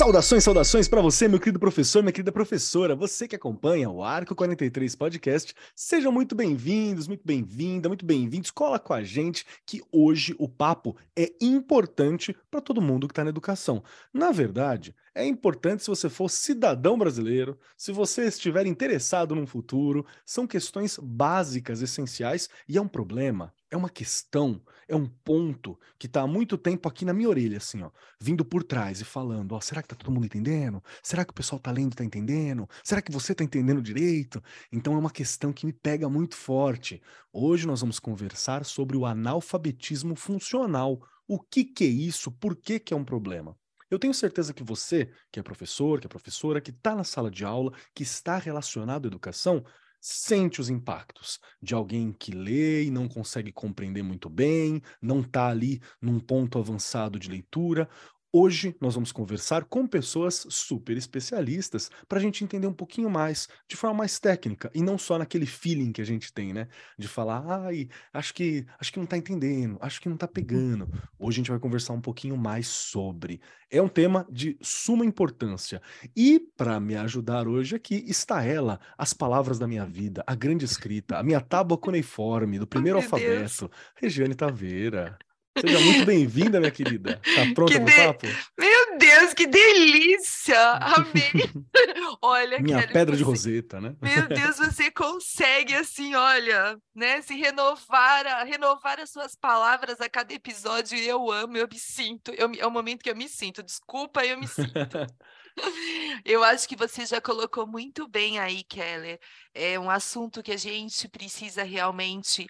Saudações, 0.00 0.44
saudações 0.44 0.88
para 0.88 1.02
você, 1.02 1.28
meu 1.28 1.38
querido 1.38 1.58
professor, 1.58 2.02
minha 2.02 2.10
querida 2.10 2.32
professora, 2.32 2.96
você 2.96 3.28
que 3.28 3.36
acompanha 3.36 3.90
o 3.90 4.02
Arco 4.02 4.34
43 4.34 4.96
Podcast. 4.96 5.54
Sejam 5.76 6.10
muito 6.10 6.34
bem-vindos, 6.34 7.06
muito 7.06 7.20
bem-vinda, 7.22 7.86
muito 7.86 8.06
bem-vindos. 8.06 8.50
Cola 8.50 8.78
com 8.78 8.94
a 8.94 9.02
gente 9.02 9.44
que 9.66 9.82
hoje 9.92 10.34
o 10.38 10.48
papo 10.48 10.96
é 11.14 11.30
importante 11.38 12.34
para 12.50 12.62
todo 12.62 12.80
mundo 12.80 13.06
que 13.06 13.12
está 13.12 13.22
na 13.22 13.28
educação. 13.28 13.84
Na 14.10 14.32
verdade, 14.32 14.96
é 15.14 15.26
importante 15.26 15.82
se 15.82 15.90
você 15.90 16.08
for 16.08 16.30
cidadão 16.30 16.96
brasileiro, 16.96 17.58
se 17.76 17.92
você 17.92 18.24
estiver 18.24 18.64
interessado 18.64 19.34
num 19.34 19.46
futuro, 19.46 20.06
são 20.24 20.46
questões 20.46 20.98
básicas, 20.98 21.82
essenciais 21.82 22.48
e 22.66 22.78
é 22.78 22.80
um 22.80 22.88
problema 22.88 23.52
é 23.70 23.76
uma 23.76 23.88
questão, 23.88 24.60
é 24.90 24.96
um 24.96 25.06
ponto 25.06 25.78
que 25.98 26.06
está 26.06 26.22
há 26.22 26.26
muito 26.26 26.58
tempo 26.58 26.88
aqui 26.88 27.04
na 27.04 27.12
minha 27.12 27.28
orelha, 27.28 27.58
assim, 27.58 27.80
ó, 27.82 27.90
vindo 28.20 28.44
por 28.44 28.64
trás 28.64 29.00
e 29.00 29.04
falando, 29.04 29.52
ó, 29.52 29.60
será 29.60 29.80
que 29.82 29.88
tá 29.88 29.94
todo 29.94 30.10
mundo 30.10 30.26
entendendo? 30.26 30.82
Será 31.02 31.24
que 31.24 31.30
o 31.30 31.34
pessoal 31.34 31.60
tá 31.60 31.70
lendo 31.70 31.92
e 31.92 31.96
tá 31.96 32.04
entendendo? 32.04 32.68
Será 32.82 33.00
que 33.00 33.12
você 33.12 33.34
tá 33.34 33.44
entendendo 33.44 33.80
direito? 33.80 34.42
Então 34.72 34.94
é 34.94 34.98
uma 34.98 35.10
questão 35.10 35.52
que 35.52 35.64
me 35.64 35.72
pega 35.72 36.08
muito 36.08 36.34
forte. 36.34 37.00
Hoje 37.32 37.66
nós 37.66 37.80
vamos 37.80 38.00
conversar 38.00 38.64
sobre 38.64 38.96
o 38.96 39.06
analfabetismo 39.06 40.16
funcional. 40.16 41.00
O 41.26 41.38
que 41.38 41.64
que 41.64 41.84
é 41.84 41.88
isso? 41.88 42.32
Por 42.32 42.56
que 42.56 42.80
que 42.80 42.92
é 42.92 42.96
um 42.96 43.04
problema? 43.04 43.56
Eu 43.88 43.98
tenho 43.98 44.14
certeza 44.14 44.52
que 44.52 44.62
você, 44.62 45.10
que 45.32 45.38
é 45.38 45.42
professor, 45.42 46.00
que 46.00 46.06
é 46.06 46.08
professora, 46.08 46.60
que 46.60 46.70
está 46.70 46.94
na 46.94 47.04
sala 47.04 47.30
de 47.30 47.44
aula, 47.44 47.72
que 47.94 48.02
está 48.02 48.38
relacionado 48.38 49.06
à 49.06 49.08
educação, 49.08 49.64
sente 50.00 50.60
os 50.60 50.70
impactos 50.70 51.38
de 51.62 51.74
alguém 51.74 52.12
que 52.12 52.32
lê 52.32 52.84
e 52.84 52.90
não 52.90 53.08
consegue 53.08 53.52
compreender 53.52 54.02
muito 54.02 54.28
bem, 54.30 54.80
não 55.00 55.20
está 55.20 55.48
ali 55.48 55.80
num 56.00 56.18
ponto 56.18 56.58
avançado 56.58 57.18
de 57.18 57.28
leitura, 57.28 57.88
Hoje 58.32 58.76
nós 58.80 58.94
vamos 58.94 59.10
conversar 59.10 59.64
com 59.64 59.88
pessoas 59.88 60.46
super 60.48 60.96
especialistas 60.96 61.90
para 62.08 62.16
a 62.20 62.22
gente 62.22 62.44
entender 62.44 62.68
um 62.68 62.72
pouquinho 62.72 63.10
mais, 63.10 63.48
de 63.66 63.74
forma 63.74 63.98
mais 63.98 64.20
técnica, 64.20 64.70
e 64.72 64.80
não 64.80 64.96
só 64.96 65.18
naquele 65.18 65.46
feeling 65.46 65.90
que 65.90 66.00
a 66.00 66.04
gente 66.04 66.32
tem, 66.32 66.52
né? 66.52 66.68
De 66.96 67.08
falar, 67.08 67.44
ai, 67.64 67.88
acho 68.12 68.32
que 68.32 68.64
acho 68.78 68.92
que 68.92 69.00
não 69.00 69.04
está 69.04 69.16
entendendo, 69.16 69.78
acho 69.80 70.00
que 70.00 70.08
não 70.08 70.14
está 70.14 70.28
pegando. 70.28 70.88
Hoje 71.18 71.38
a 71.38 71.40
gente 71.40 71.50
vai 71.50 71.58
conversar 71.58 71.92
um 71.92 72.00
pouquinho 72.00 72.36
mais 72.36 72.68
sobre. 72.68 73.40
É 73.68 73.82
um 73.82 73.88
tema 73.88 74.24
de 74.30 74.56
suma 74.62 75.04
importância. 75.04 75.82
E 76.14 76.38
para 76.56 76.78
me 76.78 76.94
ajudar 76.94 77.48
hoje 77.48 77.74
aqui 77.74 78.04
está 78.06 78.44
ela, 78.44 78.78
as 78.96 79.12
palavras 79.12 79.58
da 79.58 79.66
minha 79.66 79.84
vida, 79.84 80.22
a 80.24 80.36
grande 80.36 80.64
escrita, 80.64 81.18
a 81.18 81.22
minha 81.24 81.40
tábua 81.40 81.76
cuneiforme 81.76 82.60
do 82.60 82.66
primeiro 82.66 83.00
oh, 83.00 83.02
alfabeto, 83.02 83.66
Deus. 83.66 83.70
Regiane 83.96 84.36
Taveira. 84.36 85.18
Seja 85.58 85.80
muito 85.80 86.06
bem-vinda, 86.06 86.60
minha 86.60 86.70
querida. 86.70 87.20
Tá 87.34 87.54
pronta 87.54 87.76
o 87.76 87.84
de... 87.84 87.96
papo? 87.96 88.26
Meu 88.58 88.98
Deus, 88.98 89.34
que 89.34 89.46
delícia! 89.46 90.58
Amei! 90.74 91.32
olha, 92.22 92.60
minha 92.60 92.80
Kelly, 92.80 92.92
pedra 92.92 93.16
você... 93.16 93.18
de 93.18 93.24
roseta, 93.24 93.80
né? 93.80 93.96
Meu 94.00 94.28
Deus, 94.28 94.58
você 94.58 94.90
consegue 94.90 95.74
assim, 95.74 96.14
olha, 96.14 96.78
né, 96.94 97.20
se 97.20 97.34
renovar, 97.34 98.46
renovar 98.46 99.00
as 99.00 99.10
suas 99.10 99.34
palavras 99.34 100.00
a 100.00 100.08
cada 100.08 100.32
episódio. 100.32 100.96
E 100.96 101.08
eu 101.08 101.30
amo, 101.30 101.56
eu 101.56 101.68
me 101.70 101.78
sinto, 101.78 102.32
eu, 102.32 102.50
é 102.56 102.66
o 102.66 102.70
momento 102.70 103.02
que 103.02 103.10
eu 103.10 103.16
me 103.16 103.28
sinto. 103.28 103.62
Desculpa, 103.62 104.24
eu 104.24 104.38
me 104.38 104.46
sinto. 104.46 104.70
Eu 106.24 106.42
acho 106.44 106.66
que 106.68 106.76
você 106.76 107.04
já 107.04 107.20
colocou 107.20 107.66
muito 107.66 108.08
bem 108.08 108.38
aí, 108.38 108.62
Keller. 108.64 109.18
É 109.52 109.78
um 109.78 109.90
assunto 109.90 110.42
que 110.42 110.52
a 110.52 110.56
gente 110.56 111.08
precisa 111.08 111.62
realmente 111.62 112.46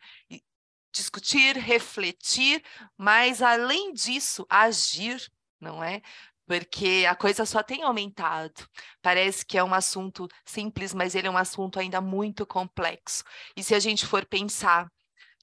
discutir, 0.93 1.57
refletir, 1.57 2.63
mas 2.97 3.43
além 3.43 3.93
disso, 3.93 4.47
agir, 4.49 5.31
não 5.61 5.83
é? 5.83 6.01
Porque 6.47 7.07
a 7.09 7.15
coisa 7.15 7.47
só 7.47 7.63
tem 7.63 7.83
aumentado. 7.83 8.67
Parece 9.01 9.47
que 9.47 9.57
é 9.57 9.63
um 9.63 9.73
assunto 9.73 10.29
simples, 10.45 10.93
mas 10.93 11.15
ele 11.15 11.29
é 11.29 11.31
um 11.31 11.37
assunto 11.37 11.79
ainda 11.79 12.01
muito 12.01 12.45
complexo. 12.45 13.23
E 13.57 13.63
se 13.63 13.75
a 13.75 13.79
gente 13.79 14.05
for 14.05 14.27
pensar 14.27 14.91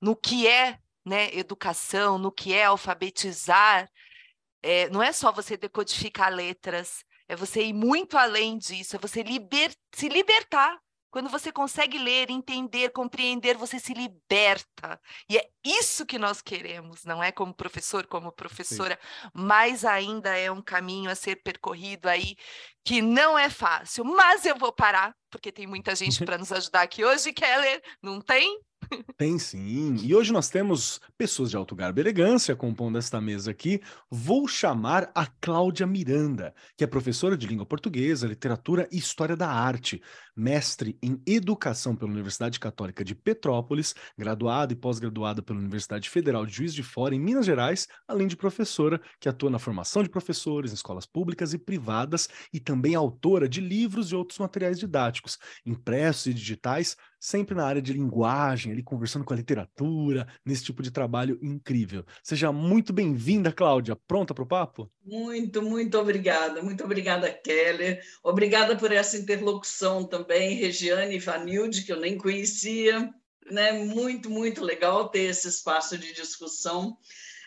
no 0.01 0.15
que 0.15 0.47
é 0.47 0.79
né, 1.05 1.33
educação, 1.33 2.17
no 2.17 2.31
que 2.31 2.53
é 2.53 2.65
alfabetizar, 2.65 3.89
é, 4.61 4.89
não 4.89 5.01
é 5.01 5.13
só 5.13 5.31
você 5.31 5.55
decodificar 5.55 6.33
letras, 6.33 7.05
é 7.27 7.35
você 7.35 7.63
ir 7.63 7.73
muito 7.73 8.17
além 8.17 8.57
disso, 8.57 8.95
é 8.95 8.99
você 8.99 9.23
liber, 9.23 9.73
se 9.93 10.09
libertar 10.09 10.77
quando 11.09 11.29
você 11.29 11.51
consegue 11.51 11.97
ler, 11.97 12.29
entender, 12.29 12.89
compreender, 12.89 13.57
você 13.57 13.79
se 13.79 13.93
liberta. 13.93 14.99
E 15.29 15.37
é 15.37 15.49
isso 15.63 16.05
que 16.05 16.19
nós 16.19 16.41
queremos, 16.41 17.03
não 17.05 17.23
é 17.23 17.31
como 17.31 17.53
professor, 17.53 18.05
como 18.07 18.31
professora, 18.31 18.99
Sim. 19.01 19.29
mas 19.33 19.85
ainda 19.85 20.37
é 20.37 20.51
um 20.51 20.61
caminho 20.61 21.09
a 21.09 21.15
ser 21.15 21.37
percorrido 21.37 22.07
aí 22.07 22.35
que 22.83 23.01
não 23.01 23.37
é 23.37 23.49
fácil. 23.49 24.05
Mas 24.05 24.45
eu 24.45 24.57
vou 24.57 24.71
parar, 24.71 25.15
porque 25.29 25.51
tem 25.51 25.67
muita 25.67 25.95
gente 25.95 26.17
para 26.25 26.37
nos 26.37 26.51
ajudar 26.51 26.81
aqui 26.81 27.03
hoje, 27.03 27.33
Keller, 27.33 27.81
não 28.01 28.21
tem? 28.21 28.59
Tem 29.17 29.39
sim. 29.39 29.95
E 30.03 30.13
hoje 30.13 30.31
nós 30.31 30.49
temos 30.49 31.01
pessoas 31.17 31.49
de 31.49 31.57
alto 31.57 31.75
garbo 31.75 31.99
e 31.99 32.01
elegância 32.01 32.55
compondo 32.55 32.97
esta 32.97 33.19
mesa 33.19 33.51
aqui. 33.51 33.81
Vou 34.11 34.47
chamar 34.47 35.11
a 35.15 35.25
Cláudia 35.25 35.87
Miranda, 35.87 36.53
que 36.77 36.83
é 36.83 36.87
professora 36.87 37.35
de 37.35 37.47
língua 37.47 37.65
portuguesa, 37.65 38.27
literatura 38.27 38.87
e 38.91 38.97
história 38.97 39.35
da 39.35 39.49
arte, 39.49 40.01
mestre 40.35 40.97
em 41.01 41.19
educação 41.25 41.95
pela 41.95 42.11
Universidade 42.11 42.59
Católica 42.59 43.03
de 43.03 43.15
Petrópolis, 43.15 43.95
graduada 44.17 44.71
e 44.71 44.75
pós-graduada 44.75 45.41
pela 45.41 45.59
Universidade 45.59 46.09
Federal 46.09 46.45
de 46.45 46.53
Juiz 46.53 46.73
de 46.73 46.83
Fora, 46.83 47.15
em 47.15 47.19
Minas 47.19 47.45
Gerais, 47.45 47.87
além 48.07 48.27
de 48.27 48.37
professora 48.37 49.01
que 49.19 49.27
atua 49.27 49.49
na 49.49 49.59
formação 49.59 50.03
de 50.03 50.09
professores 50.09 50.71
em 50.71 50.75
escolas 50.75 51.05
públicas 51.05 51.53
e 51.53 51.57
privadas 51.57 52.29
e 52.53 52.59
também 52.59 52.93
autora 52.93 53.49
de 53.49 53.61
livros 53.61 54.11
e 54.11 54.15
outros 54.15 54.37
materiais 54.37 54.79
didáticos, 54.79 55.39
impressos 55.65 56.27
e 56.27 56.33
digitais 56.33 56.95
sempre 57.19 57.55
na 57.55 57.65
área 57.65 57.81
de 57.81 57.93
linguagem, 57.93 58.71
ali 58.71 58.83
conversando 58.83 59.25
com 59.25 59.33
a 59.33 59.37
literatura, 59.37 60.27
nesse 60.45 60.63
tipo 60.63 60.81
de 60.81 60.91
trabalho 60.91 61.39
incrível. 61.41 62.05
Seja 62.23 62.51
muito 62.51 62.93
bem-vinda, 62.93 63.51
Cláudia. 63.51 63.95
Pronta 63.95 64.33
para 64.33 64.43
o 64.43 64.47
papo? 64.47 64.91
Muito, 65.03 65.61
muito 65.61 65.97
obrigada. 65.97 66.61
Muito 66.61 66.83
obrigada, 66.83 67.31
Keller. 67.31 68.01
Obrigada 68.23 68.75
por 68.75 68.91
essa 68.91 69.17
interlocução 69.17 70.03
também, 70.03 70.55
Regiane 70.55 71.15
e 71.15 71.19
Vanilde, 71.19 71.83
que 71.83 71.91
eu 71.91 71.99
nem 71.99 72.17
conhecia. 72.17 73.09
Né? 73.49 73.71
Muito, 73.71 74.29
muito 74.29 74.63
legal 74.63 75.09
ter 75.09 75.29
esse 75.29 75.47
espaço 75.47 75.97
de 75.97 76.13
discussão. 76.13 76.97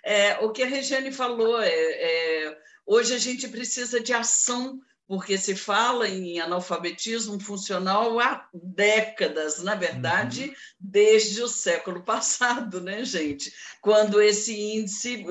É, 0.04 0.38
o 0.38 0.50
que 0.50 0.62
a 0.62 0.66
Regiane 0.66 1.12
falou 1.12 1.60
é, 1.60 1.69
é 1.69 2.58
hoje 2.87 3.14
a 3.14 3.19
gente 3.19 3.47
precisa 3.48 4.00
de 4.00 4.12
ação 4.12 4.81
porque 5.10 5.37
se 5.37 5.56
fala 5.56 6.09
em 6.09 6.38
analfabetismo 6.38 7.41
funcional 7.41 8.21
há 8.21 8.48
décadas, 8.54 9.60
na 9.60 9.75
verdade, 9.75 10.44
uhum. 10.44 10.54
desde 10.78 11.43
o 11.43 11.48
século 11.48 12.00
passado, 12.06 12.81
né, 12.81 13.04
gente? 13.04 13.53
Quando 13.81 14.22
esse 14.22 14.56
índice, 14.56 15.26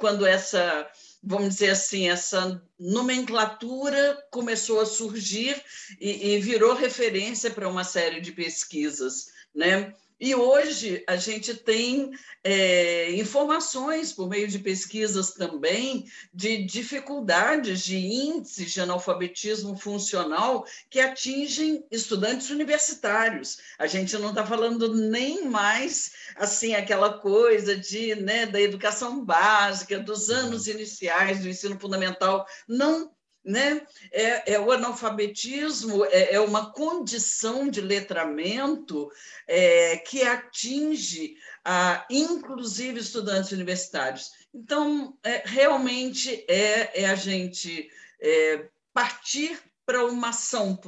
quando 0.00 0.26
essa, 0.26 0.84
vamos 1.22 1.50
dizer 1.50 1.70
assim, 1.70 2.08
essa 2.08 2.60
nomenclatura 2.76 4.18
começou 4.32 4.80
a 4.80 4.86
surgir 4.86 5.62
e, 6.00 6.32
e 6.32 6.40
virou 6.40 6.74
referência 6.74 7.52
para 7.52 7.68
uma 7.68 7.84
série 7.84 8.20
de 8.20 8.32
pesquisas, 8.32 9.26
né? 9.54 9.94
E 10.20 10.34
hoje 10.34 11.02
a 11.08 11.16
gente 11.16 11.54
tem 11.54 12.10
é, 12.44 13.10
informações, 13.12 14.12
por 14.12 14.28
meio 14.28 14.46
de 14.46 14.58
pesquisas 14.58 15.32
também, 15.32 16.04
de 16.32 16.62
dificuldades 16.64 17.82
de 17.82 17.96
índices 17.96 18.70
de 18.70 18.80
analfabetismo 18.82 19.74
funcional 19.78 20.66
que 20.90 21.00
atingem 21.00 21.86
estudantes 21.90 22.50
universitários. 22.50 23.58
A 23.78 23.86
gente 23.86 24.14
não 24.18 24.28
está 24.28 24.44
falando 24.44 24.94
nem 24.94 25.48
mais 25.48 26.12
assim 26.36 26.74
aquela 26.74 27.18
coisa 27.18 27.74
de 27.74 28.14
né, 28.16 28.44
da 28.44 28.60
educação 28.60 29.24
básica, 29.24 29.98
dos 29.98 30.28
anos 30.28 30.66
iniciais 30.66 31.40
do 31.40 31.48
ensino 31.48 31.80
fundamental. 31.80 32.46
Não 32.68 33.10
né? 33.44 33.86
É, 34.12 34.54
é, 34.54 34.60
o 34.60 34.70
analfabetismo 34.70 36.04
é, 36.06 36.34
é, 36.34 36.40
uma 36.40 36.72
condição 36.72 37.68
de 37.68 37.80
letramento 37.80 39.10
é, 39.46 39.96
que 39.96 40.22
atinge, 40.22 41.34
a, 41.64 42.06
inclusive, 42.10 43.00
estudantes 43.00 43.52
universitários. 43.52 44.30
Então, 44.52 45.16
é, 45.22 45.42
realmente 45.44 46.44
é, 46.48 47.02
é, 47.02 47.08
a 47.08 47.14
gente 47.14 47.90
é, 48.20 48.68
partir 48.92 49.58
para 49.86 50.06
uma 50.06 50.28
ação, 50.28 50.78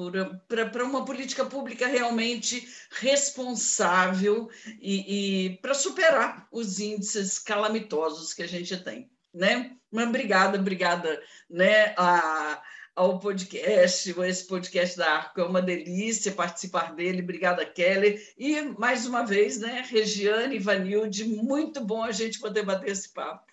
para 0.47 0.85
uma 0.85 1.05
política 1.05 1.45
pública 1.45 1.89
realmente 1.89 2.69
responsável 2.91 4.49
e, 4.81 5.47
e 5.47 5.57
para 5.57 5.75
superar 5.75 6.47
os 6.53 6.79
índices 6.79 7.37
calamitosos 7.39 8.33
que 8.33 8.45
a 8.45 8.47
gente 8.47 8.77
tem. 8.77 9.11
Né? 9.33 9.77
Mas 9.91 10.09
obrigada, 10.09 10.59
obrigada, 10.59 11.23
né? 11.49 11.95
A, 11.97 12.63
ao 12.95 13.19
podcast, 13.19 14.15
esse 14.21 14.47
podcast 14.47 14.97
da 14.97 15.11
Arco. 15.11 15.41
É 15.41 15.45
uma 15.45 15.63
delícia 15.63 16.33
participar 16.33 16.95
dele. 16.95 17.23
Obrigada, 17.23 17.65
Kelly. 17.65 18.21
E, 18.39 18.61
mais 18.79 19.07
uma 19.07 19.25
vez, 19.25 19.61
né, 19.61 19.85
Regiane 19.89 20.57
e 20.57 20.59
Vanilde, 20.61 21.25
muito 21.25 21.81
bom 21.81 22.03
a 22.03 22.13
gente 22.13 22.39
poder 22.39 22.65
bater 22.65 22.91
esse 22.91 23.13
papo. 23.13 23.52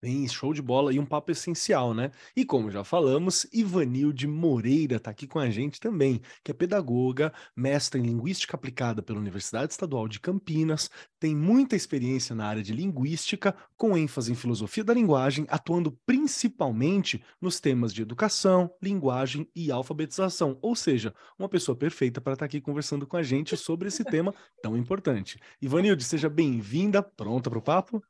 Bem, 0.00 0.28
show 0.28 0.54
de 0.54 0.62
bola 0.62 0.94
e 0.94 0.98
um 1.00 1.04
papo 1.04 1.32
essencial, 1.32 1.92
né? 1.92 2.12
E 2.36 2.44
como 2.44 2.70
já 2.70 2.84
falamos, 2.84 3.48
Ivanilde 3.52 4.28
Moreira 4.28 4.94
está 4.94 5.10
aqui 5.10 5.26
com 5.26 5.40
a 5.40 5.50
gente 5.50 5.80
também, 5.80 6.22
que 6.44 6.52
é 6.52 6.54
pedagoga, 6.54 7.32
mestra 7.56 7.98
em 7.98 8.04
Linguística 8.04 8.54
Aplicada 8.54 9.02
pela 9.02 9.18
Universidade 9.18 9.72
Estadual 9.72 10.06
de 10.06 10.20
Campinas, 10.20 10.88
tem 11.18 11.34
muita 11.34 11.74
experiência 11.74 12.32
na 12.32 12.46
área 12.46 12.62
de 12.62 12.72
linguística, 12.72 13.56
com 13.76 13.96
ênfase 13.96 14.30
em 14.30 14.36
filosofia 14.36 14.84
da 14.84 14.94
linguagem, 14.94 15.46
atuando 15.48 15.90
principalmente 16.06 17.20
nos 17.40 17.58
temas 17.58 17.92
de 17.92 18.00
educação, 18.00 18.70
linguagem 18.80 19.50
e 19.52 19.72
alfabetização, 19.72 20.56
ou 20.62 20.76
seja, 20.76 21.12
uma 21.36 21.48
pessoa 21.48 21.74
perfeita 21.74 22.20
para 22.20 22.34
estar 22.34 22.44
tá 22.44 22.46
aqui 22.46 22.60
conversando 22.60 23.04
com 23.04 23.16
a 23.16 23.22
gente 23.24 23.56
sobre 23.56 23.88
esse 23.88 24.04
tema 24.04 24.32
tão 24.62 24.76
importante. 24.76 25.40
Ivanilde, 25.60 26.04
seja 26.04 26.28
bem-vinda, 26.28 27.02
pronta 27.02 27.50
para 27.50 27.58
o 27.58 27.62
papo? 27.62 28.00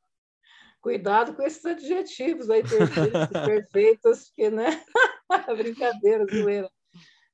Cuidado 0.80 1.34
com 1.34 1.42
esses 1.42 1.64
adjetivos 1.64 2.48
aí 2.48 2.62
perfeitos, 3.44 4.30
que, 4.34 4.50
né? 4.50 4.82
Brincadeira, 5.56 6.24
zoeira. 6.26 6.70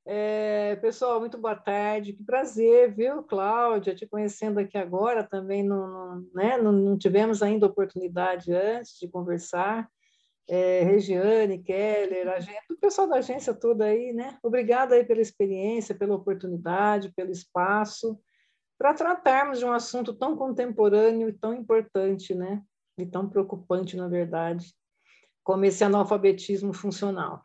É, 0.07 0.77
pessoal, 0.77 1.19
muito 1.19 1.39
boa 1.39 1.57
tarde, 1.57 2.13
que 2.13 2.23
prazer, 2.23 2.95
viu, 2.95 3.23
Cláudia, 3.23 3.95
te 3.95 4.07
conhecendo 4.07 4.61
aqui 4.61 4.77
agora, 4.77 5.25
também 5.25 5.63
não, 5.63 5.89
não, 5.89 6.27
né, 6.35 6.59
não, 6.59 6.73
não 6.73 6.99
tivemos 6.99 7.43
ainda 7.43 7.65
oportunidade 7.65 8.53
antes 8.53 8.99
de 8.99 9.09
conversar, 9.09 9.89
é, 10.47 10.83
Regiane, 10.83 11.63
Keller, 11.63 12.29
a 12.29 12.39
gente, 12.39 12.71
o 12.71 12.77
pessoal 12.77 13.09
da 13.09 13.17
agência 13.17 13.55
toda 13.55 13.87
aí, 13.87 14.13
né, 14.13 14.39
obrigada 14.43 14.95
aí 14.95 15.05
pela 15.05 15.23
experiência, 15.23 15.95
pela 15.95 16.17
oportunidade, 16.17 17.11
pelo 17.17 17.31
espaço, 17.31 18.21
para 18.77 18.93
tratarmos 18.93 19.59
de 19.59 19.65
um 19.65 19.73
assunto 19.73 20.13
tão 20.13 20.37
contemporâneo 20.37 21.31
e 21.31 21.33
tão 21.33 21.55
importante, 21.55 22.35
né, 22.35 22.63
e 22.97 23.07
tão 23.07 23.29
preocupante, 23.29 23.97
na 23.97 24.09
verdade, 24.09 24.75
como 25.43 25.65
esse 25.65 25.85
analfabetismo 25.85 26.73
funcional. 26.73 27.43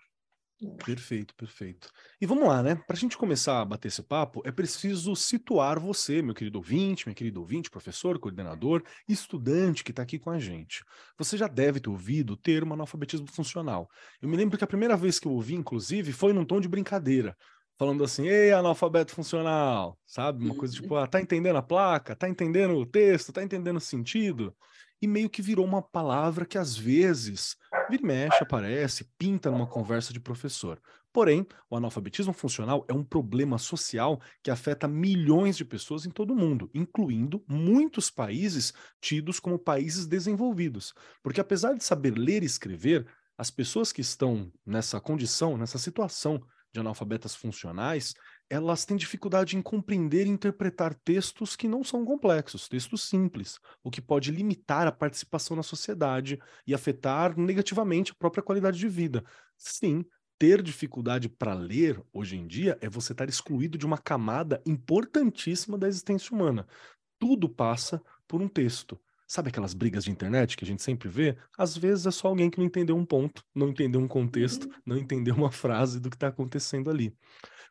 Perfeito, 0.83 1.33
perfeito. 1.35 1.89
E 2.19 2.25
vamos 2.25 2.45
lá, 2.45 2.61
né? 2.61 2.75
Para 2.75 2.97
a 2.97 2.99
gente 2.99 3.17
começar 3.17 3.61
a 3.61 3.65
bater 3.65 3.87
esse 3.87 4.03
papo, 4.03 4.41
é 4.43 4.51
preciso 4.51 5.15
situar 5.15 5.79
você, 5.79 6.21
meu 6.21 6.35
querido 6.35 6.57
ouvinte, 6.57 7.07
minha 7.07 7.15
querida 7.15 7.39
ouvinte, 7.39 7.69
professor, 7.69 8.19
coordenador, 8.19 8.83
estudante 9.07 9.85
que 9.85 9.91
está 9.91 10.03
aqui 10.03 10.19
com 10.19 10.29
a 10.29 10.37
gente. 10.37 10.83
Você 11.17 11.37
já 11.37 11.47
deve 11.47 11.79
ter 11.79 11.89
ouvido 11.89 12.33
o 12.33 12.37
termo 12.37 12.73
analfabetismo 12.73 13.27
funcional. 13.27 13.89
Eu 14.21 14.27
me 14.27 14.35
lembro 14.35 14.57
que 14.57 14.63
a 14.63 14.67
primeira 14.67 14.97
vez 14.97 15.17
que 15.17 15.27
eu 15.27 15.31
ouvi, 15.31 15.55
inclusive, 15.55 16.11
foi 16.11 16.33
num 16.33 16.43
tom 16.43 16.59
de 16.59 16.67
brincadeira, 16.67 17.37
falando 17.77 18.03
assim, 18.03 18.27
ei, 18.27 18.51
analfabeto 18.51 19.15
funcional, 19.15 19.97
sabe? 20.05 20.43
Uma 20.43 20.55
coisa 20.55 20.73
tipo, 20.73 20.93
ah, 20.97 21.07
tá 21.07 21.21
entendendo 21.21 21.55
a 21.55 21.61
placa? 21.61 22.17
Tá 22.17 22.27
entendendo 22.27 22.75
o 22.75 22.85
texto? 22.85 23.31
Tá 23.31 23.41
entendendo 23.41 23.77
o 23.77 23.81
sentido? 23.81 24.53
E 25.01 25.07
meio 25.07 25.29
que 25.29 25.41
virou 25.41 25.65
uma 25.65 25.81
palavra 25.81 26.45
que 26.45 26.57
às 26.57 26.77
vezes 26.77 27.55
vira 27.89 28.03
e 28.03 28.05
mexe, 28.05 28.43
aparece, 28.43 29.09
pinta 29.17 29.49
numa 29.49 29.67
conversa 29.67 30.13
de 30.13 30.19
professor. 30.19 30.81
Porém, 31.11 31.45
o 31.69 31.75
analfabetismo 31.75 32.33
funcional 32.33 32.85
é 32.87 32.93
um 32.93 33.03
problema 33.03 33.57
social 33.57 34.21
que 34.43 34.51
afeta 34.51 34.87
milhões 34.87 35.57
de 35.57 35.65
pessoas 35.65 36.05
em 36.05 36.11
todo 36.11 36.31
o 36.31 36.35
mundo, 36.35 36.69
incluindo 36.73 37.43
muitos 37.47 38.11
países 38.11 38.73
tidos 39.01 39.39
como 39.39 39.57
países 39.57 40.05
desenvolvidos. 40.05 40.93
Porque 41.23 41.41
apesar 41.41 41.73
de 41.73 41.83
saber 41.83 42.17
ler 42.17 42.43
e 42.43 42.45
escrever, 42.45 43.07
as 43.37 43.49
pessoas 43.49 43.91
que 43.91 44.01
estão 44.01 44.51
nessa 44.65 44.99
condição, 44.99 45.57
nessa 45.57 45.79
situação 45.79 46.43
de 46.71 46.79
analfabetas 46.79 47.35
funcionais, 47.35 48.13
elas 48.49 48.83
têm 48.83 48.97
dificuldade 48.97 49.55
em 49.55 49.61
compreender 49.61 50.25
e 50.25 50.29
interpretar 50.29 50.95
textos 50.95 51.55
que 51.55 51.67
não 51.67 51.83
são 51.83 52.03
complexos, 52.03 52.67
textos 52.67 53.03
simples, 53.03 53.59
o 53.83 53.91
que 53.91 54.01
pode 54.01 54.31
limitar 54.31 54.87
a 54.87 54.91
participação 54.91 55.55
na 55.55 55.63
sociedade 55.63 56.39
e 56.65 56.73
afetar 56.73 57.37
negativamente 57.37 58.11
a 58.11 58.15
própria 58.15 58.43
qualidade 58.43 58.79
de 58.79 58.87
vida. 58.87 59.23
Sim, 59.55 60.03
ter 60.39 60.61
dificuldade 60.63 61.29
para 61.29 61.53
ler 61.53 62.01
hoje 62.11 62.37
em 62.37 62.47
dia 62.47 62.77
é 62.81 62.89
você 62.89 63.11
estar 63.11 63.29
excluído 63.29 63.77
de 63.77 63.85
uma 63.85 63.97
camada 63.97 64.61
importantíssima 64.65 65.77
da 65.77 65.87
existência 65.87 66.33
humana. 66.33 66.65
Tudo 67.19 67.47
passa 67.47 68.01
por 68.27 68.41
um 68.41 68.47
texto. 68.47 68.99
Sabe 69.27 69.49
aquelas 69.49 69.75
brigas 69.75 70.05
de 70.05 70.11
internet 70.11 70.57
que 70.57 70.63
a 70.63 70.67
gente 70.67 70.81
sempre 70.81 71.07
vê? 71.07 71.37
Às 71.55 71.77
vezes 71.77 72.07
é 72.07 72.11
só 72.11 72.29
alguém 72.29 72.49
que 72.49 72.57
não 72.57 72.65
entendeu 72.65 72.97
um 72.97 73.05
ponto, 73.05 73.43
não 73.53 73.67
entendeu 73.67 74.01
um 74.01 74.07
contexto, 74.07 74.63
uhum. 74.63 74.73
não 74.83 74.97
entendeu 74.97 75.35
uma 75.35 75.51
frase 75.51 75.99
do 75.99 76.09
que 76.09 76.15
está 76.15 76.29
acontecendo 76.29 76.89
ali. 76.89 77.13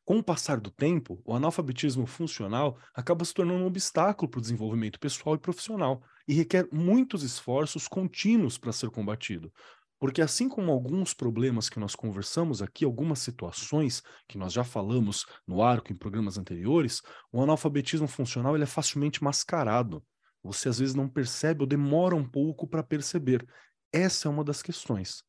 Com 0.08 0.20
o 0.20 0.24
passar 0.24 0.58
do 0.58 0.70
tempo, 0.70 1.20
o 1.22 1.34
analfabetismo 1.34 2.06
funcional 2.06 2.78
acaba 2.94 3.26
se 3.26 3.34
tornando 3.34 3.62
um 3.62 3.66
obstáculo 3.66 4.26
para 4.26 4.38
o 4.38 4.40
desenvolvimento 4.40 4.98
pessoal 4.98 5.34
e 5.34 5.38
profissional 5.38 6.02
e 6.26 6.32
requer 6.32 6.66
muitos 6.72 7.22
esforços 7.22 7.86
contínuos 7.86 8.56
para 8.56 8.72
ser 8.72 8.88
combatido. 8.88 9.52
Porque, 9.98 10.22
assim 10.22 10.48
como 10.48 10.72
alguns 10.72 11.12
problemas 11.12 11.68
que 11.68 11.78
nós 11.78 11.94
conversamos 11.94 12.62
aqui, 12.62 12.86
algumas 12.86 13.18
situações 13.18 14.02
que 14.26 14.38
nós 14.38 14.50
já 14.50 14.64
falamos 14.64 15.26
no 15.46 15.62
arco 15.62 15.92
em 15.92 15.96
programas 15.96 16.38
anteriores, 16.38 17.02
o 17.30 17.42
analfabetismo 17.42 18.08
funcional 18.08 18.54
ele 18.54 18.64
é 18.64 18.66
facilmente 18.66 19.22
mascarado. 19.22 20.02
Você 20.42 20.70
às 20.70 20.78
vezes 20.78 20.94
não 20.94 21.06
percebe 21.06 21.60
ou 21.60 21.66
demora 21.66 22.16
um 22.16 22.24
pouco 22.24 22.66
para 22.66 22.82
perceber. 22.82 23.46
Essa 23.92 24.26
é 24.26 24.30
uma 24.30 24.42
das 24.42 24.62
questões. 24.62 25.22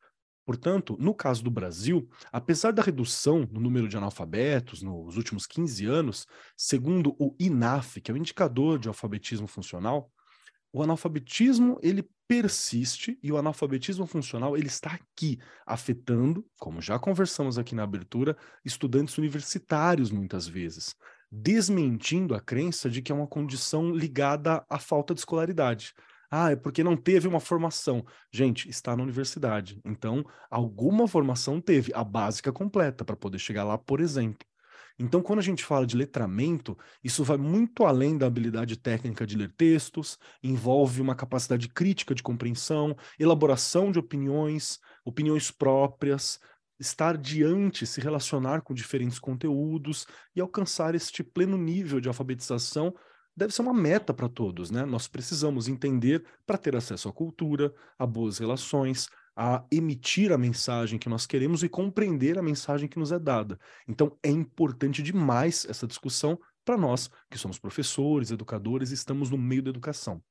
Portanto, 0.50 0.98
no 1.00 1.14
caso 1.14 1.44
do 1.44 1.52
Brasil, 1.52 2.10
apesar 2.32 2.74
da 2.74 2.82
redução 2.82 3.48
no 3.52 3.60
número 3.60 3.88
de 3.88 3.96
analfabetos 3.96 4.82
nos 4.82 5.16
últimos 5.16 5.46
15 5.46 5.86
anos, 5.86 6.26
segundo 6.58 7.16
o 7.20 7.36
INAF, 7.40 8.02
que 8.02 8.10
é 8.10 8.14
o 8.16 8.18
indicador 8.18 8.80
de 8.80 8.88
alfabetismo 8.88 9.46
funcional, 9.46 10.12
o 10.74 10.82
analfabetismo 10.82 11.78
ele 11.84 12.10
persiste 12.28 13.20
e 13.22 13.32
o 13.32 13.38
analfabetismo 13.38 14.08
funcional 14.08 14.58
ele 14.58 14.66
está 14.66 14.90
aqui 14.90 15.38
afetando, 15.68 16.44
como 16.60 16.82
já 16.82 16.98
conversamos 16.98 17.60
aqui 17.60 17.76
na 17.76 17.84
abertura, 17.84 18.36
estudantes 18.66 19.20
universitários 19.20 20.10
muitas 20.10 20.48
vezes, 20.48 20.96
desmentindo 21.32 22.34
a 22.34 22.42
crença 22.42 22.90
de 22.90 23.04
que 23.04 23.12
é 23.12 23.16
uma 23.16 23.28
condição 23.28 23.92
ligada 23.92 24.66
à 24.68 24.80
falta 24.80 25.14
de 25.14 25.20
escolaridade. 25.20 25.94
Ah, 26.32 26.52
é 26.52 26.56
porque 26.56 26.84
não 26.84 26.96
teve 26.96 27.28
uma 27.28 27.40
formação. 27.40 28.06
Gente, 28.32 28.70
está 28.70 28.96
na 28.96 29.04
universidade. 29.04 29.82
Então, 29.84 30.24
alguma 30.50 31.08
formação 31.08 31.60
teve, 31.60 31.92
a 31.94 32.04
básica 32.04 32.52
completa, 32.52 33.04
para 33.04 33.16
poder 33.16 33.40
chegar 33.40 33.64
lá, 33.64 33.78
por 33.78 34.00
exemplo. 34.00 34.48
Então, 35.00 35.22
quando 35.22 35.40
a 35.40 35.44
gente 35.44 35.64
fala 35.64 35.88
de 35.88 35.96
letramento, 35.96 36.78
isso 37.02 37.24
vai 37.24 37.38
muito 37.38 37.86
além 37.86 38.18
da 38.18 38.28
habilidade 38.28 38.78
técnica 38.78 39.26
de 39.26 39.38
ler 39.38 39.52
textos, 39.56 40.20
envolve 40.44 41.02
uma 41.02 41.16
capacidade 41.16 41.70
crítica 41.70 42.14
de 42.14 42.22
compreensão, 42.22 42.96
elaboração 43.18 43.92
de 43.92 43.98
opiniões, 43.98 44.78
opiniões 45.06 45.50
próprias, 45.50 46.38
estar 46.78 47.18
diante, 47.18 47.88
se 47.88 48.02
relacionar 48.02 48.62
com 48.62 48.74
diferentes 48.74 49.20
conteúdos 49.20 50.06
e 50.36 50.42
alcançar 50.42 50.94
este 50.94 51.24
pleno 51.24 51.58
nível 51.58 52.02
de 52.02 52.10
alfabetização 52.10 52.94
deve 53.40 53.54
ser 53.54 53.62
uma 53.62 53.74
meta 53.74 54.14
para 54.14 54.28
todos, 54.28 54.70
né? 54.70 54.86
Nós 54.86 55.08
precisamos 55.08 55.68
entender 55.68 56.24
para 56.46 56.58
ter 56.58 56.76
acesso 56.76 57.08
à 57.08 57.14
cultura, 57.14 57.74
a 57.98 58.06
boas 58.06 58.38
relações, 58.38 59.08
a 59.36 59.64
emitir 59.72 60.34
a 60.34 60.38
mensagem 60.38 61.00
que 61.00 61.08
nós 61.08 61.26
queremos 61.26 61.64
e 61.64 61.70
compreender 61.70 62.38
a 62.38 62.44
mensagem 62.44 62.90
que 62.90 63.00
nos 63.00 63.14
é 63.14 63.18
dada. 63.18 63.58
Então 63.88 64.18
é 64.22 64.30
importante 64.30 65.02
demais 65.02 65.66
essa 65.70 65.88
discussão 65.88 66.38
para 66.66 66.78
nós 66.78 67.10
que 67.32 67.38
somos 67.38 67.58
professores, 67.58 68.30
educadores 68.30 68.92
e 68.92 68.96
estamos 68.96 69.30
no 69.30 69.38
meio 69.38 69.64
da 69.64 69.70
educação. 69.70 70.22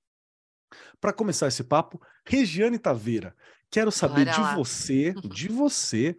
Para 1.00 1.14
começar 1.14 1.48
esse 1.48 1.64
papo, 1.64 1.98
Regiane 2.26 2.78
Taveira, 2.78 3.34
quero 3.70 3.90
saber 3.90 4.26
Bora 4.26 4.36
de 4.36 4.40
lá. 4.42 4.54
você, 4.54 5.14
de 5.24 5.48
você, 5.48 6.14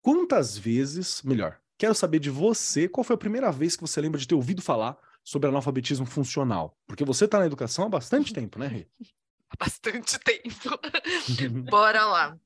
quantas 0.00 0.56
vezes, 0.56 1.22
melhor, 1.24 1.58
quero 1.76 1.96
saber 1.96 2.20
de 2.20 2.30
você, 2.30 2.88
qual 2.88 3.02
foi 3.02 3.14
a 3.14 3.18
primeira 3.18 3.50
vez 3.50 3.74
que 3.74 3.82
você 3.82 4.00
lembra 4.00 4.20
de 4.20 4.28
ter 4.28 4.36
ouvido 4.36 4.62
falar 4.62 4.96
sobre 5.24 5.48
analfabetismo 5.48 6.06
funcional? 6.06 6.76
Porque 6.86 7.04
você 7.04 7.24
está 7.24 7.38
na 7.38 7.46
educação 7.46 7.86
há 7.86 7.88
bastante 7.88 8.32
tempo, 8.32 8.58
né, 8.58 8.66
Rê? 8.66 8.86
Há 9.50 9.64
bastante 9.64 10.18
tempo. 10.18 10.78
Bora 11.70 12.04
lá. 12.04 12.36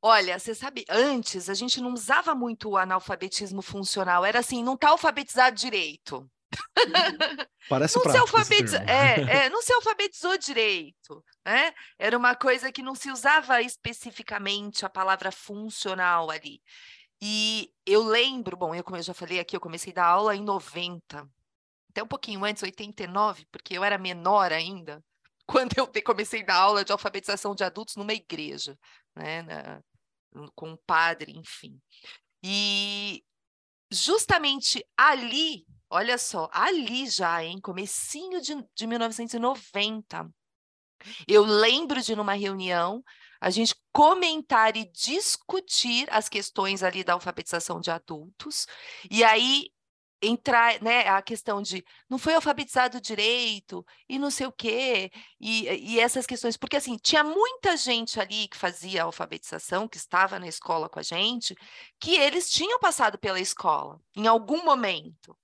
Olha, 0.00 0.38
você 0.38 0.54
sabe, 0.54 0.84
antes 0.88 1.48
a 1.48 1.54
gente 1.54 1.80
não 1.80 1.92
usava 1.92 2.32
muito 2.34 2.68
o 2.68 2.76
analfabetismo 2.76 3.60
funcional. 3.60 4.24
Era 4.24 4.38
assim, 4.38 4.62
não 4.62 4.74
está 4.74 4.90
alfabetizado 4.90 5.56
direito. 5.56 6.30
Parece 7.68 7.96
não 7.96 8.02
prático 8.02 8.28
se 8.28 8.36
alfabetiz... 8.36 8.74
é, 8.74 9.46
é, 9.46 9.50
não 9.50 9.62
se 9.62 9.72
alfabetizou 9.72 10.36
direito. 10.38 11.24
Né? 11.44 11.72
Era 11.98 12.16
uma 12.16 12.34
coisa 12.34 12.70
que 12.70 12.82
não 12.82 12.94
se 12.94 13.10
usava 13.10 13.62
especificamente 13.62 14.84
a 14.84 14.90
palavra 14.90 15.32
funcional 15.32 16.30
ali. 16.30 16.60
E 17.20 17.70
eu 17.86 18.04
lembro, 18.04 18.56
bom, 18.56 18.74
eu, 18.74 18.84
como 18.84 18.98
eu 18.98 19.02
já 19.02 19.14
falei 19.14 19.40
aqui, 19.40 19.56
eu 19.56 19.60
comecei 19.60 19.92
a 19.92 19.96
dar 19.96 20.06
aula 20.06 20.36
em 20.36 20.44
90 20.44 21.26
até 21.94 22.02
um 22.02 22.08
pouquinho 22.08 22.44
antes, 22.44 22.62
89, 22.64 23.46
porque 23.52 23.78
eu 23.78 23.84
era 23.84 23.96
menor 23.96 24.52
ainda, 24.52 25.02
quando 25.46 25.78
eu 25.78 25.88
comecei 26.04 26.42
a 26.42 26.46
dar 26.46 26.56
aula 26.56 26.84
de 26.84 26.90
alfabetização 26.90 27.54
de 27.54 27.62
adultos 27.62 27.94
numa 27.94 28.12
igreja, 28.12 28.76
né, 29.14 29.42
na, 29.42 29.80
com 30.56 30.70
um 30.70 30.76
padre, 30.84 31.32
enfim. 31.32 31.80
E 32.42 33.22
justamente 33.92 34.84
ali, 34.96 35.64
olha 35.88 36.18
só, 36.18 36.50
ali 36.52 37.08
já, 37.08 37.44
em 37.44 37.60
comecinho 37.60 38.40
de, 38.40 38.54
de 38.74 38.86
1990, 38.86 40.28
eu 41.28 41.44
lembro 41.44 42.02
de 42.02 42.16
numa 42.16 42.34
reunião 42.34 43.04
a 43.40 43.50
gente 43.50 43.74
comentar 43.92 44.74
e 44.76 44.90
discutir 44.90 46.08
as 46.10 46.28
questões 46.28 46.82
ali 46.82 47.04
da 47.04 47.12
alfabetização 47.12 47.78
de 47.78 47.90
adultos, 47.90 48.66
e 49.10 49.22
aí 49.22 49.68
entrar, 50.26 50.80
né, 50.82 51.08
a 51.08 51.20
questão 51.22 51.60
de 51.62 51.84
não 52.08 52.18
foi 52.18 52.34
alfabetizado 52.34 53.00
direito 53.00 53.84
e 54.08 54.18
não 54.18 54.30
sei 54.30 54.46
o 54.46 54.52
quê, 54.52 55.10
e, 55.40 55.68
e 55.94 56.00
essas 56.00 56.26
questões, 56.26 56.56
porque 56.56 56.76
assim, 56.76 56.96
tinha 56.96 57.22
muita 57.22 57.76
gente 57.76 58.20
ali 58.20 58.48
que 58.48 58.56
fazia 58.56 59.02
alfabetização, 59.02 59.88
que 59.88 59.96
estava 59.96 60.38
na 60.38 60.48
escola 60.48 60.88
com 60.88 60.98
a 60.98 61.02
gente, 61.02 61.54
que 62.00 62.16
eles 62.16 62.50
tinham 62.50 62.78
passado 62.78 63.18
pela 63.18 63.40
escola 63.40 64.00
em 64.16 64.26
algum 64.26 64.64
momento. 64.64 65.36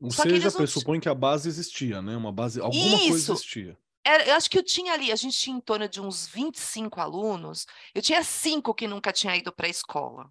Ou 0.00 0.10
Só 0.10 0.22
seja, 0.22 0.50
pressupõe 0.50 1.00
que 1.00 1.08
a 1.08 1.14
base 1.14 1.48
existia, 1.48 2.02
né? 2.02 2.16
Uma 2.16 2.30
base, 2.30 2.60
alguma 2.60 2.96
Isso. 2.96 3.08
coisa 3.08 3.32
existia. 3.32 3.78
Era, 4.04 4.24
eu 4.24 4.34
acho 4.34 4.48
que 4.48 4.58
eu 4.58 4.62
tinha 4.62 4.92
ali, 4.92 5.10
a 5.10 5.16
gente 5.16 5.36
tinha 5.36 5.56
em 5.56 5.60
torno 5.60 5.88
de 5.88 6.00
uns 6.00 6.28
25 6.28 7.00
alunos, 7.00 7.66
eu 7.94 8.00
tinha 8.00 8.22
cinco 8.22 8.72
que 8.72 8.86
nunca 8.86 9.12
tinha 9.12 9.34
ido 9.34 9.52
para 9.52 9.66
a 9.66 9.70
escola. 9.70 10.30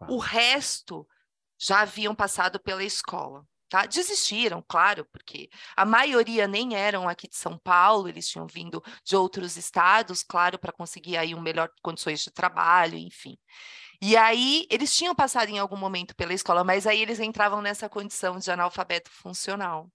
Ah. 0.00 0.06
O 0.10 0.18
resto 0.18 1.06
já 1.58 1.80
haviam 1.80 2.14
passado 2.14 2.60
pela 2.60 2.84
escola. 2.84 3.46
Tá? 3.68 3.84
Desistiram, 3.84 4.64
claro, 4.68 5.04
porque 5.06 5.50
a 5.76 5.84
maioria 5.84 6.46
nem 6.46 6.76
eram 6.76 7.08
aqui 7.08 7.28
de 7.28 7.36
São 7.36 7.58
Paulo, 7.58 8.08
eles 8.08 8.28
tinham 8.28 8.46
vindo 8.46 8.80
de 9.04 9.16
outros 9.16 9.56
estados, 9.56 10.22
claro, 10.22 10.56
para 10.56 10.72
conseguir 10.72 11.16
aí 11.16 11.34
um 11.34 11.40
melhor 11.40 11.68
condições 11.82 12.20
de 12.22 12.30
trabalho, 12.30 12.96
enfim. 12.96 13.36
E 14.00 14.16
aí 14.16 14.66
eles 14.70 14.94
tinham 14.94 15.14
passado 15.14 15.48
em 15.48 15.58
algum 15.58 15.76
momento 15.76 16.14
pela 16.14 16.32
escola, 16.32 16.62
mas 16.62 16.86
aí 16.86 17.00
eles 17.00 17.18
entravam 17.18 17.60
nessa 17.60 17.88
condição 17.88 18.38
de 18.38 18.50
analfabeto 18.50 19.10
funcional, 19.10 19.90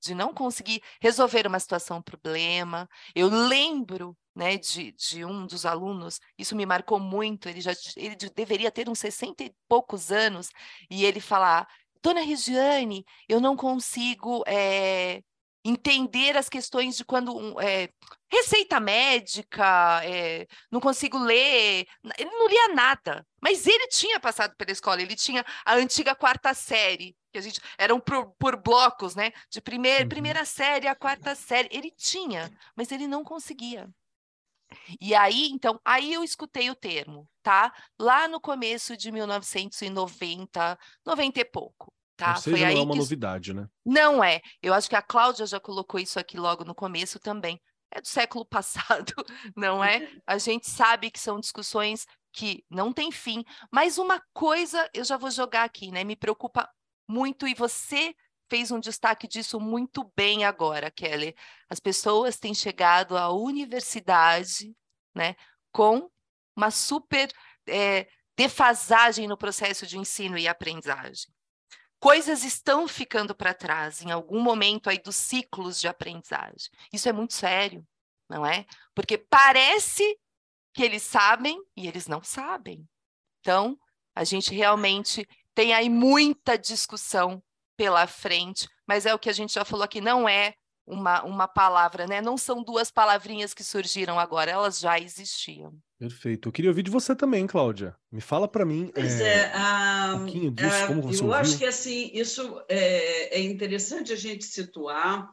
de 0.00 0.14
não 0.14 0.32
conseguir 0.32 0.82
resolver 1.00 1.46
uma 1.46 1.58
situação, 1.58 1.98
um 1.98 2.02
problema. 2.02 2.88
Eu 3.14 3.28
lembro 3.28 4.16
né, 4.34 4.56
de, 4.56 4.92
de 4.92 5.24
um 5.24 5.46
dos 5.46 5.66
alunos, 5.66 6.20
isso 6.38 6.54
me 6.54 6.64
marcou 6.64 7.00
muito, 7.00 7.48
ele 7.48 7.60
já 7.60 7.72
ele 7.96 8.16
deveria 8.34 8.70
ter 8.70 8.88
uns 8.88 9.00
60 9.00 9.44
e 9.44 9.52
poucos 9.68 10.12
anos, 10.12 10.48
e 10.88 11.04
ele 11.04 11.20
falar, 11.20 11.68
Dona 12.02 12.20
Regiane, 12.20 13.04
eu 13.28 13.40
não 13.40 13.56
consigo 13.56 14.44
é, 14.46 15.22
entender 15.68 16.36
as 16.36 16.48
questões 16.48 16.96
de 16.96 17.04
quando 17.04 17.60
é, 17.60 17.88
receita 18.30 18.80
médica, 18.80 20.00
é, 20.04 20.46
não 20.70 20.80
consigo 20.80 21.18
ler, 21.18 21.86
ele 22.18 22.30
não 22.30 22.48
lia 22.48 22.68
nada, 22.74 23.26
mas 23.40 23.66
ele 23.66 23.86
tinha 23.88 24.18
passado 24.18 24.54
pela 24.56 24.70
escola, 24.70 25.02
ele 25.02 25.16
tinha 25.16 25.44
a 25.64 25.74
antiga 25.74 26.14
quarta 26.14 26.54
série, 26.54 27.16
que 27.32 27.38
a 27.38 27.42
gente 27.42 27.60
eram 27.76 28.00
por, 28.00 28.32
por 28.38 28.56
blocos, 28.56 29.14
né? 29.14 29.32
De 29.50 29.60
primeir, 29.60 30.02
uhum. 30.02 30.08
primeira 30.08 30.44
série 30.44 30.88
a 30.88 30.94
quarta 30.94 31.34
série, 31.34 31.68
ele 31.70 31.90
tinha, 31.90 32.50
mas 32.74 32.90
ele 32.90 33.06
não 33.06 33.22
conseguia. 33.22 33.88
E 35.00 35.14
aí, 35.14 35.48
então, 35.48 35.80
aí 35.84 36.12
eu 36.12 36.22
escutei 36.22 36.70
o 36.70 36.74
termo, 36.74 37.28
tá? 37.42 37.72
Lá 37.98 38.28
no 38.28 38.40
começo 38.40 38.96
de 38.96 39.10
1990, 39.10 40.78
90 41.04 41.40
e 41.40 41.44
pouco. 41.44 41.92
Tá? 42.18 42.34
Ou 42.34 42.40
seja, 42.42 42.56
Foi 42.56 42.66
aí 42.66 42.74
não 42.74 42.82
é 42.82 42.84
uma 42.84 42.92
que... 42.94 42.98
novidade, 42.98 43.54
né? 43.54 43.68
Não 43.86 44.24
é. 44.24 44.40
Eu 44.60 44.74
acho 44.74 44.88
que 44.88 44.96
a 44.96 45.00
Cláudia 45.00 45.46
já 45.46 45.60
colocou 45.60 46.00
isso 46.00 46.18
aqui 46.18 46.36
logo 46.36 46.64
no 46.64 46.74
começo 46.74 47.20
também. 47.20 47.60
É 47.92 48.00
do 48.00 48.08
século 48.08 48.44
passado, 48.50 49.14
não 49.56 49.82
é? 49.82 50.10
A 50.26 50.36
gente 50.36 50.68
sabe 50.68 51.12
que 51.12 51.20
são 51.20 51.38
discussões 51.38 52.06
que 52.32 52.64
não 52.68 52.92
têm 52.92 53.12
fim, 53.12 53.44
mas 53.72 53.98
uma 53.98 54.20
coisa 54.34 54.90
eu 54.92 55.04
já 55.04 55.16
vou 55.16 55.30
jogar 55.30 55.62
aqui, 55.62 55.92
né? 55.92 56.02
Me 56.02 56.16
preocupa 56.16 56.68
muito 57.08 57.46
e 57.46 57.54
você 57.54 58.12
fez 58.50 58.72
um 58.72 58.80
destaque 58.80 59.28
disso 59.28 59.60
muito 59.60 60.10
bem 60.16 60.44
agora, 60.44 60.90
Kelly. 60.90 61.36
As 61.70 61.78
pessoas 61.78 62.36
têm 62.36 62.52
chegado 62.52 63.16
à 63.16 63.30
universidade 63.30 64.74
né, 65.14 65.36
com 65.70 66.10
uma 66.56 66.72
super 66.72 67.30
é, 67.68 68.08
defasagem 68.36 69.28
no 69.28 69.36
processo 69.36 69.86
de 69.86 69.98
ensino 69.98 70.36
e 70.36 70.48
aprendizagem. 70.48 71.32
Coisas 72.00 72.44
estão 72.44 72.86
ficando 72.86 73.34
para 73.34 73.52
trás 73.52 74.02
em 74.02 74.10
algum 74.10 74.40
momento 74.40 74.88
aí 74.88 74.98
dos 74.98 75.16
ciclos 75.16 75.80
de 75.80 75.88
aprendizagem. 75.88 76.70
Isso 76.92 77.08
é 77.08 77.12
muito 77.12 77.34
sério, 77.34 77.86
não 78.28 78.46
é? 78.46 78.64
Porque 78.94 79.18
parece 79.18 80.16
que 80.72 80.82
eles 80.82 81.02
sabem 81.02 81.60
e 81.76 81.88
eles 81.88 82.06
não 82.06 82.22
sabem. 82.22 82.88
Então, 83.40 83.78
a 84.14 84.22
gente 84.22 84.54
realmente 84.54 85.26
tem 85.54 85.74
aí 85.74 85.88
muita 85.88 86.56
discussão 86.56 87.42
pela 87.76 88.06
frente, 88.06 88.68
mas 88.86 89.06
é 89.06 89.14
o 89.14 89.18
que 89.18 89.28
a 89.28 89.32
gente 89.32 89.54
já 89.54 89.64
falou 89.64 89.84
aqui, 89.84 90.00
não 90.00 90.28
é 90.28 90.54
uma, 90.86 91.22
uma 91.24 91.48
palavra, 91.48 92.06
né? 92.06 92.20
Não 92.20 92.36
são 92.36 92.62
duas 92.62 92.90
palavrinhas 92.90 93.52
que 93.52 93.64
surgiram 93.64 94.18
agora, 94.18 94.50
elas 94.50 94.78
já 94.78 94.98
existiam. 94.98 95.76
Perfeito. 95.98 96.48
Eu 96.48 96.52
queria 96.52 96.70
ouvir 96.70 96.84
de 96.84 96.90
você 96.90 97.14
também, 97.14 97.46
Cláudia. 97.46 97.96
Me 98.10 98.20
fala 98.20 98.46
para 98.46 98.64
mim 98.64 98.90
pois 98.94 99.20
é, 99.20 99.24
é, 99.24 99.52
a, 99.52 100.14
um 100.14 100.18
pouquinho 100.18 100.50
disso, 100.52 100.84
a, 100.84 100.86
como 100.86 101.02
você 101.02 101.20
Eu 101.20 101.26
ouviu. 101.26 101.34
acho 101.34 101.58
que 101.58 101.64
assim 101.64 102.10
isso 102.14 102.62
é, 102.68 103.38
é 103.38 103.40
interessante 103.40 104.12
a 104.12 104.16
gente 104.16 104.44
situar 104.44 105.28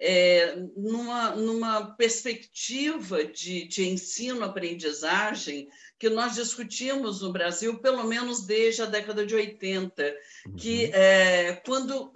é, 0.00 0.56
numa, 0.76 1.34
numa 1.34 1.96
perspectiva 1.96 3.24
de, 3.24 3.66
de 3.66 3.88
ensino-aprendizagem 3.88 5.68
que 5.98 6.08
nós 6.08 6.34
discutimos 6.34 7.20
no 7.20 7.32
Brasil, 7.32 7.78
pelo 7.78 8.04
menos 8.04 8.46
desde 8.46 8.82
a 8.82 8.86
década 8.86 9.26
de 9.26 9.34
80, 9.34 10.14
uhum. 10.46 10.56
que 10.56 10.86
é, 10.92 11.60
quando 11.64 12.12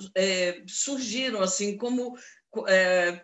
surgiram, 0.66 1.40
assim, 1.40 1.76
como 1.76 2.16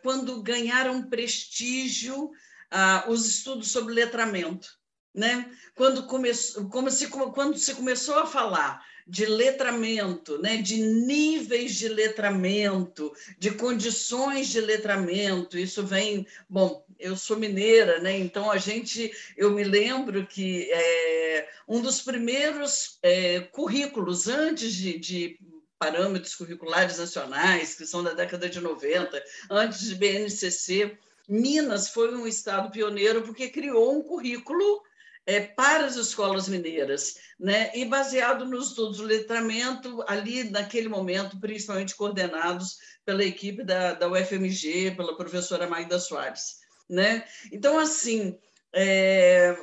quando 0.02 0.42
ganharam 0.42 1.08
prestígio 1.08 2.30
ah, 2.74 3.04
os 3.06 3.24
estudos 3.24 3.70
sobre 3.70 3.94
letramento. 3.94 4.68
Né? 5.14 5.48
Quando, 5.76 6.06
come, 6.08 6.30
como 6.70 6.90
se, 6.90 7.06
quando 7.06 7.56
se 7.56 7.74
começou 7.74 8.18
a 8.18 8.26
falar 8.26 8.84
de 9.06 9.26
letramento, 9.26 10.38
né, 10.38 10.56
de 10.56 10.78
níveis 10.78 11.74
de 11.74 11.88
letramento, 11.88 13.12
de 13.38 13.50
condições 13.52 14.48
de 14.48 14.60
letramento. 14.60 15.58
Isso 15.58 15.86
vem, 15.86 16.26
bom, 16.48 16.84
eu 16.98 17.16
sou 17.16 17.36
mineira, 17.36 18.00
né? 18.00 18.18
Então 18.18 18.50
a 18.50 18.56
gente, 18.56 19.12
eu 19.36 19.50
me 19.50 19.62
lembro 19.62 20.26
que 20.26 20.70
é, 20.72 21.48
um 21.68 21.82
dos 21.82 22.00
primeiros 22.00 22.98
é, 23.02 23.40
currículos 23.40 24.26
antes 24.26 24.72
de, 24.72 24.98
de 24.98 25.38
parâmetros 25.78 26.34
curriculares 26.34 26.98
nacionais, 26.98 27.74
que 27.74 27.84
são 27.84 28.02
da 28.02 28.14
década 28.14 28.48
de 28.48 28.58
90, 28.58 29.22
antes 29.50 29.80
de 29.80 29.94
BNCC, 29.94 30.96
Minas 31.28 31.88
foi 31.88 32.14
um 32.14 32.26
estado 32.26 32.70
pioneiro 32.70 33.22
porque 33.22 33.48
criou 33.48 33.96
um 33.96 34.02
currículo 34.02 34.82
é, 35.26 35.40
para 35.40 35.86
as 35.86 35.96
escolas 35.96 36.48
mineiras, 36.48 37.16
né? 37.40 37.70
e 37.74 37.84
baseado 37.84 38.44
nos 38.44 38.68
estudos 38.68 38.98
do 38.98 39.04
letramento, 39.04 40.04
ali 40.06 40.44
naquele 40.44 40.88
momento, 40.88 41.40
principalmente 41.40 41.96
coordenados 41.96 42.76
pela 43.04 43.24
equipe 43.24 43.64
da, 43.64 43.94
da 43.94 44.08
UFMG, 44.08 44.92
pela 44.96 45.16
professora 45.16 45.66
Maida 45.66 45.98
Soares. 45.98 46.60
Né? 46.88 47.24
Então, 47.50 47.78
assim, 47.78 48.38
é, 48.74 49.56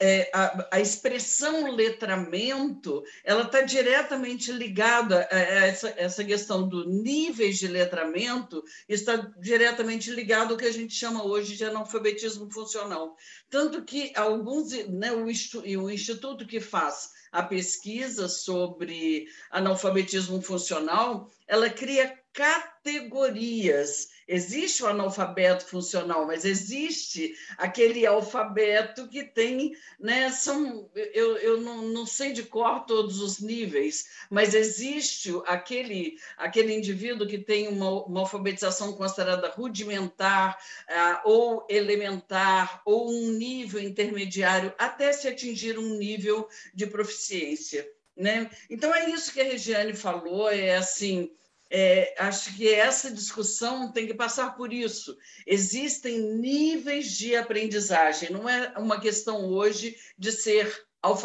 é, 0.00 0.30
a, 0.32 0.68
a, 0.76 0.80
expressão 0.80 1.72
letramento 1.72 3.02
ela 3.24 3.42
está 3.42 3.62
diretamente 3.62 4.52
ligada 4.52 5.28
a 5.30 5.36
essa, 5.38 5.92
essa 5.96 6.24
questão 6.24 6.68
do 6.68 6.88
níveis 6.88 7.58
de 7.58 7.66
letramento 7.66 8.62
está 8.88 9.16
diretamente 9.40 10.10
ligado 10.10 10.52
ao 10.52 10.56
que 10.56 10.64
a 10.64 10.72
gente 10.72 10.94
chama 10.94 11.24
hoje 11.24 11.56
de 11.56 11.64
analfabetismo 11.64 12.50
funcional. 12.50 13.16
Tanto 13.50 13.82
que 13.82 14.12
alguns 14.14 14.70
né, 14.88 15.12
o, 15.12 15.24
o 15.24 15.90
instituto 15.90 16.46
que 16.46 16.60
faz 16.60 17.10
a 17.32 17.42
pesquisa 17.42 18.28
sobre 18.28 19.26
analfabetismo 19.50 20.40
funcional 20.40 21.28
ela 21.48 21.68
cria 21.68 22.21
categorias 22.32 24.08
Existe 24.32 24.82
o 24.82 24.86
analfabeto 24.86 25.66
funcional, 25.66 26.26
mas 26.26 26.44
existe 26.44 27.34
aquele 27.58 28.06
alfabeto 28.06 29.08
que 29.08 29.24
tem, 29.24 29.72
né? 29.98 30.30
São, 30.30 30.88
eu, 30.94 31.36
eu 31.36 31.60
não, 31.60 31.82
não 31.82 32.06
sei 32.06 32.32
de 32.32 32.42
cor 32.44 32.86
todos 32.86 33.20
os 33.20 33.40
níveis, 33.40 34.06
mas 34.30 34.54
existe 34.54 35.32
aquele, 35.44 36.16
aquele 36.38 36.72
indivíduo 36.72 37.26
que 37.26 37.38
tem 37.38 37.68
uma, 37.68 38.04
uma 38.04 38.20
alfabetização 38.20 38.92
considerada 38.92 39.50
rudimentar, 39.50 40.56
uh, 40.88 41.28
ou 41.28 41.66
elementar, 41.68 42.80
ou 42.84 43.12
um 43.12 43.32
nível 43.32 43.82
intermediário, 43.82 44.72
até 44.78 45.12
se 45.12 45.26
atingir 45.26 45.78
um 45.78 45.98
nível 45.98 46.48
de 46.72 46.86
proficiência. 46.86 47.86
Né? 48.16 48.50
Então, 48.70 48.94
é 48.94 49.10
isso 49.10 49.32
que 49.32 49.40
a 49.40 49.44
Regiane 49.44 49.94
falou, 49.94 50.50
é 50.50 50.76
assim 50.76 51.30
é, 51.74 52.14
acho 52.18 52.54
que 52.54 52.68
essa 52.68 53.10
discussão 53.10 53.90
tem 53.90 54.06
que 54.06 54.12
passar 54.12 54.54
por 54.54 54.74
isso. 54.74 55.16
Existem 55.46 56.20
níveis 56.36 57.12
de 57.12 57.34
aprendizagem, 57.34 58.30
não 58.30 58.46
é 58.46 58.74
uma 58.76 59.00
questão 59.00 59.46
hoje 59.46 59.96
de 60.18 60.30
ser 60.30 60.70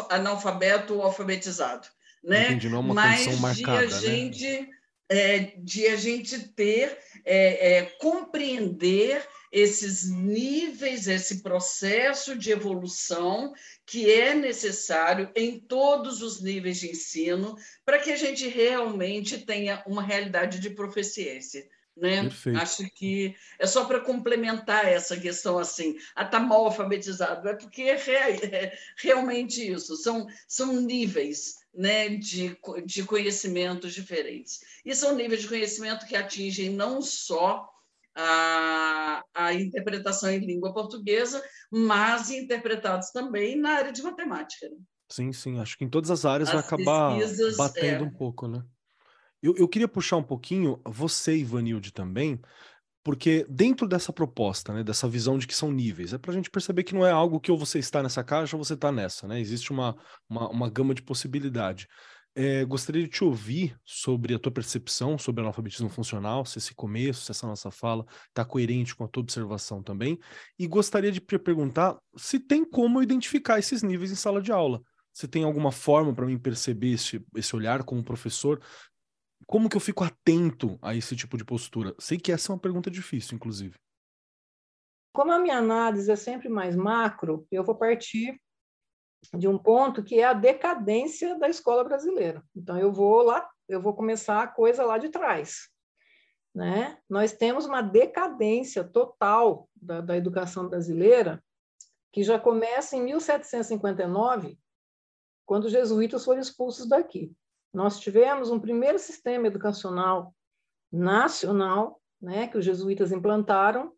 analfabeto 0.08 0.94
ou 0.94 1.02
alfabetizado, 1.02 1.86
né? 2.24 2.46
Entendi, 2.46 2.70
não 2.70 2.78
é 2.78 2.80
uma 2.80 2.94
Mas 2.94 3.38
marcada, 3.38 3.86
de 3.86 3.94
a 3.94 3.96
né? 3.96 4.16
gente 4.16 4.70
é, 5.10 5.38
de 5.58 5.86
a 5.86 5.96
gente 5.96 6.38
ter 6.50 6.98
é, 7.24 7.76
é, 7.76 7.82
compreender 8.00 9.22
esses 9.52 10.08
níveis, 10.10 11.08
esse 11.08 11.42
processo 11.42 12.36
de 12.36 12.50
evolução 12.50 13.52
que 13.86 14.10
é 14.10 14.34
necessário 14.34 15.30
em 15.34 15.58
todos 15.58 16.22
os 16.22 16.40
níveis 16.40 16.78
de 16.78 16.90
ensino 16.90 17.56
para 17.84 17.98
que 17.98 18.10
a 18.12 18.16
gente 18.16 18.46
realmente 18.48 19.38
tenha 19.38 19.82
uma 19.86 20.02
realidade 20.02 20.60
de 20.60 20.70
proficiência. 20.70 21.66
Né? 21.96 22.30
Acho 22.60 22.88
que 22.90 23.34
é 23.58 23.66
só 23.66 23.84
para 23.84 23.98
complementar 23.98 24.86
essa 24.86 25.16
questão 25.18 25.58
assim, 25.58 25.96
a 26.14 26.24
tá 26.24 26.38
mal 26.38 26.66
alfabetizado, 26.66 27.48
é 27.48 27.54
porque 27.54 27.82
é, 27.82 27.96
é 28.44 28.78
realmente 28.96 29.68
isso, 29.68 29.96
são, 29.96 30.28
são 30.46 30.80
níveis 30.80 31.56
né, 31.74 32.08
de, 32.08 32.56
de 32.84 33.02
conhecimentos 33.02 33.94
diferentes. 33.94 34.60
E 34.84 34.94
são 34.94 35.16
níveis 35.16 35.42
de 35.42 35.48
conhecimento 35.48 36.06
que 36.06 36.14
atingem 36.14 36.70
não 36.70 37.02
só 37.02 37.68
a, 38.18 39.22
a 39.32 39.54
interpretação 39.54 40.28
em 40.30 40.44
língua 40.44 40.74
portuguesa, 40.74 41.42
mas 41.70 42.30
interpretados 42.30 43.10
também 43.10 43.56
na 43.56 43.70
área 43.70 43.92
de 43.92 44.02
matemática. 44.02 44.68
Né? 44.68 44.76
Sim, 45.08 45.32
sim. 45.32 45.60
Acho 45.60 45.78
que 45.78 45.84
em 45.84 45.88
todas 45.88 46.10
as 46.10 46.24
áreas 46.24 46.48
as 46.48 46.54
vai 46.54 46.64
acabar 46.64 47.16
batendo 47.56 48.04
é... 48.04 48.06
um 48.06 48.10
pouco, 48.10 48.48
né? 48.48 48.62
Eu, 49.40 49.54
eu 49.56 49.68
queria 49.68 49.86
puxar 49.86 50.16
um 50.16 50.22
pouquinho 50.22 50.80
você, 50.84 51.36
Ivanilde, 51.36 51.92
também, 51.92 52.40
porque 53.04 53.46
dentro 53.48 53.86
dessa 53.86 54.12
proposta, 54.12 54.74
né, 54.74 54.82
dessa 54.82 55.08
visão 55.08 55.38
de 55.38 55.46
que 55.46 55.54
são 55.54 55.70
níveis, 55.70 56.12
é 56.12 56.18
para 56.18 56.32
a 56.32 56.34
gente 56.34 56.50
perceber 56.50 56.82
que 56.82 56.92
não 56.92 57.06
é 57.06 57.12
algo 57.12 57.38
que 57.38 57.52
ou 57.52 57.56
você 57.56 57.78
está 57.78 58.02
nessa 58.02 58.24
caixa 58.24 58.56
ou 58.56 58.64
você 58.64 58.74
está 58.74 58.90
nessa, 58.90 59.28
né? 59.28 59.40
Existe 59.40 59.70
uma, 59.70 59.96
uma, 60.28 60.48
uma 60.48 60.68
gama 60.68 60.92
de 60.92 61.02
possibilidade. 61.02 61.86
É, 62.40 62.64
gostaria 62.64 63.02
de 63.02 63.08
te 63.08 63.24
ouvir 63.24 63.76
sobre 63.84 64.32
a 64.32 64.38
tua 64.38 64.52
percepção 64.52 65.18
sobre 65.18 65.40
analfabetismo 65.40 65.88
funcional, 65.88 66.44
se 66.44 66.58
esse 66.58 66.72
começo, 66.72 67.22
se 67.22 67.32
essa 67.32 67.48
nossa 67.48 67.68
fala 67.68 68.06
está 68.28 68.44
coerente 68.44 68.94
com 68.94 69.02
a 69.02 69.08
tua 69.08 69.24
observação 69.24 69.82
também. 69.82 70.16
E 70.56 70.64
gostaria 70.68 71.10
de 71.10 71.18
te 71.18 71.36
perguntar 71.36 71.98
se 72.16 72.38
tem 72.38 72.64
como 72.64 73.02
identificar 73.02 73.58
esses 73.58 73.82
níveis 73.82 74.12
em 74.12 74.14
sala 74.14 74.40
de 74.40 74.52
aula. 74.52 74.80
Se 75.12 75.26
tem 75.26 75.42
alguma 75.42 75.72
forma 75.72 76.14
para 76.14 76.26
mim 76.26 76.38
perceber 76.38 76.92
esse, 76.92 77.20
esse 77.34 77.56
olhar 77.56 77.82
como 77.82 78.04
professor. 78.04 78.62
Como 79.44 79.68
que 79.68 79.76
eu 79.76 79.80
fico 79.80 80.04
atento 80.04 80.78
a 80.80 80.94
esse 80.94 81.16
tipo 81.16 81.36
de 81.36 81.44
postura? 81.44 81.92
Sei 81.98 82.18
que 82.18 82.30
essa 82.30 82.52
é 82.52 82.54
uma 82.54 82.60
pergunta 82.60 82.88
difícil, 82.88 83.34
inclusive. 83.34 83.74
Como 85.12 85.32
a 85.32 85.40
minha 85.40 85.58
análise 85.58 86.08
é 86.08 86.14
sempre 86.14 86.48
mais 86.48 86.76
macro, 86.76 87.44
eu 87.50 87.64
vou 87.64 87.74
partir 87.74 88.40
de 89.36 89.48
um 89.48 89.58
ponto 89.58 90.02
que 90.02 90.20
é 90.20 90.24
a 90.24 90.32
decadência 90.32 91.38
da 91.38 91.48
escola 91.48 91.84
brasileira. 91.84 92.42
Então 92.54 92.78
eu 92.78 92.92
vou 92.92 93.22
lá, 93.22 93.48
eu 93.68 93.80
vou 93.80 93.94
começar 93.94 94.42
a 94.42 94.48
coisa 94.48 94.84
lá 94.84 94.98
de 94.98 95.08
trás. 95.08 95.68
Né? 96.54 96.98
Nós 97.08 97.32
temos 97.32 97.66
uma 97.66 97.82
decadência 97.82 98.82
total 98.82 99.68
da, 99.76 100.00
da 100.00 100.16
educação 100.16 100.68
brasileira 100.68 101.42
que 102.12 102.22
já 102.22 102.38
começa 102.38 102.96
em 102.96 103.02
1759, 103.02 104.58
quando 105.44 105.64
os 105.66 105.72
jesuítas 105.72 106.24
foram 106.24 106.40
expulsos 106.40 106.88
daqui. 106.88 107.32
Nós 107.72 108.00
tivemos 108.00 108.50
um 108.50 108.58
primeiro 108.58 108.98
sistema 108.98 109.46
educacional 109.46 110.34
nacional, 110.90 112.00
né, 112.20 112.48
que 112.48 112.56
os 112.56 112.64
jesuítas 112.64 113.12
implantaram, 113.12 113.92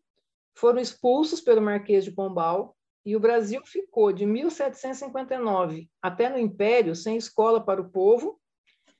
foram 0.53 0.79
expulsos 0.79 1.39
pelo 1.39 1.61
Marquês 1.61 2.03
de 2.03 2.11
Pombal, 2.11 2.75
e 3.05 3.15
o 3.15 3.19
Brasil 3.19 3.61
ficou 3.65 4.11
de 4.11 4.25
1759 4.25 5.89
até 6.01 6.29
no 6.29 6.37
Império 6.37 6.95
sem 6.95 7.17
escola 7.17 7.63
para 7.63 7.81
o 7.81 7.89
povo. 7.89 8.39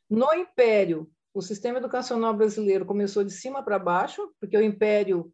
No 0.10 0.34
Império, 0.34 1.10
o 1.34 1.42
sistema 1.42 1.78
educacional 1.78 2.34
brasileiro 2.34 2.86
começou 2.86 3.24
de 3.24 3.32
cima 3.32 3.64
para 3.64 3.80
baixo, 3.80 4.34
porque 4.40 4.58
o 4.58 4.62
Império 4.62 5.32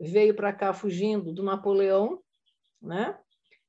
veio 0.00 0.34
para 0.34 0.52
cá 0.52 0.72
fugindo 0.72 1.32
do 1.32 1.42
Napoleão, 1.42 2.20
né? 2.80 3.18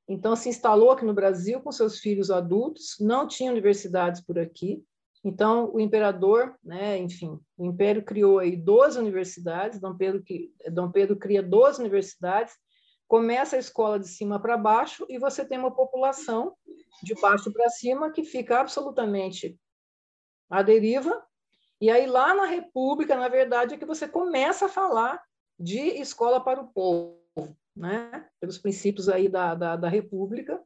Então 0.07 0.35
se 0.35 0.47
instalou 0.47 0.91
aqui 0.91 1.03
no 1.03 1.13
Brasil 1.13 1.59
com 1.59 1.71
seus 1.71 1.99
filhos 1.99 2.31
adultos, 2.31 2.95
não 2.99 3.27
tinha 3.27 3.51
universidades 3.51 4.21
por 4.21 4.39
aqui. 4.39 4.81
Então 5.23 5.69
o 5.73 5.79
imperador, 5.79 6.55
né, 6.63 6.97
enfim, 6.97 7.37
o 7.57 7.65
império 7.65 8.03
criou 8.03 8.39
aí 8.39 8.55
12 8.55 8.97
universidades, 8.97 9.79
Dom 9.79 9.95
Pedro 9.97 10.23
que 10.23 10.53
Dom 10.71 10.89
Pedro 10.89 11.17
cria 11.17 11.43
12 11.43 11.81
universidades 11.81 12.55
começa 13.07 13.55
a 13.55 13.59
escola 13.59 13.99
de 13.99 14.07
cima 14.07 14.39
para 14.39 14.57
baixo 14.57 15.05
e 15.09 15.17
você 15.17 15.45
tem 15.45 15.57
uma 15.57 15.73
população 15.73 16.55
de 17.01 17.15
baixo 17.15 17.51
para 17.51 17.69
cima 17.69 18.11
que 18.11 18.23
fica 18.23 18.59
absolutamente 18.59 19.57
à 20.49 20.61
deriva. 20.61 21.25
E 21.79 21.89
aí, 21.89 22.05
lá 22.07 22.33
na 22.33 22.45
República, 22.45 23.15
na 23.15 23.27
verdade, 23.27 23.75
é 23.75 23.77
que 23.77 23.85
você 23.85 24.07
começa 24.07 24.65
a 24.65 24.69
falar 24.69 25.21
de 25.59 25.79
escola 25.99 26.43
para 26.43 26.61
o 26.61 26.67
povo, 26.67 27.57
né? 27.75 28.27
pelos 28.39 28.57
princípios 28.57 29.07
aí 29.07 29.29
da, 29.29 29.55
da, 29.55 29.75
da 29.75 29.89
República. 29.89 30.61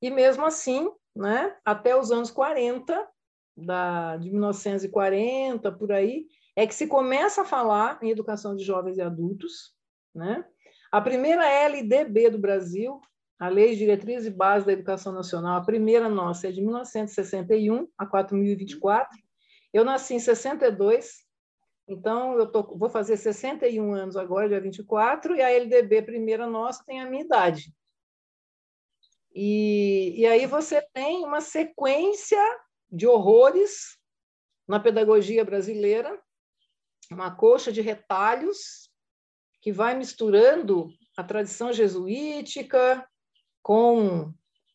E 0.00 0.10
mesmo 0.10 0.44
assim, 0.44 0.90
né, 1.14 1.56
até 1.64 1.96
os 1.96 2.10
anos 2.10 2.30
40, 2.30 3.08
da, 3.56 4.16
de 4.16 4.30
1940, 4.30 5.70
por 5.72 5.92
aí, 5.92 6.26
é 6.56 6.66
que 6.66 6.74
se 6.74 6.86
começa 6.86 7.42
a 7.42 7.44
falar 7.44 7.98
em 8.02 8.10
educação 8.10 8.56
de 8.56 8.64
jovens 8.64 8.96
e 8.98 9.02
adultos, 9.02 9.74
né? 10.14 10.44
A 10.94 11.00
primeira 11.00 11.44
LDB 11.44 12.30
do 12.30 12.38
Brasil, 12.38 13.00
a 13.36 13.48
Lei 13.48 13.72
de 13.72 13.78
Diretrizes 13.78 14.28
e 14.28 14.30
Bases 14.30 14.64
da 14.64 14.72
Educação 14.72 15.12
Nacional, 15.12 15.56
a 15.56 15.64
primeira 15.64 16.08
nossa 16.08 16.46
é 16.46 16.52
de 16.52 16.60
1961 16.60 17.88
a 17.98 18.06
4024. 18.06 19.18
Eu 19.72 19.84
nasci 19.84 20.14
em 20.14 20.20
62, 20.20 21.26
então 21.88 22.38
eu 22.38 22.46
tô, 22.46 22.62
vou 22.78 22.88
fazer 22.88 23.16
61 23.16 23.92
anos 23.92 24.16
agora, 24.16 24.48
dia 24.48 24.60
24, 24.60 25.34
e 25.34 25.42
a 25.42 25.50
LDB 25.50 26.02
primeira 26.02 26.46
nossa 26.46 26.84
tem 26.84 27.00
a 27.00 27.10
minha 27.10 27.24
idade. 27.24 27.74
E, 29.34 30.14
e 30.16 30.24
aí 30.26 30.46
você 30.46 30.80
tem 30.92 31.24
uma 31.24 31.40
sequência 31.40 32.40
de 32.88 33.04
horrores 33.04 33.98
na 34.68 34.78
pedagogia 34.78 35.44
brasileira, 35.44 36.22
uma 37.10 37.34
coxa 37.34 37.72
de 37.72 37.80
retalhos 37.80 38.83
que 39.64 39.72
vai 39.72 39.96
misturando 39.96 40.92
a 41.16 41.24
tradição 41.24 41.72
jesuítica 41.72 43.02
com 43.62 44.30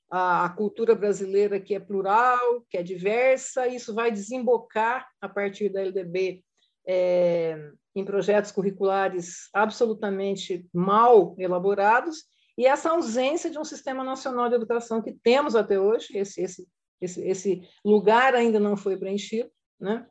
a, 0.10 0.45
a 0.45 0.49
cultura 0.49 0.95
brasileira 0.95 1.60
que 1.60 1.75
é 1.75 1.80
plural, 1.80 2.65
que 2.67 2.75
é 2.75 2.82
diversa, 2.82 3.67
isso 3.67 3.93
vai 3.93 4.12
desembocar 4.12 5.08
a 5.21 5.30
partir 5.30 5.69
da 5.69 5.82
LDB 5.82 6.43
é, 6.88 7.69
em 7.95 8.04
projetos 8.04 8.52
curriculares 8.52 9.47
absolutamente 9.54 10.67
mal 10.73 11.36
elaborados, 11.38 12.23
e 12.58 12.65
essa 12.65 12.89
ausência 12.89 13.52
de 13.52 13.60
um 13.60 13.63
sistema 13.63 14.04
nacional 14.04 14.49
de 14.49 14.56
educação 14.56 15.04
que 15.04 15.13
temos 15.21 15.56
até 15.56 15.80
hoje, 15.80 16.17
esse, 16.17 16.41
esse, 16.41 16.67
esse, 16.99 17.21
esse 17.21 17.62
lugar 17.86 18.34
ainda 18.34 18.60
não 18.60 18.75
foi 18.75 18.97
preenchido. 18.97 19.52
Né? 19.80 20.04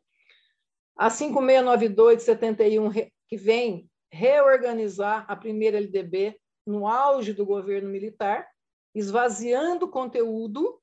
A 0.96 1.10
5692 1.10 2.18
de 2.18 2.22
71, 2.22 2.92
que 3.28 3.36
vem 3.36 3.90
reorganizar 4.10 5.24
a 5.28 5.36
primeira 5.36 5.78
LDB 5.78 6.38
no 6.66 6.86
auge 6.86 7.32
do 7.32 7.46
governo 7.46 7.88
militar, 7.88 8.46
esvaziando 8.94 9.88
conteúdo 9.88 10.80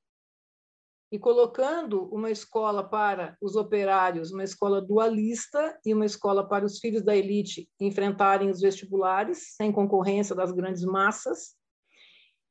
e 1.12 1.18
colocando 1.18 2.12
uma 2.12 2.30
escola 2.30 2.82
para 2.82 3.36
os 3.40 3.54
operários, 3.54 4.32
uma 4.32 4.42
escola 4.42 4.82
dualista 4.82 5.78
e 5.84 5.94
uma 5.94 6.04
escola 6.04 6.46
para 6.46 6.64
os 6.64 6.78
filhos 6.78 7.02
da 7.02 7.16
elite 7.16 7.68
enfrentarem 7.80 8.50
os 8.50 8.60
vestibulares, 8.60 9.54
sem 9.54 9.70
concorrência 9.70 10.34
das 10.34 10.50
grandes 10.50 10.84
massas. 10.84 11.54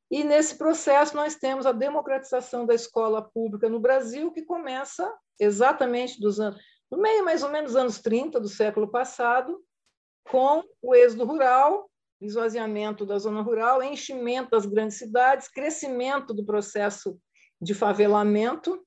E 0.10 0.24
nesse 0.24 0.58
processo 0.58 1.16
nós 1.16 1.36
temos 1.36 1.66
a 1.66 1.72
democratização 1.72 2.66
da 2.66 2.74
escola 2.74 3.22
pública 3.22 3.68
no 3.68 3.80
Brasil, 3.80 4.32
que 4.32 4.44
começa 4.44 5.14
exatamente 5.40 6.20
dos 6.22 6.40
anos, 6.40 6.62
no 6.90 6.98
meio 6.98 7.26
mais 7.26 7.44
ou 7.44 7.50
menos 7.50 7.76
anos 7.76 8.00
30 8.00 8.40
do 8.40 8.48
século 8.48 8.90
passado, 8.90 9.62
com 10.30 10.64
o 10.82 10.96
êxodo 10.96 11.26
rural, 11.26 11.90
esvaziamento 12.22 13.06
da 13.06 13.18
zona 13.20 13.42
rural, 13.42 13.84
enchimento 13.84 14.52
das 14.52 14.66
grandes 14.66 14.98
cidades, 14.98 15.48
crescimento 15.48 16.34
do 16.34 16.46
processo 16.46 17.18
de 17.62 17.74
favelamento, 17.74 18.86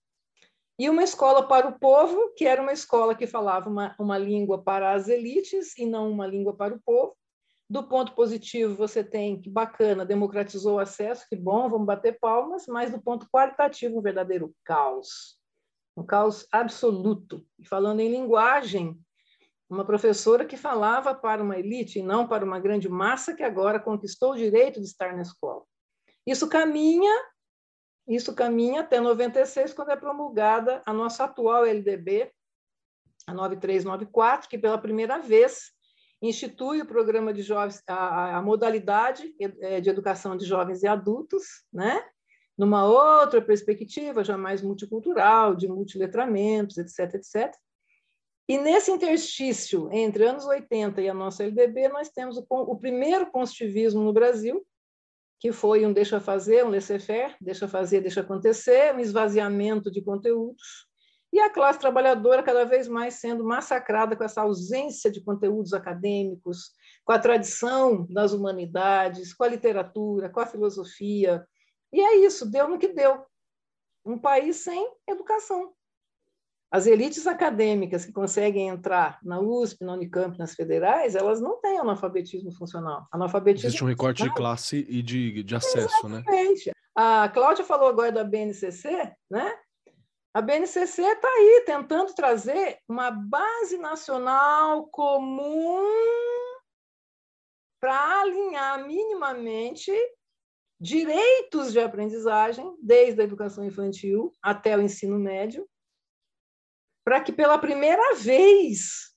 e 0.78 0.88
uma 0.88 1.02
escola 1.02 1.46
para 1.46 1.66
o 1.66 1.78
povo, 1.78 2.32
que 2.36 2.46
era 2.46 2.62
uma 2.62 2.72
escola 2.72 3.14
que 3.14 3.26
falava 3.26 3.68
uma, 3.68 3.96
uma 3.98 4.16
língua 4.16 4.62
para 4.62 4.92
as 4.92 5.08
elites 5.08 5.76
e 5.76 5.84
não 5.84 6.08
uma 6.08 6.24
língua 6.24 6.54
para 6.54 6.72
o 6.72 6.80
povo. 6.80 7.16
Do 7.68 7.82
ponto 7.82 8.14
positivo, 8.14 8.76
você 8.76 9.02
tem 9.02 9.40
que 9.40 9.50
bacana, 9.50 10.06
democratizou 10.06 10.76
o 10.76 10.78
acesso, 10.78 11.26
que 11.28 11.34
bom, 11.34 11.68
vamos 11.68 11.86
bater 11.86 12.18
palmas, 12.20 12.66
mas 12.68 12.92
do 12.92 13.02
ponto 13.02 13.26
qualitativo, 13.28 13.98
um 13.98 14.02
verdadeiro 14.02 14.54
caos. 14.64 15.36
Um 15.96 16.06
caos 16.06 16.46
absoluto. 16.52 17.44
E 17.58 17.66
falando 17.66 17.98
em 17.98 18.10
linguagem, 18.10 18.96
uma 19.68 19.84
professora 19.84 20.44
que 20.44 20.56
falava 20.56 21.14
para 21.14 21.42
uma 21.42 21.58
elite 21.58 21.98
e 21.98 22.02
não 22.02 22.26
para 22.26 22.44
uma 22.44 22.58
grande 22.58 22.88
massa 22.88 23.34
que 23.34 23.42
agora 23.42 23.78
conquistou 23.78 24.32
o 24.32 24.36
direito 24.36 24.80
de 24.80 24.86
estar 24.86 25.14
na 25.14 25.22
escola. 25.22 25.62
Isso 26.26 26.48
caminha, 26.48 27.12
isso 28.06 28.34
caminha 28.34 28.80
até 28.80 29.00
96, 29.00 29.74
quando 29.74 29.90
é 29.90 29.96
promulgada 29.96 30.82
a 30.86 30.92
nossa 30.92 31.24
atual 31.24 31.66
LDB, 31.66 32.32
a 33.26 33.34
9394, 33.34 34.48
que 34.48 34.58
pela 34.58 34.78
primeira 34.78 35.18
vez 35.18 35.70
institui 36.20 36.80
o 36.80 36.86
programa 36.86 37.32
de 37.32 37.42
jovens, 37.42 37.82
a, 37.86 38.38
a 38.38 38.42
modalidade 38.42 39.34
é, 39.38 39.80
de 39.80 39.90
educação 39.90 40.36
de 40.36 40.44
jovens 40.46 40.82
e 40.82 40.86
adultos, 40.86 41.64
né? 41.72 42.02
numa 42.56 42.84
outra 42.84 43.40
perspectiva, 43.40 44.24
já 44.24 44.36
mais 44.36 44.60
multicultural, 44.62 45.54
de 45.54 45.68
multiletramentos, 45.68 46.76
etc., 46.76 47.14
etc. 47.14 47.54
E 48.48 48.56
nesse 48.56 48.90
interstício 48.90 49.90
entre 49.92 50.24
anos 50.24 50.46
80 50.46 51.02
e 51.02 51.08
a 51.08 51.14
nossa 51.14 51.44
LDB, 51.44 51.88
nós 51.88 52.08
temos 52.08 52.38
o, 52.38 52.46
o 52.48 52.78
primeiro 52.78 53.30
construtivismo 53.30 54.02
no 54.02 54.12
Brasil, 54.12 54.66
que 55.38 55.52
foi 55.52 55.84
um 55.84 55.92
deixa 55.92 56.18
fazer, 56.18 56.64
um 56.64 56.70
laissez-faire, 56.70 57.36
deixa 57.40 57.68
fazer, 57.68 58.00
deixa 58.00 58.22
acontecer, 58.22 58.94
um 58.94 59.00
esvaziamento 59.00 59.90
de 59.90 60.02
conteúdos, 60.02 60.88
e 61.30 61.38
a 61.38 61.50
classe 61.50 61.78
trabalhadora 61.78 62.42
cada 62.42 62.64
vez 62.64 62.88
mais 62.88 63.14
sendo 63.14 63.44
massacrada 63.44 64.16
com 64.16 64.24
essa 64.24 64.40
ausência 64.40 65.10
de 65.10 65.22
conteúdos 65.22 65.74
acadêmicos, 65.74 66.72
com 67.04 67.12
a 67.12 67.18
tradição 67.18 68.06
das 68.08 68.32
humanidades, 68.32 69.34
com 69.34 69.44
a 69.44 69.48
literatura, 69.48 70.30
com 70.30 70.40
a 70.40 70.46
filosofia. 70.46 71.46
E 71.92 72.00
é 72.00 72.16
isso, 72.16 72.50
deu 72.50 72.66
no 72.66 72.78
que 72.78 72.88
deu. 72.88 73.22
Um 74.06 74.18
país 74.18 74.56
sem 74.56 74.90
educação. 75.06 75.74
As 76.70 76.86
elites 76.86 77.26
acadêmicas 77.26 78.04
que 78.04 78.12
conseguem 78.12 78.68
entrar 78.68 79.18
na 79.22 79.40
USP, 79.40 79.84
na 79.84 79.94
Unicamp, 79.94 80.38
nas 80.38 80.54
federais, 80.54 81.14
elas 81.14 81.40
não 81.40 81.58
têm 81.60 81.78
analfabetismo 81.78 82.52
funcional. 82.52 83.06
Analfabetismo 83.10 83.68
Existe 83.68 83.84
um 83.84 83.88
recorte 83.88 84.22
de 84.22 84.34
classe 84.34 84.86
e 84.88 85.02
de, 85.02 85.42
de 85.42 85.54
acesso, 85.54 86.08
né? 86.08 86.18
Exatamente. 86.18 86.66
né? 86.66 86.72
A 86.94 87.28
Cláudia 87.28 87.64
falou 87.64 87.88
agora 87.88 88.12
da 88.12 88.22
BNCC, 88.22 89.14
né? 89.30 89.56
A 90.34 90.42
BNCC 90.42 91.02
está 91.02 91.28
aí 91.28 91.62
tentando 91.64 92.14
trazer 92.14 92.78
uma 92.86 93.10
base 93.10 93.78
nacional 93.78 94.86
comum 94.88 95.82
para 97.80 98.20
alinhar 98.20 98.86
minimamente 98.86 99.90
direitos 100.80 101.72
de 101.72 101.80
aprendizagem, 101.80 102.76
desde 102.82 103.20
a 103.20 103.24
educação 103.24 103.64
infantil 103.64 104.32
até 104.42 104.76
o 104.76 104.82
ensino 104.82 105.18
médio, 105.18 105.66
para 107.08 107.22
que 107.22 107.32
pela 107.32 107.56
primeira 107.56 108.16
vez 108.16 109.16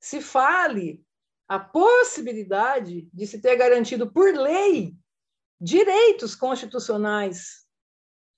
se 0.00 0.20
fale 0.20 1.00
a 1.46 1.56
possibilidade 1.56 3.08
de 3.14 3.26
se 3.28 3.40
ter 3.40 3.54
garantido 3.54 4.12
por 4.12 4.34
lei 4.34 4.96
direitos 5.60 6.34
constitucionais 6.34 7.64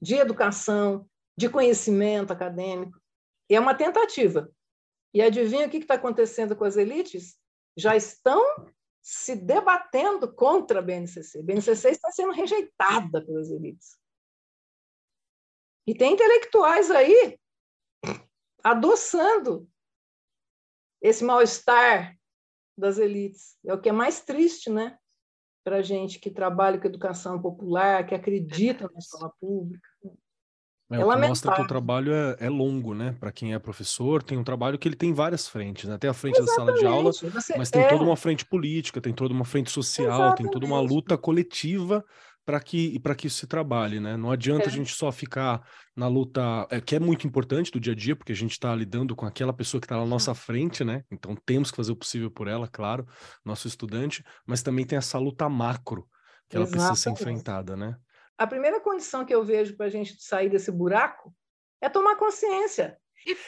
de 0.02 0.16
educação, 0.16 1.08
de 1.34 1.48
conhecimento 1.48 2.30
acadêmico. 2.30 3.00
É 3.48 3.58
uma 3.58 3.74
tentativa. 3.74 4.52
E 5.14 5.22
adivinha 5.22 5.66
o 5.66 5.70
que 5.70 5.78
está 5.78 5.94
acontecendo 5.94 6.54
com 6.54 6.64
as 6.64 6.76
elites? 6.76 7.38
Já 7.74 7.96
estão 7.96 8.44
se 9.00 9.34
debatendo 9.34 10.30
contra 10.30 10.80
a 10.80 10.82
BNCC. 10.82 11.38
A 11.38 11.42
BNCC 11.42 11.88
está 11.88 12.12
sendo 12.12 12.34
rejeitada 12.34 13.24
pelas 13.24 13.50
elites. 13.50 13.96
E 15.86 15.94
tem 15.94 16.12
intelectuais 16.12 16.90
aí 16.90 17.38
adoçando 18.64 19.68
esse 21.02 21.22
mal-estar 21.22 22.16
das 22.76 22.96
elites. 22.98 23.56
É 23.64 23.74
o 23.74 23.80
que 23.80 23.90
é 23.90 23.92
mais 23.92 24.22
triste, 24.22 24.70
né? 24.70 24.96
Para 25.62 25.76
a 25.76 25.82
gente 25.82 26.18
que 26.18 26.30
trabalha 26.30 26.78
com 26.80 26.86
educação 26.86 27.40
popular, 27.40 28.06
que 28.06 28.14
acredita 28.14 28.88
na 28.90 28.98
escola 28.98 29.30
pública. 29.38 29.86
É, 30.90 30.96
é 30.96 31.04
o 31.04 31.10
que 31.10 31.16
mostra 31.16 31.54
que 31.54 31.62
o 31.62 31.66
trabalho 31.66 32.12
é, 32.12 32.36
é 32.40 32.48
longo, 32.48 32.94
né? 32.94 33.16
Para 33.18 33.32
quem 33.32 33.54
é 33.54 33.58
professor, 33.58 34.22
tem 34.22 34.36
um 34.36 34.44
trabalho 34.44 34.78
que 34.78 34.88
ele 34.88 34.96
tem 34.96 35.12
várias 35.12 35.48
frentes, 35.48 35.88
né? 35.88 35.98
Tem 35.98 36.08
a 36.10 36.14
frente 36.14 36.38
Exatamente. 36.38 36.66
da 36.66 36.72
sala 36.72 36.78
de 36.78 36.86
aula, 36.86 37.12
Você 37.12 37.56
mas 37.56 37.70
tem 37.70 37.82
é... 37.82 37.88
toda 37.88 38.04
uma 38.04 38.16
frente 38.16 38.44
política, 38.44 39.00
tem 39.00 39.12
toda 39.12 39.32
uma 39.32 39.44
frente 39.44 39.70
social, 39.70 40.06
Exatamente. 40.06 40.36
tem 40.36 40.50
toda 40.50 40.66
uma 40.66 40.80
luta 40.80 41.16
coletiva 41.16 42.04
para 42.44 42.60
que 42.60 42.98
para 43.00 43.14
que 43.14 43.26
isso 43.26 43.38
se 43.38 43.46
trabalhe, 43.46 44.00
né? 44.00 44.16
Não 44.16 44.30
adianta 44.30 44.64
é. 44.64 44.66
a 44.66 44.70
gente 44.70 44.94
só 44.94 45.10
ficar 45.10 45.66
na 45.96 46.08
luta, 46.08 46.66
é, 46.70 46.80
que 46.80 46.96
é 46.96 47.00
muito 47.00 47.26
importante 47.26 47.70
do 47.70 47.80
dia 47.80 47.92
a 47.92 47.96
dia, 47.96 48.14
porque 48.14 48.32
a 48.32 48.36
gente 48.36 48.52
está 48.52 48.74
lidando 48.74 49.16
com 49.16 49.26
aquela 49.26 49.52
pessoa 49.52 49.80
que 49.80 49.86
está 49.86 49.96
na 49.96 50.06
nossa 50.06 50.34
frente, 50.34 50.84
né? 50.84 51.02
Então 51.10 51.36
temos 51.46 51.70
que 51.70 51.76
fazer 51.76 51.92
o 51.92 51.96
possível 51.96 52.30
por 52.30 52.48
ela, 52.48 52.68
claro, 52.68 53.06
nosso 53.44 53.66
estudante, 53.66 54.24
mas 54.46 54.62
também 54.62 54.84
tem 54.84 54.98
essa 54.98 55.18
luta 55.18 55.48
macro 55.48 56.08
que 56.48 56.56
ela 56.56 56.64
Exatamente. 56.64 56.88
precisa 56.88 57.02
ser 57.02 57.10
enfrentada, 57.10 57.76
né? 57.76 57.96
a 58.36 58.46
primeira 58.46 58.80
condição 58.80 59.24
que 59.24 59.34
eu 59.34 59.44
vejo 59.44 59.76
para 59.76 59.86
a 59.86 59.90
gente 59.90 60.20
sair 60.20 60.48
desse 60.48 60.70
buraco 60.70 61.34
é 61.80 61.88
tomar 61.88 62.16
consciência. 62.16 62.98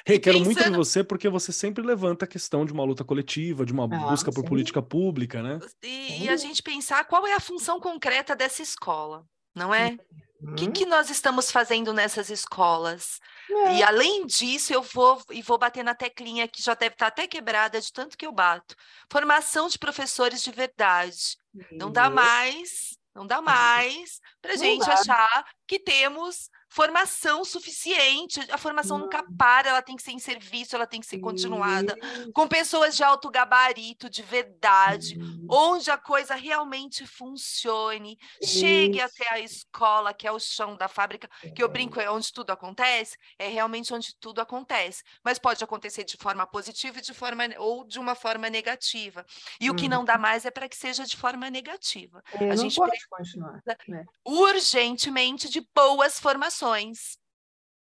Hey, 0.06 0.18
quero 0.18 0.38
pensando... 0.38 0.44
muito 0.44 0.64
de 0.64 0.70
você 0.70 1.04
porque 1.04 1.28
você 1.28 1.52
sempre 1.52 1.84
levanta 1.84 2.24
a 2.24 2.28
questão 2.28 2.64
de 2.64 2.72
uma 2.72 2.84
luta 2.84 3.04
coletiva, 3.04 3.64
de 3.64 3.72
uma 3.72 3.84
ah, 3.84 4.10
busca 4.10 4.32
por 4.32 4.44
política 4.44 4.82
pública, 4.82 5.42
né? 5.42 5.58
E, 5.82 6.24
e, 6.24 6.28
a 6.28 6.36
gente 6.36 6.62
pensar 6.62 7.04
qual 7.04 7.26
é 7.26 7.34
a 7.34 7.40
função 7.40 7.80
concreta 7.80 8.34
dessa 8.34 8.62
escola, 8.62 9.24
não 9.54 9.74
é? 9.74 9.96
O 10.40 10.54
que, 10.54 10.66
uhum. 10.66 10.72
que 10.72 10.86
nós 10.86 11.08
estamos 11.10 11.50
fazendo 11.50 11.92
nessas 11.92 12.28
escolas? 12.28 13.18
É. 13.50 13.76
E 13.76 13.82
além 13.82 14.26
disso, 14.26 14.72
eu 14.72 14.82
vou 14.82 15.22
e 15.30 15.40
vou 15.40 15.58
bater 15.58 15.82
na 15.82 15.94
teclinha 15.94 16.46
que 16.46 16.62
já 16.62 16.74
deve 16.74 16.94
estar 16.94 17.06
até 17.06 17.26
quebrada 17.26 17.80
de 17.80 17.92
tanto 17.92 18.18
que 18.18 18.26
eu 18.26 18.32
bato. 18.32 18.74
Formação 19.10 19.68
de 19.68 19.78
professores 19.78 20.42
de 20.42 20.50
verdade. 20.50 21.36
Não 21.72 21.90
dá 21.90 22.10
mais 22.10 22.96
não 23.16 23.26
dá 23.26 23.40
mais 23.42 24.20
para 24.42 24.52
a 24.52 24.56
gente 24.56 24.86
dá. 24.86 24.92
achar 24.92 25.44
que 25.66 25.78
temos 25.78 26.50
formação 26.76 27.42
suficiente. 27.42 28.38
A 28.50 28.58
formação 28.58 28.98
nunca 28.98 29.24
para, 29.38 29.70
ela 29.70 29.80
tem 29.80 29.96
que 29.96 30.02
ser 30.02 30.10
em 30.10 30.18
serviço, 30.18 30.76
ela 30.76 30.86
tem 30.86 31.00
que 31.00 31.06
ser 31.06 31.18
continuada, 31.18 31.96
com 32.34 32.46
pessoas 32.46 32.94
de 32.94 33.02
alto 33.02 33.30
gabarito, 33.30 34.10
de 34.10 34.22
verdade, 34.22 35.18
onde 35.48 35.90
a 35.90 35.96
coisa 35.96 36.34
realmente 36.34 37.06
funcione, 37.06 38.18
chegue 38.44 39.00
até 39.00 39.32
a 39.32 39.40
escola, 39.40 40.12
que 40.12 40.26
é 40.26 40.32
o 40.32 40.38
chão 40.38 40.76
da 40.76 40.86
fábrica, 40.86 41.30
que 41.54 41.62
eu 41.62 41.68
brinco, 41.68 41.98
é 41.98 42.10
onde 42.10 42.30
tudo 42.30 42.50
acontece, 42.50 43.16
é 43.38 43.48
realmente 43.48 43.94
onde 43.94 44.14
tudo 44.20 44.42
acontece. 44.42 45.02
Mas 45.24 45.38
pode 45.38 45.64
acontecer 45.64 46.04
de 46.04 46.18
forma 46.18 46.46
positiva 46.46 46.98
e 46.98 47.02
de 47.02 47.14
forma, 47.14 47.44
ou 47.56 47.84
de 47.84 47.98
uma 47.98 48.14
forma 48.14 48.50
negativa. 48.50 49.24
E 49.58 49.70
o 49.70 49.74
que 49.74 49.88
não 49.88 50.04
dá 50.04 50.16
uhum. 50.16 50.20
mais 50.20 50.44
é 50.44 50.50
para 50.50 50.68
que 50.68 50.76
seja 50.76 51.06
de 51.06 51.16
forma 51.16 51.48
negativa. 51.48 52.22
É, 52.34 52.50
a 52.50 52.56
gente 52.56 52.76
pode 52.76 52.98
continuar. 53.08 53.62
Né? 53.88 54.04
Urgentemente 54.26 55.48
de 55.48 55.66
boas 55.74 56.20
formações 56.20 56.65
formações, 56.66 57.18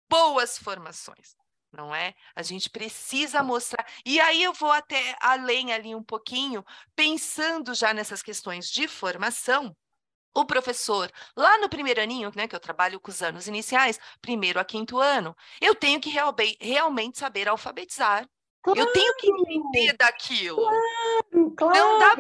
boas 0.08 0.58
formações, 0.58 1.36
não 1.72 1.94
é? 1.94 2.14
A 2.36 2.44
gente 2.44 2.70
precisa 2.70 3.42
mostrar. 3.42 3.86
E 4.06 4.20
aí 4.20 4.44
eu 4.44 4.54
vou 4.54 4.72
até 4.72 5.16
além 5.20 5.74
ali 5.74 5.96
um 5.96 6.04
pouquinho, 6.04 6.64
pensando 6.96 7.74
já 7.74 7.94
nessas 7.94 8.22
questões 8.22 8.70
de 8.70 8.88
formação. 8.88 9.76
O 10.36 10.46
professor, 10.46 11.10
lá 11.36 11.58
no 11.60 11.70
primeiro 11.70 12.02
aninho, 12.02 12.32
né, 12.36 12.48
que 12.48 12.56
eu 12.56 12.60
trabalho 12.60 13.00
com 13.00 13.10
os 13.10 13.22
anos 13.22 13.48
iniciais, 13.48 13.98
primeiro 14.22 14.60
a 14.60 14.66
quinto 14.66 15.00
ano, 15.00 15.36
eu 15.62 15.74
tenho 15.74 16.00
que 16.00 16.10
real, 16.10 16.36
realmente 16.60 17.18
saber 17.18 17.48
alfabetizar. 17.48 18.28
Claro, 18.62 18.80
eu 18.80 18.92
tenho 18.92 19.16
que 19.16 19.28
entender 19.28 19.96
daquilo. 19.96 20.58
Claro, 20.58 21.52
claro. 21.56 21.80
Não 21.80 22.00
dá, 22.00 22.16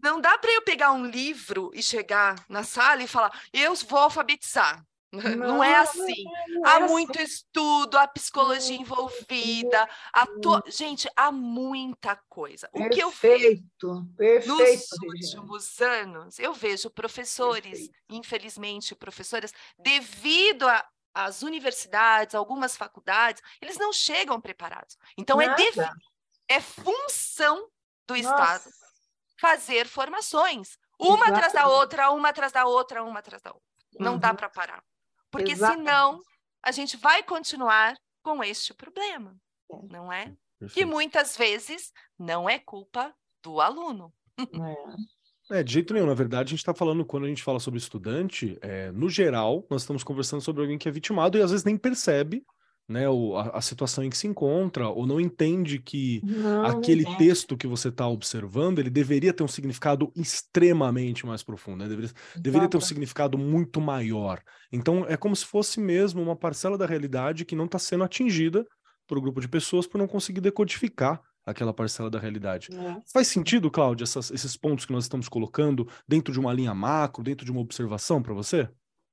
não 0.00 0.20
dá 0.20 0.38
para 0.38 0.52
eu 0.52 0.62
pegar 0.62 0.92
um 0.92 1.04
livro 1.04 1.70
e 1.74 1.82
chegar 1.82 2.36
na 2.48 2.62
sala 2.62 3.02
e 3.02 3.08
falar, 3.08 3.32
eu 3.52 3.74
vou 3.74 3.98
alfabetizar. 3.98 4.84
Não, 5.12 5.36
não, 5.36 5.64
é 5.64 5.76
assim. 5.76 6.24
Não 6.48 6.66
é 6.66 6.70
há 6.70 6.76
assim. 6.76 6.92
muito 6.92 7.20
estudo, 7.20 7.98
há 7.98 8.06
psicologia 8.06 8.76
envolvida, 8.76 9.88
há 10.12 10.26
to... 10.26 10.62
gente, 10.68 11.08
há 11.16 11.32
muita 11.32 12.16
coisa. 12.28 12.68
O 12.72 12.78
perfeito, 12.78 12.94
que 12.94 13.02
eu 13.02 13.10
vejo 13.10 14.06
perfeito, 14.16 14.96
nos 15.02 15.34
últimos 15.34 15.80
anos, 15.80 16.38
eu 16.38 16.54
vejo 16.54 16.88
professores, 16.90 17.70
perfeito. 17.70 17.94
infelizmente, 18.08 18.94
professoras, 18.94 19.52
devido 19.78 20.68
a 20.68 20.86
as 21.12 21.42
universidades, 21.42 22.36
algumas 22.36 22.76
faculdades, 22.76 23.42
eles 23.60 23.76
não 23.76 23.92
chegam 23.92 24.40
preparados. 24.40 24.96
Então 25.18 25.40
é, 25.40 25.46
é 26.48 26.60
função 26.60 27.68
do 28.06 28.16
Nossa. 28.16 28.20
Estado 28.20 28.70
fazer 29.40 29.88
formações, 29.88 30.76
uma 30.98 31.28
atrás 31.28 31.52
da 31.52 31.66
outra, 31.66 32.10
uma 32.10 32.28
atrás 32.28 32.52
da 32.52 32.66
outra, 32.66 33.02
uma 33.02 33.20
atrás 33.20 33.42
da 33.42 33.50
outra. 33.50 33.64
Não 33.98 34.12
uhum. 34.12 34.18
dá 34.18 34.34
para 34.34 34.50
parar. 34.50 34.84
Porque 35.30 35.52
Exatamente. 35.52 35.86
senão 35.86 36.20
a 36.62 36.72
gente 36.72 36.96
vai 36.96 37.22
continuar 37.22 37.96
com 38.22 38.42
este 38.42 38.74
problema, 38.74 39.36
é. 39.70 39.76
não 39.88 40.12
é? 40.12 40.34
Perfeito. 40.58 40.74
Que 40.74 40.84
muitas 40.84 41.36
vezes 41.36 41.92
não 42.18 42.48
é 42.48 42.58
culpa 42.58 43.14
do 43.42 43.60
aluno. 43.60 44.12
É. 45.50 45.58
É, 45.58 45.64
de 45.64 45.72
jeito 45.72 45.92
nenhum. 45.92 46.06
Na 46.06 46.14
verdade, 46.14 46.48
a 46.48 46.50
gente 46.50 46.60
está 46.60 46.72
falando, 46.72 47.04
quando 47.04 47.24
a 47.24 47.28
gente 47.28 47.42
fala 47.42 47.58
sobre 47.58 47.78
estudante, 47.78 48.56
é, 48.60 48.92
no 48.92 49.10
geral, 49.10 49.66
nós 49.68 49.82
estamos 49.82 50.04
conversando 50.04 50.40
sobre 50.40 50.62
alguém 50.62 50.78
que 50.78 50.88
é 50.88 50.92
vitimado 50.92 51.36
e 51.36 51.42
às 51.42 51.50
vezes 51.50 51.64
nem 51.64 51.76
percebe 51.76 52.46
né, 52.90 53.08
o, 53.08 53.36
a, 53.36 53.58
a, 53.58 53.60
situação 53.60 54.02
em 54.02 54.10
que 54.10 54.18
se 54.18 54.26
encontra, 54.26 54.88
ou 54.88 55.06
não 55.06 55.20
entende 55.20 55.78
que 55.78 56.20
não, 56.24 56.64
aquele 56.64 57.04
não 57.04 57.16
texto 57.16 57.56
que 57.56 57.68
você 57.68 57.86
está 57.86 58.08
observando, 58.08 58.80
ele 58.80 58.90
deveria 58.90 59.32
ter 59.32 59.44
um 59.44 59.48
significado 59.48 60.12
extremamente 60.16 61.24
mais 61.24 61.40
profundo, 61.40 61.84
né? 61.84 61.88
deveria, 61.88 62.10
deveria 62.36 62.68
ter 62.68 62.76
um 62.76 62.80
significado 62.80 63.38
muito 63.38 63.80
maior. 63.80 64.42
Então, 64.72 65.06
é 65.08 65.16
como 65.16 65.36
se 65.36 65.46
fosse 65.46 65.80
mesmo 65.80 66.20
uma 66.20 66.34
parcela 66.34 66.76
da 66.76 66.84
realidade 66.84 67.44
que 67.44 67.54
não 67.54 67.66
está 67.66 67.78
sendo 67.78 68.02
atingida 68.02 68.66
por 69.06 69.16
um 69.16 69.20
grupo 69.20 69.40
de 69.40 69.48
pessoas 69.48 69.86
por 69.86 69.98
não 69.98 70.08
conseguir 70.08 70.40
decodificar 70.40 71.22
aquela 71.46 71.72
parcela 71.72 72.10
da 72.10 72.18
realidade. 72.18 72.70
É. 72.72 72.96
Faz 73.12 73.28
sentido, 73.28 73.70
Cláudia, 73.70 74.04
esses 74.04 74.56
pontos 74.56 74.84
que 74.84 74.92
nós 74.92 75.04
estamos 75.04 75.28
colocando 75.28 75.88
dentro 76.08 76.32
de 76.32 76.40
uma 76.40 76.52
linha 76.52 76.74
macro, 76.74 77.22
dentro 77.22 77.44
de 77.44 77.52
uma 77.52 77.60
observação 77.60 78.20
para 78.20 78.34
você? 78.34 78.68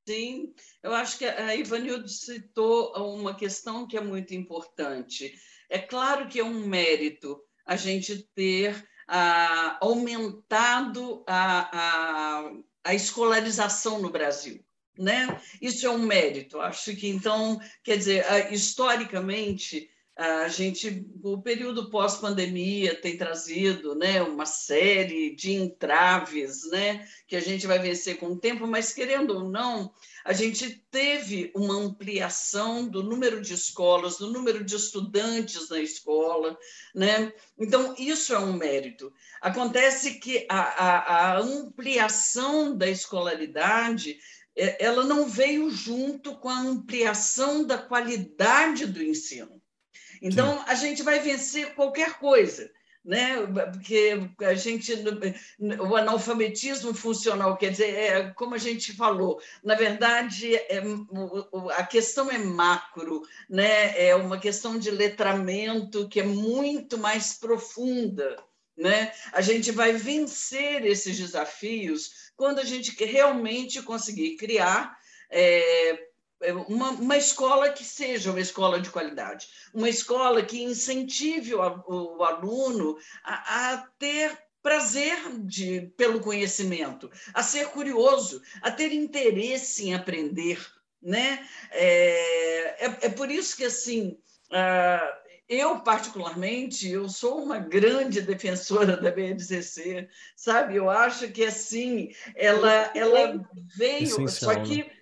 Sim, 0.08 0.54
eu 0.82 0.94
acho 0.94 1.18
que 1.18 1.26
a 1.26 1.54
Ivanildo 1.54 2.08
citou 2.08 2.94
uma 3.14 3.36
questão 3.36 3.86
que 3.86 3.98
é 3.98 4.02
muito 4.02 4.34
importante. 4.34 5.34
É 5.70 5.80
claro 5.80 6.30
que 6.30 6.40
é 6.40 6.44
um 6.46 6.66
mérito 6.66 7.38
a 7.66 7.76
gente 7.76 8.26
ter 8.34 8.88
ah, 9.06 9.78
aumentado 9.82 11.26
a, 11.28 11.70
a, 11.78 12.52
a 12.86 12.96
escolarização 12.96 14.02
no 14.02 14.10
Brasil. 14.10 14.64
Né? 14.98 15.28
Isso 15.62 15.86
é 15.86 15.90
um 15.90 16.00
mérito. 16.00 16.62
Acho 16.62 16.96
que, 16.96 17.10
então, 17.10 17.60
quer 17.84 17.98
dizer, 17.98 18.26
ah, 18.32 18.50
historicamente, 18.50 19.90
a 20.18 20.48
gente, 20.48 21.06
o 21.24 21.40
período 21.40 21.92
pós-pandemia 21.92 22.96
tem 22.96 23.16
trazido 23.16 23.94
né, 23.94 24.22
uma 24.24 24.48
série 24.48 25.36
de 25.36 25.54
entraves 25.54 26.68
né, 26.72 27.08
que 27.28 27.36
a 27.36 27.40
gente 27.40 27.68
vai 27.68 27.78
vencer 27.78 28.18
com 28.18 28.30
o 28.30 28.40
tempo, 28.40 28.66
mas 28.66 28.92
querendo 28.92 29.36
ou 29.36 29.48
não, 29.48 29.94
a 30.26 30.34
gente 30.34 30.84
teve 30.90 31.52
uma 31.56 31.76
ampliação 31.76 32.88
do 32.88 33.04
número 33.04 33.40
de 33.42 33.54
escolas, 33.54 34.18
do 34.18 34.32
número 34.32 34.64
de 34.64 34.76
estudantes 34.76 35.70
na 35.70 35.80
escola. 35.80 36.58
Né? 36.96 37.32
Então, 37.60 37.94
isso 37.96 38.34
é 38.34 38.40
um 38.40 38.54
mérito. 38.54 39.14
Acontece 39.40 40.16
que 40.16 40.48
a, 40.50 40.60
a, 40.60 41.34
a 41.36 41.40
ampliação 41.40 42.76
da 42.76 42.90
escolaridade 42.90 44.18
é, 44.58 44.84
ela 44.84 45.04
não 45.04 45.30
veio 45.30 45.70
junto 45.70 46.36
com 46.40 46.50
a 46.50 46.60
ampliação 46.60 47.64
da 47.64 47.78
qualidade 47.78 48.88
do 48.88 49.04
ensino. 49.04 49.57
Então, 50.22 50.60
Sim. 50.60 50.64
a 50.68 50.76
gente 50.76 51.04
vai 51.04 51.20
vencer 51.20 51.74
qualquer 51.74 52.18
coisa. 52.20 52.70
Né? 53.04 53.38
Porque 53.72 54.20
a 54.42 54.54
gente 54.54 54.94
o 55.80 55.96
analfabetismo 55.96 56.94
funcional 56.94 57.56
quer 57.56 57.72
dizer 57.72 57.96
é 57.96 58.30
como 58.32 58.54
a 58.54 58.58
gente 58.58 58.92
falou 58.92 59.40
na 59.64 59.76
verdade 59.76 60.54
é, 60.54 60.84
a 61.78 61.86
questão 61.86 62.30
é 62.30 62.38
macro 62.38 63.22
né 63.50 64.08
é 64.10 64.14
uma 64.14 64.38
questão 64.38 64.78
de 64.78 64.92
letramento 64.92 66.10
que 66.10 66.20
é 66.20 66.24
muito 66.24 66.98
mais 66.98 67.32
profunda 67.32 68.36
né 68.76 69.14
a 69.32 69.40
gente 69.40 69.72
vai 69.72 69.94
vencer 69.94 70.86
esses 70.86 71.18
desafios 71.18 72.34
quando 72.36 72.60
a 72.60 72.66
gente 72.66 72.92
realmente 73.06 73.82
conseguir 73.82 74.36
criar 74.36 74.98
é, 75.30 76.07
uma, 76.68 76.92
uma, 76.92 77.18
escola 77.18 77.70
que 77.70 77.84
seja 77.84 78.32
uma 78.32 78.40
escola 78.40 78.80
de 78.80 78.90
qualidade, 78.90 79.48
uma 79.74 79.90
escola 79.90 80.44
que 80.44 80.64
incentive 80.64 81.56
o, 81.56 82.18
o 82.18 82.24
aluno 82.24 82.98
a, 83.24 83.74
a 83.74 83.78
ter 83.98 84.38
prazer 84.62 85.18
de, 85.40 85.94
pelo 85.96 86.20
conhecimento, 86.20 87.10
a 87.34 87.42
ser 87.42 87.68
curioso, 87.68 88.42
a 88.62 88.70
ter 88.70 88.92
interesse 88.92 89.88
em 89.88 89.96
aprender. 89.96 90.60
Né? 91.02 91.48
É, 91.72 92.86
é, 92.86 92.98
é 93.04 93.10
por 93.10 93.32
isso 93.32 93.56
que, 93.56 93.64
assim, 93.64 94.18
uh, 94.52 95.28
eu, 95.48 95.80
particularmente, 95.80 96.90
eu 96.90 97.08
sou 97.08 97.42
uma 97.42 97.60
grande 97.60 98.22
defensora 98.22 98.98
da 98.98 99.10
BNCC, 99.10 100.10
sabe? 100.36 100.76
Eu 100.76 100.90
acho 100.90 101.30
que, 101.30 101.46
assim, 101.46 102.12
ela, 102.36 102.92
ela 102.94 103.50
veio... 103.74 104.04
Essencial, 104.04 104.54
só 104.54 104.60
que... 104.60 104.97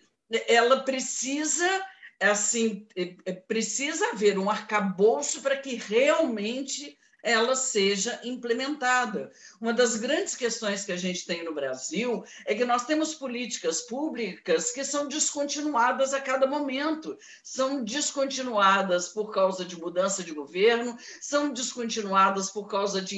Ela 0.47 0.83
precisa 0.83 1.85
assim 2.19 2.87
é, 2.95 3.15
é, 3.25 3.33
precisa 3.33 4.11
haver 4.11 4.39
um 4.39 4.49
arcabouço 4.49 5.41
para 5.41 5.57
que 5.57 5.75
realmente 5.75 6.97
ela 7.21 7.55
seja 7.55 8.21
implementada. 8.23 9.31
Uma 9.59 9.73
das 9.73 9.95
grandes 9.95 10.35
questões 10.35 10.85
que 10.85 10.91
a 10.91 10.95
gente 10.95 11.25
tem 11.25 11.43
no 11.43 11.55
Brasil 11.55 12.23
é 12.45 12.53
que 12.53 12.63
nós 12.63 12.85
temos 12.85 13.15
políticas 13.15 13.81
públicas 13.81 14.71
que 14.71 14.83
são 14.83 15.07
descontinuadas 15.07 16.13
a 16.13 16.21
cada 16.21 16.45
momento, 16.45 17.17
são 17.43 17.83
descontinuadas 17.83 19.09
por 19.09 19.31
causa 19.31 19.65
de 19.65 19.75
mudança 19.75 20.23
de 20.23 20.33
governo, 20.33 20.95
são 21.19 21.51
descontinuadas 21.51 22.51
por 22.51 22.67
causa 22.67 23.01
de 23.01 23.17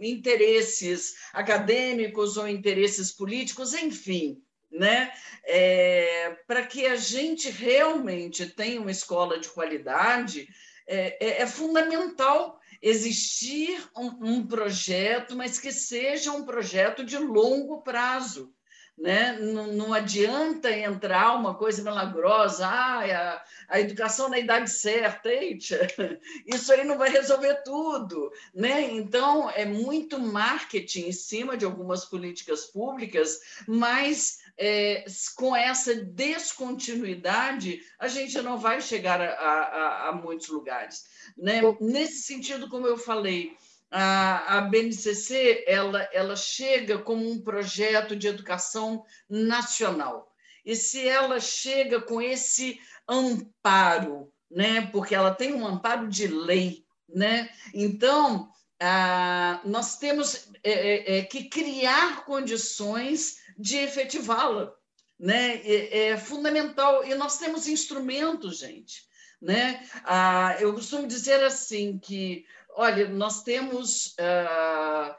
interesses 0.00 1.14
acadêmicos 1.32 2.36
ou 2.36 2.48
interesses 2.48 3.12
políticos, 3.12 3.74
enfim 3.74 4.42
né? 4.70 5.12
É, 5.44 6.36
para 6.46 6.64
que 6.64 6.86
a 6.86 6.96
gente 6.96 7.50
realmente 7.50 8.46
tenha 8.46 8.80
uma 8.80 8.90
escola 8.90 9.38
de 9.38 9.48
qualidade, 9.48 10.48
é, 10.86 11.16
é, 11.24 11.42
é 11.42 11.46
fundamental 11.46 12.60
existir 12.82 13.88
um, 13.96 14.36
um, 14.36 14.46
projeto, 14.46 15.36
mas 15.36 15.58
que 15.58 15.72
seja 15.72 16.32
um 16.32 16.44
projeto 16.44 17.04
de 17.04 17.18
longo 17.18 17.82
prazo. 17.82 18.54
Né? 19.00 19.32
Não, 19.40 19.68
não 19.68 19.94
adianta 19.94 20.70
entrar 20.70 21.34
uma 21.34 21.54
coisa 21.54 21.82
milagrosa, 21.82 22.66
ah, 22.66 23.00
a, 23.00 23.44
a 23.76 23.80
educação 23.80 24.28
na 24.28 24.38
idade 24.38 24.70
certa, 24.70 25.30
eita, 25.30 25.88
isso 26.46 26.70
aí 26.70 26.84
não 26.84 26.98
vai 26.98 27.08
resolver 27.08 27.62
tudo. 27.64 28.30
Né? 28.54 28.92
Então, 28.92 29.48
é 29.48 29.64
muito 29.64 30.18
marketing 30.18 31.06
em 31.08 31.12
cima 31.12 31.56
de 31.56 31.64
algumas 31.64 32.04
políticas 32.04 32.66
públicas, 32.66 33.40
mas 33.66 34.40
é, 34.58 35.06
com 35.34 35.56
essa 35.56 35.94
descontinuidade, 35.94 37.80
a 37.98 38.06
gente 38.06 38.38
não 38.42 38.58
vai 38.58 38.82
chegar 38.82 39.18
a, 39.18 39.32
a, 39.32 40.08
a 40.10 40.12
muitos 40.12 40.48
lugares. 40.48 41.06
Né? 41.38 41.62
Nesse 41.80 42.20
sentido, 42.24 42.68
como 42.68 42.86
eu 42.86 42.98
falei, 42.98 43.56
a, 43.90 44.58
a 44.58 44.60
BNCC 44.62 45.64
ela, 45.66 46.08
ela 46.12 46.36
chega 46.36 46.98
como 46.98 47.28
um 47.28 47.40
projeto 47.40 48.14
de 48.14 48.28
educação 48.28 49.04
nacional. 49.28 50.32
E 50.64 50.76
se 50.76 51.06
ela 51.06 51.40
chega 51.40 52.00
com 52.00 52.20
esse 52.20 52.78
amparo, 53.08 54.32
né? 54.50 54.86
porque 54.92 55.14
ela 55.14 55.34
tem 55.34 55.52
um 55.52 55.66
amparo 55.66 56.08
de 56.08 56.26
lei, 56.26 56.84
né? 57.08 57.50
então 57.74 58.50
ah, 58.78 59.60
nós 59.64 59.98
temos 59.98 60.48
é, 60.62 60.70
é, 60.72 61.18
é 61.18 61.22
que 61.22 61.44
criar 61.44 62.24
condições 62.24 63.40
de 63.58 63.76
efetivá-la. 63.76 64.72
Né? 65.18 65.56
É, 65.56 65.98
é, 65.98 66.16
fundamental. 66.16 67.04
E 67.04 67.14
nós 67.14 67.36
temos 67.36 67.68
instrumentos, 67.68 68.58
gente. 68.58 69.04
Né? 69.40 69.86
Ah, 70.04 70.56
eu 70.60 70.72
costumo 70.72 71.06
dizer 71.06 71.42
assim 71.44 71.98
que, 71.98 72.46
olha, 72.76 73.08
nós 73.08 73.42
temos 73.42 74.14
ah, 74.18 75.16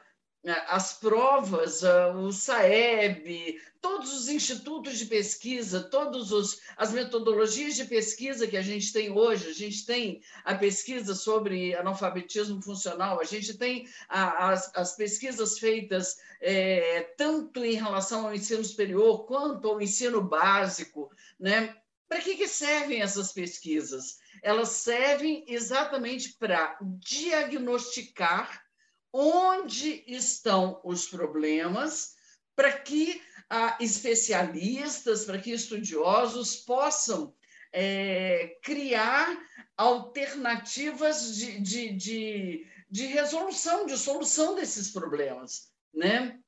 as 0.68 0.94
provas, 0.94 1.84
ah, 1.84 2.12
o 2.16 2.32
SAEB, 2.32 3.60
todos 3.80 4.12
os 4.12 4.28
institutos 4.28 4.98
de 4.98 5.06
pesquisa, 5.06 5.82
todas 5.82 6.60
as 6.76 6.92
metodologias 6.92 7.76
de 7.76 7.84
pesquisa 7.84 8.46
que 8.46 8.56
a 8.56 8.62
gente 8.62 8.92
tem 8.92 9.10
hoje, 9.10 9.48
a 9.48 9.52
gente 9.52 9.86
tem 9.86 10.20
a 10.44 10.54
pesquisa 10.54 11.14
sobre 11.14 11.74
analfabetismo 11.74 12.60
funcional, 12.62 13.20
a 13.20 13.24
gente 13.24 13.56
tem 13.56 13.88
a, 14.08 14.50
as, 14.50 14.70
as, 14.74 14.96
pesquisas 14.96 15.58
feitas 15.58 16.16
é, 16.40 17.02
tanto 17.16 17.64
em 17.64 17.74
relação 17.74 18.26
ao 18.26 18.34
ensino 18.34 18.64
superior 18.64 19.24
quanto 19.26 19.68
ao 19.68 19.80
ensino 19.80 20.22
básico, 20.22 21.10
né? 21.38 21.76
Para 22.12 22.20
que, 22.20 22.36
que 22.36 22.46
servem 22.46 23.00
essas 23.00 23.32
pesquisas? 23.32 24.18
Elas 24.42 24.68
servem 24.68 25.46
exatamente 25.48 26.34
para 26.34 26.76
diagnosticar 26.82 28.62
onde 29.10 30.04
estão 30.06 30.78
os 30.84 31.06
problemas, 31.06 32.14
para 32.54 32.70
que 32.70 33.22
ah, 33.48 33.78
especialistas, 33.80 35.24
para 35.24 35.38
que 35.38 35.52
estudiosos 35.52 36.56
possam 36.56 37.34
é, 37.72 38.58
criar 38.62 39.34
alternativas 39.74 41.34
de, 41.34 41.60
de, 41.60 41.92
de, 41.94 42.66
de 42.90 43.06
resolução, 43.06 43.86
de 43.86 43.96
solução 43.96 44.54
desses 44.54 44.90
problemas. 44.90 45.72
Né? 45.94 46.38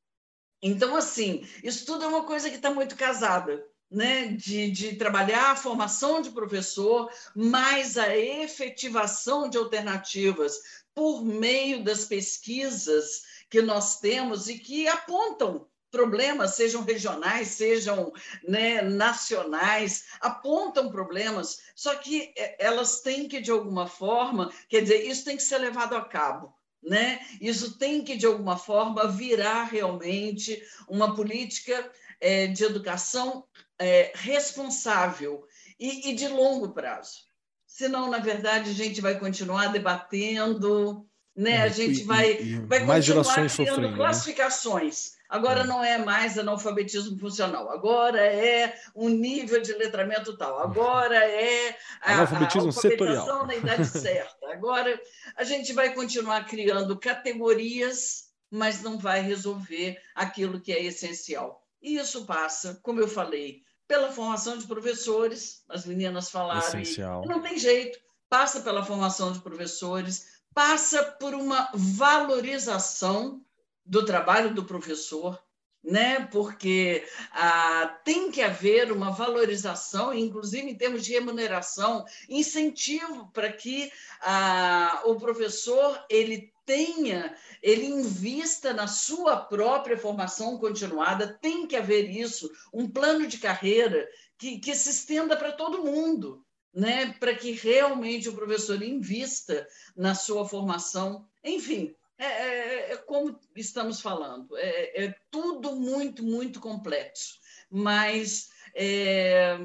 Então, 0.60 0.94
assim, 0.94 1.48
isso 1.62 1.86
tudo 1.86 2.04
é 2.04 2.08
uma 2.08 2.26
coisa 2.26 2.50
que 2.50 2.56
está 2.56 2.70
muito 2.70 2.96
casada. 2.96 3.66
Né, 3.90 4.28
de, 4.28 4.70
de 4.72 4.96
trabalhar 4.96 5.52
a 5.52 5.56
formação 5.56 6.20
de 6.20 6.30
professor, 6.30 7.08
mais 7.36 7.96
a 7.96 8.16
efetivação 8.16 9.48
de 9.48 9.56
alternativas 9.56 10.58
por 10.92 11.24
meio 11.24 11.84
das 11.84 12.04
pesquisas 12.04 13.22
que 13.48 13.62
nós 13.62 14.00
temos 14.00 14.48
e 14.48 14.58
que 14.58 14.88
apontam 14.88 15.68
problemas, 15.94 16.56
sejam 16.56 16.82
regionais, 16.82 17.48
sejam 17.48 18.12
né, 18.42 18.82
nacionais, 18.82 20.06
apontam 20.20 20.90
problemas, 20.90 21.60
só 21.76 21.94
que 21.94 22.32
é, 22.36 22.56
elas 22.58 23.00
têm 23.00 23.28
que, 23.28 23.40
de 23.40 23.52
alguma 23.52 23.86
forma, 23.86 24.52
quer 24.68 24.80
dizer, 24.80 25.06
isso 25.06 25.24
tem 25.24 25.36
que 25.36 25.42
ser 25.44 25.58
levado 25.58 25.94
a 25.94 26.04
cabo. 26.04 26.52
Né? 26.82 27.24
Isso 27.40 27.78
tem 27.78 28.02
que, 28.02 28.16
de 28.16 28.26
alguma 28.26 28.58
forma, 28.58 29.06
virar 29.06 29.64
realmente 29.64 30.60
uma 30.88 31.14
política 31.14 31.90
é, 32.20 32.48
de 32.48 32.64
educação 32.64 33.46
é, 33.78 34.12
responsável 34.14 35.46
e, 35.78 36.10
e 36.10 36.14
de 36.14 36.28
longo 36.28 36.70
prazo. 36.70 37.24
Senão, 37.66 38.08
na 38.08 38.18
verdade, 38.18 38.70
a 38.70 38.74
gente 38.74 39.00
vai 39.00 39.18
continuar 39.18 39.68
debatendo, 39.68 41.06
né? 41.34 41.62
a 41.62 41.68
gente 41.68 42.02
e, 42.02 42.04
vai, 42.04 42.32
e, 42.34 42.60
vai 42.60 42.84
mais 42.84 43.06
continuar 43.06 43.50
criando 43.50 43.90
né? 43.90 43.96
classificações. 43.96 45.14
Agora 45.28 45.62
É. 45.62 45.66
não 45.66 45.82
é 45.82 45.98
mais 45.98 46.38
analfabetismo 46.38 47.18
funcional, 47.18 47.68
agora 47.70 48.20
é 48.20 48.78
um 48.94 49.08
nível 49.08 49.60
de 49.60 49.72
letramento 49.72 50.36
tal, 50.36 50.60
agora 50.60 51.16
é 51.16 51.76
a, 52.00 52.12
Analfabetismo 52.12 52.68
a 52.68 52.72
setorial. 52.72 53.46
na 53.46 53.56
idade 53.56 53.84
certa. 53.88 54.52
Agora 54.52 55.00
a 55.36 55.42
gente 55.42 55.72
vai 55.72 55.92
continuar 55.92 56.44
criando 56.46 56.96
categorias, 56.96 58.28
mas 58.48 58.82
não 58.82 58.96
vai 58.96 59.20
resolver 59.22 59.98
aquilo 60.14 60.60
que 60.60 60.72
é 60.72 60.84
essencial. 60.84 61.63
E 61.84 61.98
isso 61.98 62.24
passa, 62.24 62.80
como 62.82 62.98
eu 62.98 63.06
falei, 63.06 63.62
pela 63.86 64.10
formação 64.10 64.56
de 64.56 64.66
professores, 64.66 65.62
as 65.68 65.84
meninas 65.84 66.30
falaram, 66.30 66.66
Essencial. 66.66 67.22
e 67.22 67.28
não 67.28 67.42
tem 67.42 67.58
jeito, 67.58 67.98
passa 68.26 68.62
pela 68.62 68.82
formação 68.82 69.30
de 69.32 69.40
professores, 69.40 70.40
passa 70.54 71.04
por 71.04 71.34
uma 71.34 71.68
valorização 71.74 73.44
do 73.84 74.02
trabalho 74.02 74.54
do 74.54 74.64
professor, 74.64 75.38
né? 75.82 76.26
Porque 76.32 77.06
ah, 77.32 78.00
tem 78.02 78.30
que 78.30 78.40
haver 78.40 78.90
uma 78.90 79.10
valorização, 79.10 80.14
inclusive 80.14 80.70
em 80.70 80.74
termos 80.74 81.04
de 81.04 81.12
remuneração, 81.12 82.06
incentivo 82.30 83.30
para 83.30 83.52
que 83.52 83.92
ah, 84.22 85.02
o 85.04 85.16
professor 85.16 86.02
ele 86.08 86.53
tenha, 86.64 87.36
ele 87.62 87.86
invista 87.86 88.72
na 88.72 88.86
sua 88.86 89.36
própria 89.36 89.96
formação 89.96 90.58
continuada, 90.58 91.38
tem 91.40 91.66
que 91.66 91.76
haver 91.76 92.08
isso, 92.10 92.50
um 92.72 92.88
plano 92.88 93.26
de 93.26 93.38
carreira 93.38 94.08
que, 94.38 94.58
que 94.58 94.74
se 94.74 94.90
estenda 94.90 95.36
para 95.36 95.52
todo 95.52 95.84
mundo, 95.84 96.44
né? 96.72 97.12
Para 97.20 97.34
que 97.34 97.52
realmente 97.52 98.28
o 98.28 98.34
professor 98.34 98.82
invista 98.82 99.66
na 99.96 100.14
sua 100.14 100.46
formação, 100.48 101.26
enfim. 101.42 101.94
É, 102.16 102.24
é- 102.26 102.92
é 102.92 102.96
como 102.96 103.38
estamos 103.56 104.00
falando, 104.00 104.56
é, 104.56 105.04
é 105.06 105.14
tudo 105.30 105.74
muito, 105.74 106.22
muito 106.22 106.60
complexo. 106.60 107.38
Mas 107.70 108.50
é, 108.74 109.58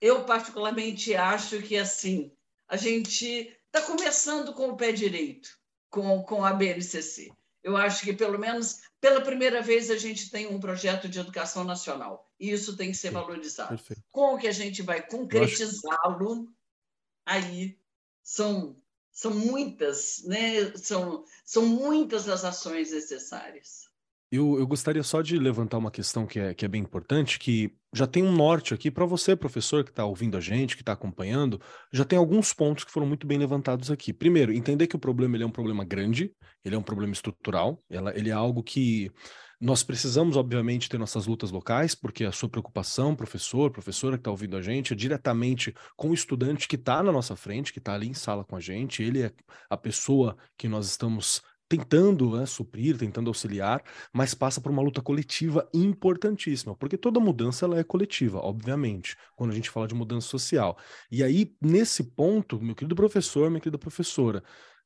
eu, 0.00 0.24
particularmente, 0.24 1.14
acho 1.14 1.60
que 1.62 1.76
assim 1.76 2.32
a 2.68 2.76
gente 2.76 3.56
está 3.66 3.82
começando 3.82 4.52
com 4.52 4.68
o 4.70 4.76
pé 4.76 4.92
direito, 4.92 5.48
com, 5.90 6.22
com 6.22 6.44
a 6.44 6.52
BNCC. 6.52 7.30
Eu 7.62 7.76
acho 7.76 8.04
que, 8.04 8.12
pelo 8.12 8.38
menos, 8.38 8.80
pela 9.00 9.20
primeira 9.20 9.60
vez, 9.60 9.90
a 9.90 9.96
gente 9.96 10.30
tem 10.30 10.46
um 10.46 10.60
projeto 10.60 11.08
de 11.08 11.18
educação 11.18 11.64
nacional. 11.64 12.30
E 12.38 12.50
isso 12.50 12.76
tem 12.76 12.90
que 12.90 12.96
ser 12.96 13.10
valorizado. 13.10 13.70
Perfeito. 13.70 14.02
Como 14.12 14.38
que 14.38 14.46
a 14.46 14.52
gente 14.52 14.82
vai 14.82 15.04
concretizá-lo? 15.04 16.48
Aí 17.26 17.76
são, 18.22 18.80
são 19.10 19.34
muitas, 19.34 20.22
né? 20.24 20.76
São, 20.76 21.24
são 21.44 21.66
muitas 21.66 22.28
as 22.28 22.44
ações 22.44 22.92
necessárias. 22.92 23.86
Eu, 24.30 24.58
eu 24.58 24.66
gostaria 24.66 25.02
só 25.02 25.22
de 25.22 25.38
levantar 25.38 25.78
uma 25.78 25.90
questão 25.90 26.26
que 26.26 26.38
é, 26.38 26.54
que 26.54 26.64
é 26.64 26.68
bem 26.68 26.82
importante, 26.82 27.38
que 27.38 27.76
já 27.96 28.06
tem 28.06 28.22
um 28.22 28.32
norte 28.32 28.74
aqui 28.74 28.90
para 28.90 29.06
você, 29.06 29.34
professor, 29.34 29.82
que 29.82 29.90
está 29.90 30.04
ouvindo 30.04 30.36
a 30.36 30.40
gente, 30.40 30.76
que 30.76 30.82
está 30.82 30.92
acompanhando, 30.92 31.60
já 31.90 32.04
tem 32.04 32.18
alguns 32.18 32.52
pontos 32.52 32.84
que 32.84 32.90
foram 32.90 33.06
muito 33.06 33.26
bem 33.26 33.38
levantados 33.38 33.90
aqui. 33.90 34.12
Primeiro, 34.12 34.52
entender 34.52 34.86
que 34.86 34.96
o 34.96 34.98
problema 34.98 35.36
ele 35.36 35.44
é 35.44 35.46
um 35.46 35.50
problema 35.50 35.84
grande, 35.84 36.30
ele 36.62 36.74
é 36.74 36.78
um 36.78 36.82
problema 36.82 37.14
estrutural, 37.14 37.82
ela- 37.88 38.16
ele 38.16 38.28
é 38.28 38.32
algo 38.32 38.62
que 38.62 39.10
nós 39.58 39.82
precisamos, 39.82 40.36
obviamente, 40.36 40.88
ter 40.88 40.98
nossas 40.98 41.26
lutas 41.26 41.50
locais, 41.50 41.94
porque 41.94 42.24
a 42.24 42.32
sua 42.32 42.48
preocupação, 42.48 43.16
professor, 43.16 43.70
professora 43.70 44.16
que 44.16 44.20
está 44.20 44.30
ouvindo 44.30 44.56
a 44.56 44.60
gente, 44.60 44.92
é 44.92 44.96
diretamente 44.96 45.74
com 45.96 46.10
o 46.10 46.14
estudante 46.14 46.68
que 46.68 46.76
está 46.76 47.02
na 47.02 47.10
nossa 47.10 47.34
frente, 47.34 47.72
que 47.72 47.78
está 47.78 47.94
ali 47.94 48.08
em 48.08 48.14
sala 48.14 48.44
com 48.44 48.56
a 48.56 48.60
gente, 48.60 49.02
ele 49.02 49.22
é 49.22 49.32
a 49.70 49.76
pessoa 49.76 50.36
que 50.58 50.68
nós 50.68 50.86
estamos 50.86 51.40
tentando 51.68 52.36
né, 52.36 52.46
suprir, 52.46 52.96
tentando 52.96 53.28
auxiliar, 53.28 53.82
mas 54.12 54.34
passa 54.34 54.60
por 54.60 54.70
uma 54.70 54.82
luta 54.82 55.02
coletiva 55.02 55.68
importantíssima, 55.74 56.76
porque 56.76 56.96
toda 56.96 57.20
mudança 57.20 57.64
ela 57.64 57.78
é 57.78 57.84
coletiva, 57.84 58.38
obviamente, 58.38 59.16
quando 59.34 59.50
a 59.50 59.54
gente 59.54 59.70
fala 59.70 59.88
de 59.88 59.94
mudança 59.94 60.28
social. 60.28 60.78
E 61.10 61.22
aí, 61.22 61.54
nesse 61.60 62.04
ponto, 62.04 62.60
meu 62.60 62.74
querido 62.74 62.94
professor, 62.94 63.50
minha 63.50 63.60
querida 63.60 63.78
professora, 63.78 64.42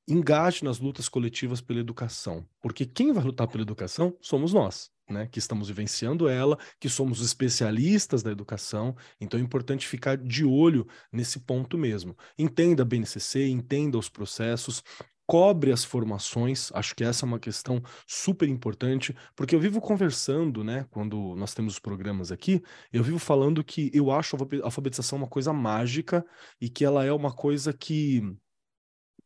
engaje 0.08 0.64
nas 0.64 0.78
lutas 0.78 1.08
coletivas 1.08 1.60
pela 1.60 1.80
educação, 1.80 2.46
porque 2.60 2.84
quem 2.86 3.12
vai 3.12 3.22
lutar 3.22 3.46
pela 3.46 3.62
educação 3.62 4.16
somos 4.20 4.52
nós. 4.52 4.90
Né, 5.10 5.26
que 5.26 5.40
estamos 5.40 5.66
vivenciando 5.66 6.28
ela, 6.28 6.56
que 6.78 6.88
somos 6.88 7.20
especialistas 7.20 8.22
da 8.22 8.30
educação, 8.30 8.94
então 9.20 9.40
é 9.40 9.42
importante 9.42 9.84
ficar 9.84 10.16
de 10.16 10.44
olho 10.44 10.86
nesse 11.10 11.40
ponto 11.40 11.76
mesmo. 11.76 12.16
Entenda 12.38 12.84
a 12.84 12.86
BNCC, 12.86 13.48
entenda 13.48 13.98
os 13.98 14.08
processos, 14.08 14.84
cobre 15.30 15.70
as 15.70 15.84
formações, 15.84 16.72
acho 16.74 16.92
que 16.96 17.04
essa 17.04 17.24
é 17.24 17.28
uma 17.28 17.38
questão 17.38 17.80
super 18.04 18.48
importante, 18.48 19.14
porque 19.36 19.54
eu 19.54 19.60
vivo 19.60 19.80
conversando, 19.80 20.64
né, 20.64 20.86
quando 20.90 21.36
nós 21.36 21.54
temos 21.54 21.74
os 21.74 21.78
programas 21.78 22.32
aqui, 22.32 22.60
eu 22.92 23.04
vivo 23.04 23.18
falando 23.20 23.62
que 23.62 23.92
eu 23.94 24.10
acho 24.10 24.34
a 24.34 24.40
alfabe- 24.40 24.60
alfabetização 24.60 25.18
uma 25.18 25.28
coisa 25.28 25.52
mágica 25.52 26.26
e 26.60 26.68
que 26.68 26.84
ela 26.84 27.04
é 27.04 27.12
uma 27.12 27.32
coisa 27.32 27.72
que 27.72 28.20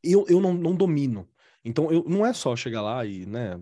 eu, 0.02 0.26
eu 0.28 0.40
não, 0.40 0.52
não 0.52 0.76
domino. 0.76 1.26
Então, 1.64 1.90
eu, 1.90 2.04
não 2.06 2.26
é 2.26 2.32
só 2.32 2.54
chegar 2.54 2.82
lá 2.82 3.06
e, 3.06 3.24
né, 3.24 3.58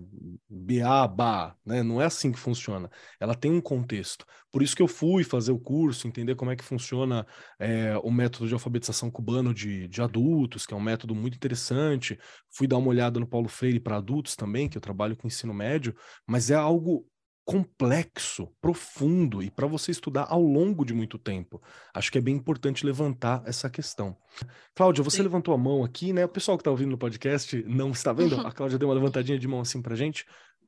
BA, 0.49 1.55
né, 1.65 1.81
não 1.81 2.01
é 2.01 2.05
assim 2.05 2.31
que 2.31 2.39
funciona. 2.39 2.89
Ela 3.19 3.33
tem 3.33 3.49
um 3.49 3.61
contexto. 3.61 4.25
Por 4.51 4.61
isso 4.61 4.75
que 4.75 4.81
eu 4.81 4.87
fui 4.87 5.23
fazer 5.23 5.51
o 5.51 5.59
curso, 5.59 6.07
entender 6.07 6.35
como 6.35 6.51
é 6.51 6.55
que 6.55 6.63
funciona 6.63 7.25
é, 7.57 7.97
o 7.97 8.11
método 8.11 8.47
de 8.47 8.53
alfabetização 8.53 9.09
cubano 9.09 9.53
de, 9.53 9.87
de 9.87 10.01
adultos, 10.01 10.65
que 10.65 10.73
é 10.73 10.77
um 10.77 10.81
método 10.81 11.15
muito 11.15 11.35
interessante. 11.35 12.19
Fui 12.51 12.67
dar 12.67 12.77
uma 12.77 12.89
olhada 12.89 13.19
no 13.19 13.27
Paulo 13.27 13.47
Freire 13.47 13.79
para 13.79 13.97
adultos 13.97 14.35
também, 14.35 14.67
que 14.67 14.77
eu 14.77 14.81
trabalho 14.81 15.15
com 15.15 15.27
ensino 15.27 15.53
médio, 15.53 15.95
mas 16.27 16.51
é 16.51 16.55
algo 16.55 17.07
complexo, 17.45 18.47
profundo 18.61 19.41
e 19.43 19.49
para 19.51 19.67
você 19.67 19.91
estudar 19.91 20.27
ao 20.29 20.41
longo 20.41 20.85
de 20.85 20.93
muito 20.93 21.17
tempo. 21.17 21.61
Acho 21.93 22.11
que 22.11 22.17
é 22.17 22.21
bem 22.21 22.35
importante 22.35 22.85
levantar 22.85 23.43
essa 23.45 23.69
questão. 23.69 24.15
Cláudia, 24.73 25.03
você 25.03 25.17
Sim. 25.17 25.23
levantou 25.23 25.53
a 25.53 25.57
mão 25.57 25.83
aqui, 25.83 26.13
né? 26.13 26.25
O 26.25 26.29
pessoal 26.29 26.57
que 26.57 26.61
está 26.61 26.71
ouvindo 26.71 26.91
no 26.91 26.97
podcast 26.97 27.61
não 27.67 27.91
está 27.91 28.13
vendo? 28.13 28.39
A 28.39 28.51
Cláudia 28.51 28.77
deu 28.77 28.87
uma 28.87 28.95
levantadinha 28.95 29.37
de 29.37 29.47
mão 29.47 29.61
assim 29.61 29.81
para 29.81 29.95
gente. 29.95 30.25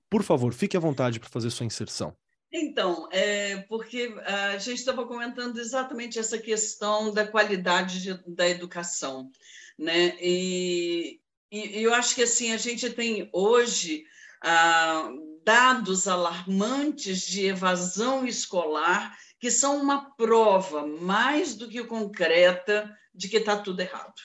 Por 0.09 0.21
favor, 0.23 0.53
fique 0.53 0.77
à 0.77 0.79
vontade 0.79 1.19
para 1.19 1.29
fazer 1.29 1.49
sua 1.49 1.65
inserção. 1.65 2.15
Então, 2.51 3.09
é 3.11 3.57
porque 3.67 4.13
a 4.25 4.57
gente 4.57 4.77
estava 4.79 5.05
comentando 5.05 5.57
exatamente 5.57 6.19
essa 6.19 6.37
questão 6.37 7.13
da 7.13 7.27
qualidade 7.27 8.01
de- 8.01 8.23
da 8.33 8.47
educação, 8.47 9.29
né? 9.77 10.15
E, 10.21 11.19
e- 11.51 11.81
eu 11.83 11.93
acho 11.93 12.15
que 12.15 12.23
assim 12.23 12.53
a 12.53 12.57
gente 12.57 12.89
tem 12.91 13.29
hoje 13.33 14.03
ah, 14.43 15.09
dados 15.45 16.07
alarmantes 16.07 17.21
de 17.21 17.45
evasão 17.45 18.25
escolar 18.25 19.15
que 19.39 19.51
são 19.51 19.79
uma 19.81 20.15
prova 20.15 20.87
mais 20.87 21.53
do 21.53 21.69
que 21.69 21.83
concreta 21.83 22.91
de 23.13 23.29
que 23.29 23.37
está 23.37 23.55
tudo 23.55 23.79
errado, 23.79 24.15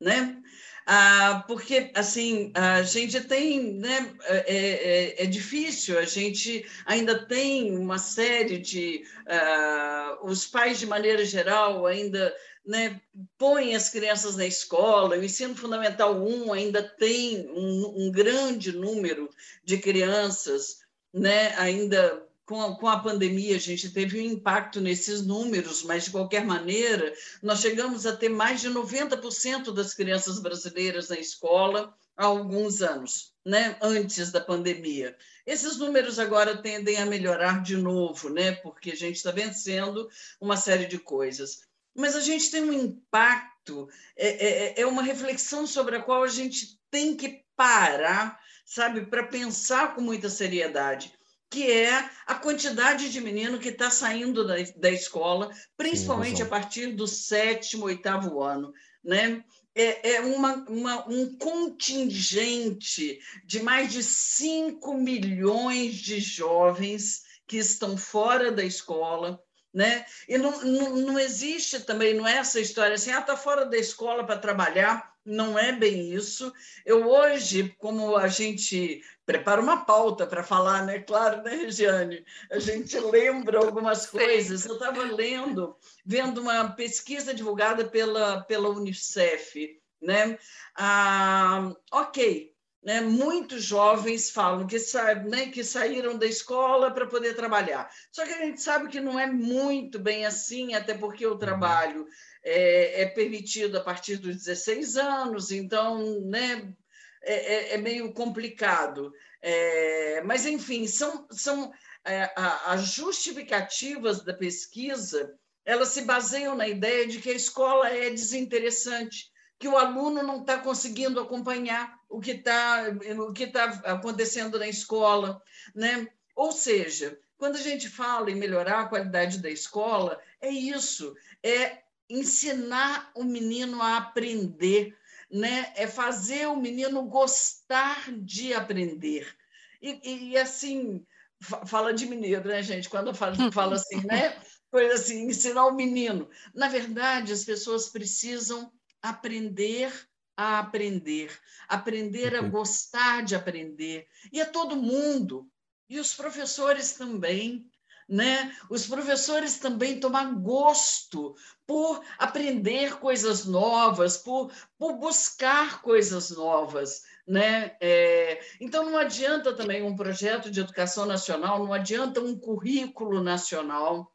né? 0.00 0.42
Ah, 0.84 1.44
porque 1.46 1.92
assim 1.94 2.52
a 2.54 2.82
gente 2.82 3.20
tem, 3.22 3.74
né? 3.74 4.14
É, 4.24 5.16
é- 5.20 5.22
é 5.22 5.26
difícil, 5.26 5.98
a 5.98 6.04
gente 6.04 6.66
ainda 6.84 7.24
tem 7.26 7.76
uma 7.78 7.98
série 7.98 8.58
de 8.58 9.04
ah, 9.26 10.18
os 10.22 10.46
pais 10.46 10.78
de 10.80 10.86
maneira 10.86 11.24
geral 11.24 11.86
ainda 11.86 12.34
né, 12.64 13.00
põem 13.36 13.74
as 13.74 13.88
crianças 13.88 14.36
na 14.36 14.46
escola, 14.46 15.16
o 15.16 15.24
ensino 15.24 15.54
fundamental 15.54 16.14
1 16.14 16.52
ainda 16.52 16.82
tem 16.82 17.48
um, 17.50 18.06
um 18.06 18.12
grande 18.12 18.72
número 18.72 19.28
de 19.64 19.78
crianças, 19.78 20.80
né, 21.12 21.54
ainda 21.56 22.26
com 22.44 22.60
a, 22.60 22.76
com 22.76 22.88
a 22.88 22.98
pandemia 22.98 23.56
a 23.56 23.60
gente 23.60 23.90
teve 23.90 24.20
um 24.20 24.24
impacto 24.24 24.80
nesses 24.80 25.24
números, 25.24 25.82
mas 25.82 26.04
de 26.04 26.10
qualquer 26.10 26.44
maneira 26.44 27.12
nós 27.42 27.60
chegamos 27.60 28.06
a 28.06 28.16
ter 28.16 28.28
mais 28.28 28.60
de 28.60 28.68
90% 28.68 29.72
das 29.72 29.94
crianças 29.94 30.38
brasileiras 30.38 31.08
na 31.08 31.18
escola 31.18 31.94
há 32.16 32.26
alguns 32.26 32.82
anos, 32.82 33.32
né, 33.44 33.76
antes 33.80 34.30
da 34.30 34.40
pandemia. 34.40 35.16
Esses 35.46 35.78
números 35.78 36.18
agora 36.18 36.56
tendem 36.56 36.98
a 36.98 37.06
melhorar 37.06 37.62
de 37.62 37.76
novo, 37.76 38.28
né, 38.28 38.52
porque 38.52 38.90
a 38.90 38.96
gente 38.96 39.16
está 39.16 39.30
vencendo 39.30 40.08
uma 40.40 40.56
série 40.56 40.86
de 40.86 40.98
coisas. 40.98 41.62
Mas 41.94 42.16
a 42.16 42.20
gente 42.20 42.50
tem 42.50 42.62
um 42.62 42.72
impacto, 42.72 43.88
é, 44.16 44.28
é, 44.28 44.80
é 44.80 44.86
uma 44.86 45.02
reflexão 45.02 45.66
sobre 45.66 45.96
a 45.96 46.02
qual 46.02 46.22
a 46.22 46.28
gente 46.28 46.80
tem 46.90 47.16
que 47.16 47.44
parar, 47.56 48.38
sabe, 48.64 49.06
para 49.06 49.24
pensar 49.24 49.94
com 49.94 50.00
muita 50.00 50.28
seriedade. 50.28 51.12
que 51.50 51.70
é 51.70 52.10
a 52.26 52.34
quantidade 52.34 53.10
de 53.10 53.20
menino 53.20 53.58
que 53.58 53.68
está 53.68 53.90
saindo 53.90 54.46
da, 54.46 54.54
da 54.76 54.90
escola, 54.90 55.50
principalmente 55.76 56.38
Sim, 56.38 56.44
a 56.44 56.46
partir 56.46 56.86
do 56.94 57.06
sétimo, 57.06 57.84
oitavo 57.84 58.40
ano. 58.40 58.72
Né? 59.04 59.44
É, 59.74 60.14
é 60.14 60.20
uma, 60.22 60.64
uma, 60.68 61.06
um 61.08 61.36
contingente 61.36 63.20
de 63.44 63.62
mais 63.62 63.92
de 63.92 64.02
5 64.02 64.94
milhões 64.94 65.96
de 65.96 66.20
jovens 66.20 67.20
que 67.46 67.58
estão 67.58 67.98
fora 67.98 68.50
da 68.50 68.64
escola, 68.64 69.38
né? 69.72 70.04
E 70.28 70.36
não, 70.36 70.62
não, 70.62 70.96
não 70.96 71.18
existe 71.18 71.80
também, 71.80 72.14
não 72.14 72.26
é 72.26 72.36
essa 72.36 72.60
história 72.60 72.94
assim, 72.94 73.10
ah, 73.10 73.20
está 73.20 73.36
fora 73.36 73.64
da 73.64 73.76
escola 73.76 74.24
para 74.24 74.38
trabalhar, 74.38 75.12
não 75.24 75.58
é 75.58 75.72
bem 75.72 76.12
isso. 76.12 76.52
Eu 76.84 77.08
hoje, 77.08 77.74
como 77.78 78.16
a 78.16 78.28
gente 78.28 79.02
prepara 79.24 79.60
uma 79.60 79.84
pauta 79.84 80.26
para 80.26 80.42
falar, 80.42 80.84
né? 80.84 80.98
Claro, 80.98 81.42
né, 81.42 81.54
Regiane? 81.54 82.24
A 82.50 82.58
gente 82.58 82.98
lembra 82.98 83.58
algumas 83.58 84.06
coisas. 84.06 84.66
Eu 84.66 84.74
estava 84.74 85.02
lendo, 85.04 85.76
vendo 86.04 86.40
uma 86.40 86.70
pesquisa 86.70 87.32
divulgada 87.32 87.84
pela, 87.84 88.42
pela 88.42 88.68
Unicef, 88.68 89.80
né? 90.00 90.36
Ah, 90.74 91.72
ok, 91.92 92.51
né? 92.82 93.00
Muitos 93.00 93.62
jovens 93.62 94.30
falam 94.30 94.66
que, 94.66 94.78
sabe, 94.78 95.30
né, 95.30 95.46
que 95.46 95.62
saíram 95.62 96.18
da 96.18 96.26
escola 96.26 96.90
para 96.90 97.06
poder 97.06 97.34
trabalhar. 97.34 97.90
Só 98.10 98.24
que 98.24 98.32
a 98.32 98.44
gente 98.44 98.60
sabe 98.60 98.88
que 98.88 99.00
não 99.00 99.18
é 99.18 99.26
muito 99.26 99.98
bem 99.98 100.26
assim, 100.26 100.74
até 100.74 100.94
porque 100.94 101.26
o 101.26 101.32
uhum. 101.32 101.38
trabalho 101.38 102.06
é, 102.42 103.02
é 103.02 103.06
permitido 103.06 103.76
a 103.78 103.80
partir 103.80 104.16
dos 104.16 104.36
16 104.36 104.96
anos, 104.96 105.52
então 105.52 106.20
né, 106.22 106.74
é, 107.22 107.34
é, 107.34 107.74
é 107.74 107.78
meio 107.78 108.12
complicado. 108.12 109.12
É, 109.40 110.22
mas, 110.24 110.44
enfim, 110.44 110.86
são, 110.86 111.26
são 111.30 111.72
é, 112.04 112.32
as 112.66 112.82
justificativas 112.82 114.22
da 114.22 114.34
pesquisa 114.34 115.32
elas 115.64 115.90
se 115.90 116.02
baseiam 116.02 116.56
na 116.56 116.66
ideia 116.66 117.06
de 117.06 117.20
que 117.20 117.30
a 117.30 117.34
escola 117.34 117.88
é 117.88 118.10
desinteressante, 118.10 119.31
que 119.62 119.68
o 119.68 119.78
aluno 119.78 120.24
não 120.24 120.40
está 120.40 120.58
conseguindo 120.58 121.20
acompanhar 121.20 121.96
o 122.08 122.18
que 122.18 122.32
está 122.32 122.84
o 123.16 123.32
que 123.32 123.46
tá 123.46 123.66
acontecendo 123.84 124.58
na 124.58 124.66
escola, 124.66 125.40
né? 125.72 126.08
Ou 126.34 126.50
seja, 126.50 127.16
quando 127.38 127.54
a 127.54 127.60
gente 127.60 127.88
fala 127.88 128.28
em 128.28 128.34
melhorar 128.34 128.80
a 128.80 128.88
qualidade 128.88 129.38
da 129.38 129.48
escola, 129.48 130.20
é 130.40 130.50
isso, 130.50 131.14
é 131.44 131.78
ensinar 132.10 133.12
o 133.14 133.22
menino 133.22 133.80
a 133.80 133.98
aprender, 133.98 134.96
né? 135.30 135.72
É 135.76 135.86
fazer 135.86 136.48
o 136.48 136.56
menino 136.56 137.04
gostar 137.04 138.10
de 138.10 138.52
aprender. 138.52 139.32
E, 139.80 140.30
e 140.30 140.36
assim, 140.36 141.06
fala 141.40 141.94
de 141.94 142.04
mineiro, 142.06 142.48
né, 142.48 142.64
gente? 142.64 142.90
Quando 142.90 143.14
fala, 143.14 143.36
fala 143.52 143.76
assim, 143.78 144.04
né? 144.04 144.36
Coisa 144.72 144.94
assim, 144.94 145.22
ensinar 145.28 145.66
o 145.66 145.76
menino. 145.76 146.28
Na 146.52 146.66
verdade, 146.66 147.32
as 147.32 147.44
pessoas 147.44 147.88
precisam 147.88 148.72
aprender 149.02 149.92
a 150.36 150.60
aprender, 150.60 151.30
aprender 151.68 152.34
a 152.34 152.42
gostar 152.42 153.22
de 153.22 153.34
aprender. 153.34 154.06
E 154.32 154.40
é 154.40 154.44
todo 154.44 154.76
mundo, 154.76 155.46
e 155.88 155.98
os 155.98 156.14
professores 156.14 156.92
também. 156.92 157.68
Né? 158.08 158.54
Os 158.68 158.86
professores 158.86 159.58
também 159.58 159.98
tomar 160.00 160.34
gosto 160.34 161.34
por 161.66 162.04
aprender 162.18 162.98
coisas 162.98 163.46
novas, 163.46 164.18
por, 164.18 164.52
por 164.76 164.94
buscar 164.94 165.80
coisas 165.80 166.30
novas. 166.30 167.04
Né? 167.26 167.74
É, 167.80 168.44
então, 168.60 168.90
não 168.90 168.98
adianta 168.98 169.54
também 169.54 169.82
um 169.82 169.96
projeto 169.96 170.50
de 170.50 170.60
educação 170.60 171.06
nacional, 171.06 171.64
não 171.64 171.72
adianta 171.72 172.20
um 172.20 172.38
currículo 172.38 173.22
nacional, 173.22 174.12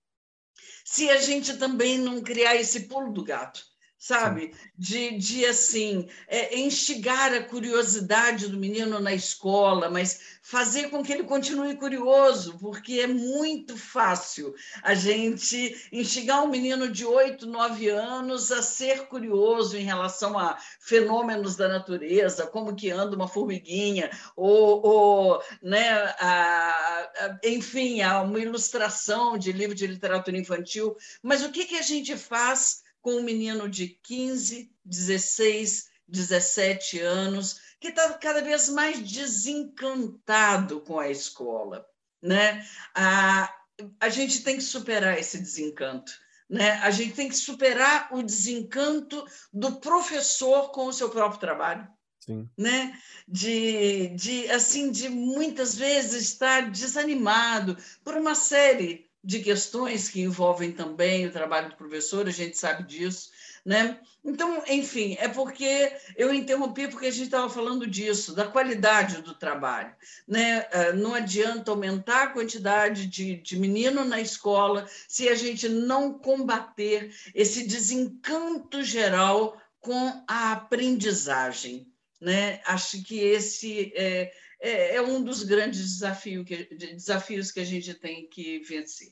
se 0.86 1.10
a 1.10 1.18
gente 1.18 1.58
também 1.58 1.98
não 1.98 2.22
criar 2.22 2.56
esse 2.56 2.88
pulo 2.88 3.12
do 3.12 3.24
gato 3.24 3.66
sabe? 3.98 4.54
De, 4.78 5.18
de 5.18 5.46
assim, 5.46 6.08
é, 6.28 6.60
instigar 6.60 7.34
a 7.34 7.44
curiosidade 7.44 8.48
do 8.48 8.58
menino 8.58 9.00
na 9.00 9.14
escola, 9.14 9.90
mas 9.90 10.38
fazer 10.42 10.90
com 10.90 11.04
que 11.04 11.12
ele 11.12 11.24
continue 11.24 11.76
curioso, 11.76 12.58
porque 12.60 13.00
é 13.02 13.08
muito 13.08 13.76
fácil 13.76 14.54
a 14.84 14.94
gente 14.94 15.90
instigar 15.92 16.44
um 16.44 16.48
menino 16.48 16.90
de 16.90 17.06
oito, 17.06 17.46
nove 17.46 17.90
anos 17.90 18.52
a 18.52 18.62
ser 18.62 19.08
curioso 19.08 19.76
em 19.76 19.84
relação 19.84 20.38
a 20.38 20.58
fenômenos 20.80 21.56
da 21.56 21.68
natureza, 21.68 22.48
como 22.48 22.76
que 22.76 22.90
anda 22.92 23.16
uma 23.16 23.28
formiguinha, 23.28 24.10
ou, 24.36 24.86
ou 24.86 25.44
né, 25.62 25.90
a, 26.20 27.10
a, 27.20 27.40
enfim, 27.44 28.02
a 28.02 28.22
uma 28.22 28.40
ilustração 28.40 29.38
de 29.38 29.52
livro 29.52 29.76
de 29.76 29.88
literatura 29.88 30.38
infantil. 30.38 30.96
Mas 31.22 31.44
o 31.44 31.52
que, 31.52 31.66
que 31.66 31.76
a 31.76 31.82
gente 31.82 32.16
faz 32.16 32.87
com 33.08 33.20
um 33.20 33.24
menino 33.24 33.70
de 33.70 33.88
15, 33.88 34.70
16, 34.84 35.88
17 36.10 37.00
anos, 37.00 37.58
que 37.80 37.88
está 37.88 38.14
cada 38.16 38.42
vez 38.42 38.68
mais 38.68 39.00
desencantado 39.00 40.82
com 40.82 41.00
a 41.00 41.10
escola. 41.10 41.88
Né? 42.22 42.68
A, 42.94 43.50
a 43.98 44.10
gente 44.10 44.44
tem 44.44 44.58
que 44.58 44.62
superar 44.62 45.18
esse 45.18 45.38
desencanto. 45.38 46.12
Né? 46.50 46.72
A 46.80 46.92
gente 46.92 47.14
tem 47.14 47.30
que 47.30 47.38
superar 47.38 48.10
o 48.12 48.22
desencanto 48.22 49.24
do 49.54 49.80
professor 49.80 50.72
com 50.72 50.88
o 50.88 50.94
seu 50.94 51.10
próprio 51.10 51.40
trabalho. 51.40 51.88
Sim. 52.20 52.50
Né? 52.58 52.92
De, 53.26 54.10
de, 54.18 54.52
assim, 54.52 54.92
de 54.92 55.08
muitas 55.08 55.76
vezes 55.76 56.24
estar 56.24 56.70
desanimado 56.70 57.78
por 58.04 58.16
uma 58.16 58.36
série 58.36 59.07
de 59.24 59.40
questões 59.40 60.08
que 60.08 60.22
envolvem 60.22 60.72
também 60.72 61.26
o 61.26 61.32
trabalho 61.32 61.70
do 61.70 61.76
professor, 61.76 62.28
a 62.28 62.32
gente 62.32 62.58
sabe 62.58 62.84
disso, 62.84 63.32
né? 63.66 64.00
Então, 64.24 64.64
enfim, 64.68 65.18
é 65.20 65.28
porque 65.28 65.92
eu 66.16 66.34
interrompi 66.34 66.88
porque 66.88 67.08
a 67.08 67.12
gente 67.12 67.26
estava 67.26 67.50
falando 67.50 67.86
disso, 67.88 68.34
da 68.34 68.48
qualidade 68.48 69.22
do 69.22 69.34
trabalho, 69.34 69.94
né? 70.28 70.68
Ah, 70.72 70.94
não 70.94 71.14
adianta 71.14 71.72
aumentar 71.72 72.24
a 72.24 72.30
quantidade 72.30 73.08
de, 73.08 73.36
de 73.36 73.60
menino 73.60 74.06
na 74.06 74.22
escola 74.22 74.88
se 75.08 75.28
a 75.28 75.36
gente 75.36 75.68
não 75.68 76.18
combater 76.18 77.14
esse 77.34 77.68
desencanto 77.68 78.84
geral 78.84 79.62
com 79.80 80.24
a 80.28 80.54
aprendizagem, 80.54 81.92
né? 82.20 82.62
Acho 82.66 83.04
que 83.04 83.20
esse 83.20 83.92
é, 83.96 84.32
é, 84.60 84.96
é 84.96 85.02
um 85.02 85.24
dos 85.24 85.44
grandes 85.44 85.82
desafios 85.82 86.46
que, 86.46 86.66
desafios 86.76 87.52
que 87.52 87.60
a 87.60 87.66
gente 87.66 87.94
tem 87.94 88.28
que 88.30 88.60
vencer. 88.60 89.10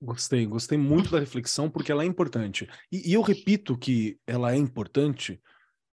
Gostei, 0.00 0.44
gostei 0.46 0.76
muito 0.76 1.10
da 1.10 1.18
reflexão 1.18 1.70
porque 1.70 1.90
ela 1.90 2.02
é 2.02 2.06
importante. 2.06 2.68
E, 2.92 3.10
e 3.10 3.14
eu 3.14 3.22
repito 3.22 3.76
que 3.78 4.18
ela 4.26 4.52
é 4.52 4.56
importante 4.56 5.40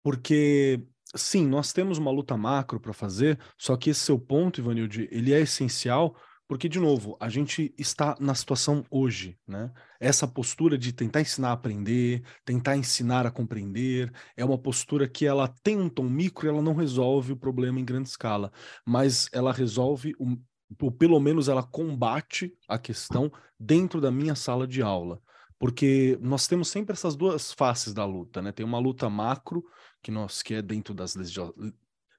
porque, 0.03 0.83
sim, 1.15 1.45
nós 1.45 1.71
temos 1.71 1.97
uma 1.99 2.09
luta 2.09 2.35
macro 2.35 2.79
para 2.79 2.93
fazer, 2.93 3.39
só 3.57 3.77
que 3.77 3.91
esse 3.91 3.99
seu 3.99 4.19
ponto, 4.19 4.59
Ivanilde, 4.59 5.07
ele 5.11 5.33
é 5.33 5.41
essencial 5.41 6.15
porque, 6.51 6.67
de 6.67 6.81
novo, 6.81 7.15
a 7.17 7.29
gente 7.29 7.73
está 7.77 8.13
na 8.19 8.35
situação 8.35 8.83
hoje, 8.91 9.39
né? 9.47 9.71
Essa 10.01 10.27
postura 10.27 10.77
de 10.77 10.91
tentar 10.91 11.21
ensinar 11.21 11.51
a 11.51 11.53
aprender, 11.53 12.23
tentar 12.43 12.75
ensinar 12.75 13.25
a 13.25 13.31
compreender, 13.31 14.11
é 14.35 14.43
uma 14.43 14.57
postura 14.57 15.07
que 15.07 15.25
ela 15.25 15.47
tem 15.63 15.77
um 15.79 16.09
micro 16.09 16.45
e 16.45 16.49
ela 16.49 16.61
não 16.61 16.75
resolve 16.75 17.31
o 17.31 17.37
problema 17.37 17.79
em 17.79 17.85
grande 17.85 18.09
escala, 18.09 18.51
mas 18.85 19.29
ela 19.31 19.53
resolve 19.53 20.13
o, 20.19 20.37
ou 20.81 20.91
pelo 20.91 21.21
menos 21.21 21.47
ela 21.47 21.63
combate 21.63 22.53
a 22.67 22.77
questão 22.77 23.31
dentro 23.57 24.01
da 24.01 24.11
minha 24.11 24.35
sala 24.35 24.67
de 24.67 24.81
aula. 24.81 25.21
Porque 25.57 26.19
nós 26.19 26.47
temos 26.47 26.67
sempre 26.67 26.91
essas 26.91 27.15
duas 27.15 27.53
faces 27.53 27.93
da 27.93 28.03
luta, 28.03 28.41
né? 28.41 28.51
Tem 28.51 28.65
uma 28.65 28.77
luta 28.77 29.09
macro, 29.09 29.63
que 30.03 30.11
nós 30.11 30.41
que 30.41 30.55
é 30.55 30.61
dentro 30.61 30.93
das 30.93 31.15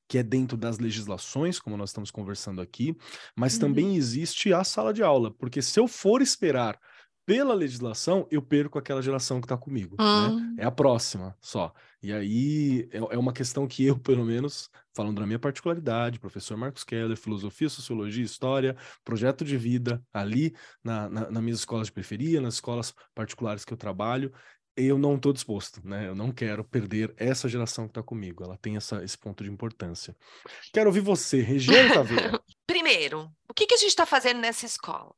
que 0.08 0.18
é 0.18 0.22
dentro 0.22 0.56
das 0.56 0.78
legislações, 0.78 1.58
como 1.58 1.76
nós 1.76 1.90
estamos 1.90 2.10
conversando 2.10 2.60
aqui, 2.60 2.96
mas 3.36 3.54
uhum. 3.54 3.60
também 3.60 3.96
existe 3.96 4.52
a 4.52 4.64
sala 4.64 4.92
de 4.92 5.02
aula, 5.02 5.30
porque 5.30 5.62
se 5.62 5.78
eu 5.80 5.88
for 5.88 6.20
esperar 6.20 6.78
pela 7.24 7.54
legislação, 7.54 8.26
eu 8.30 8.42
perco 8.42 8.78
aquela 8.78 9.00
geração 9.00 9.40
que 9.40 9.44
está 9.44 9.56
comigo. 9.56 9.96
Né? 9.98 10.04
Hum. 10.04 10.56
É 10.58 10.64
a 10.64 10.70
próxima 10.70 11.36
só. 11.40 11.72
E 12.02 12.12
aí 12.12 12.88
é, 12.90 12.98
é, 12.98 13.18
uma 13.18 13.32
questão 13.32 13.66
que 13.66 13.84
eu, 13.86 13.96
pelo 13.98 14.24
menos, 14.24 14.68
falando 14.94 15.20
da 15.20 15.26
minha 15.26 15.38
particularidade, 15.38 16.18
professor 16.18 16.56
Marcos 16.56 16.82
Keller, 16.82 17.16
filosofia, 17.16 17.68
sociologia, 17.68 18.24
história, 18.24 18.76
projeto 19.04 19.44
de 19.44 19.56
vida, 19.56 20.02
ali 20.12 20.54
na, 20.82 21.08
na, 21.08 21.30
nas 21.30 21.42
minhas 21.42 21.60
escolas 21.60 21.86
de 21.86 21.92
periferia, 21.92 22.40
nas 22.40 22.54
escolas 22.54 22.92
particulares 23.14 23.64
que 23.64 23.72
eu 23.72 23.78
trabalho, 23.78 24.32
eu 24.76 24.98
não 24.98 25.16
estou 25.16 25.32
disposto, 25.32 25.80
né? 25.84 26.08
Eu 26.08 26.14
não 26.14 26.32
quero 26.32 26.64
perder 26.64 27.14
essa 27.16 27.48
geração 27.48 27.84
que 27.84 27.90
está 27.90 28.02
comigo. 28.02 28.42
Ela 28.42 28.56
tem 28.56 28.76
essa, 28.76 29.02
esse 29.04 29.16
ponto 29.18 29.44
de 29.44 29.50
importância. 29.50 30.16
Quero 30.72 30.88
ouvir 30.88 31.00
você, 31.00 31.40
Regiane 31.40 31.92
Taveira. 31.92 32.42
Primeiro, 32.66 33.30
o 33.48 33.54
que, 33.54 33.66
que 33.66 33.74
a 33.74 33.78
gente 33.78 33.90
está 33.90 34.06
fazendo 34.06 34.40
nessa 34.40 34.64
escola? 34.64 35.14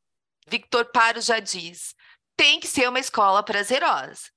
Victor 0.49 0.87
Paro 0.87 1.21
já 1.21 1.39
diz, 1.39 1.95
tem 2.37 2.61
que 2.61 2.67
ser 2.67 2.89
uma 2.89 2.99
escola 2.99 3.43
prazerosa. 3.43 4.29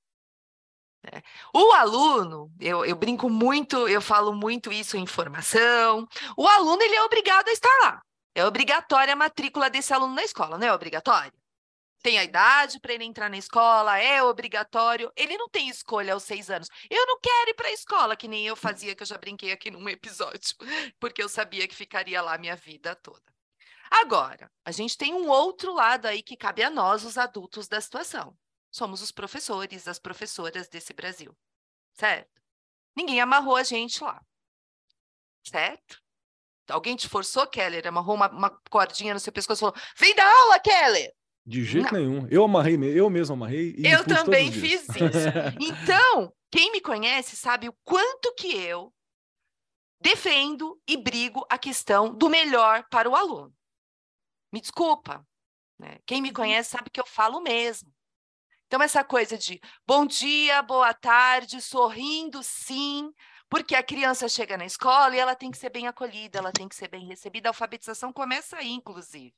Né? 1.04 1.22
O 1.54 1.72
aluno, 1.72 2.52
eu, 2.60 2.84
eu, 2.84 2.96
brinco 2.96 3.28
muito, 3.28 3.88
eu 3.88 4.00
falo 4.00 4.32
muito 4.32 4.72
isso 4.72 4.96
em 4.96 5.06
formação, 5.06 6.06
o 6.36 6.46
aluno 6.46 6.82
ele 6.82 6.94
é 6.94 7.02
obrigado 7.02 7.48
a 7.48 7.52
estar 7.52 7.78
lá. 7.82 8.02
É 8.34 8.44
obrigatória 8.44 9.12
a 9.12 9.16
matrícula 9.16 9.68
desse 9.68 9.92
aluno 9.92 10.14
na 10.14 10.22
escola, 10.22 10.56
não 10.56 10.66
é 10.66 10.72
obrigatória? 10.72 11.32
Tem 12.00 12.18
a 12.18 12.24
idade 12.24 12.78
para 12.80 12.94
ele 12.94 13.04
entrar 13.04 13.28
na 13.28 13.36
escola, 13.36 13.98
é 13.98 14.22
obrigatório. 14.22 15.12
Ele 15.16 15.36
não 15.36 15.48
tem 15.48 15.68
escolha 15.68 16.14
aos 16.14 16.22
seis 16.22 16.48
anos. 16.48 16.68
Eu 16.88 17.04
não 17.06 17.18
quero 17.20 17.50
ir 17.50 17.54
para 17.54 17.68
a 17.68 17.72
escola, 17.72 18.16
que 18.16 18.28
nem 18.28 18.46
eu 18.46 18.54
fazia, 18.54 18.94
que 18.94 19.02
eu 19.02 19.06
já 19.06 19.18
brinquei 19.18 19.50
aqui 19.50 19.70
num 19.70 19.88
episódio, 19.88 20.54
porque 21.00 21.22
eu 21.22 21.28
sabia 21.28 21.66
que 21.66 21.74
ficaria 21.74 22.22
lá 22.22 22.38
minha 22.38 22.54
vida 22.54 22.94
toda. 22.96 23.22
Agora, 23.90 24.50
a 24.64 24.70
gente 24.70 24.96
tem 24.96 25.14
um 25.14 25.28
outro 25.28 25.72
lado 25.72 26.06
aí 26.06 26.22
que 26.22 26.36
cabe 26.36 26.62
a 26.62 26.70
nós, 26.70 27.04
os 27.04 27.18
adultos 27.18 27.66
da 27.66 27.80
situação. 27.80 28.36
Somos 28.70 29.02
os 29.02 29.10
professores, 29.10 29.88
as 29.88 29.98
professoras 29.98 30.68
desse 30.68 30.92
Brasil, 30.92 31.36
certo? 31.94 32.40
Ninguém 32.94 33.20
amarrou 33.20 33.56
a 33.56 33.62
gente 33.62 34.02
lá, 34.04 34.20
certo? 35.42 36.00
Alguém 36.68 36.96
te 36.96 37.08
forçou, 37.08 37.46
Keller? 37.46 37.86
Amarrou 37.86 38.14
uma, 38.14 38.28
uma 38.28 38.50
cordinha 38.70 39.14
no 39.14 39.20
seu 39.20 39.32
pescoço 39.32 39.60
e 39.60 39.64
falou: 39.64 39.76
vem 39.96 40.14
dar 40.14 40.30
aula, 40.30 40.60
Keller! 40.60 41.14
De 41.48 41.64
jeito 41.64 41.94
não. 41.94 41.98
nenhum. 42.00 42.28
Eu 42.30 42.44
amarrei, 42.44 42.76
eu 42.76 43.08
mesmo 43.08 43.32
amarrei. 43.32 43.74
eu 43.78 44.04
também 44.04 44.52
fiz 44.52 44.82
isso. 44.82 44.92
Então, 45.58 46.30
quem 46.50 46.70
me 46.70 46.78
conhece 46.78 47.36
sabe 47.36 47.70
o 47.70 47.76
quanto 47.82 48.34
que 48.34 48.54
eu 48.54 48.92
defendo 49.98 50.78
e 50.86 50.94
brigo 50.94 51.46
a 51.48 51.56
questão 51.56 52.14
do 52.14 52.28
melhor 52.28 52.84
para 52.90 53.08
o 53.08 53.16
aluno. 53.16 53.50
Me 54.52 54.60
desculpa. 54.60 55.26
Né? 55.78 55.98
Quem 56.04 56.20
me 56.20 56.28
uhum. 56.28 56.34
conhece 56.34 56.68
sabe 56.68 56.90
que 56.90 57.00
eu 57.00 57.06
falo 57.06 57.40
mesmo. 57.40 57.90
Então, 58.66 58.82
essa 58.82 59.02
coisa 59.02 59.38
de 59.38 59.58
bom 59.86 60.04
dia, 60.04 60.60
boa 60.60 60.92
tarde, 60.92 61.62
sorrindo 61.62 62.42
sim, 62.42 63.10
porque 63.48 63.74
a 63.74 63.82
criança 63.82 64.28
chega 64.28 64.58
na 64.58 64.66
escola 64.66 65.16
e 65.16 65.18
ela 65.18 65.34
tem 65.34 65.50
que 65.50 65.56
ser 65.56 65.70
bem 65.70 65.86
acolhida, 65.86 66.40
ela 66.40 66.52
tem 66.52 66.68
que 66.68 66.74
ser 66.74 66.88
bem 66.88 67.06
recebida. 67.06 67.48
A 67.48 67.52
alfabetização 67.52 68.12
começa 68.12 68.58
aí, 68.58 68.70
inclusive, 68.70 69.34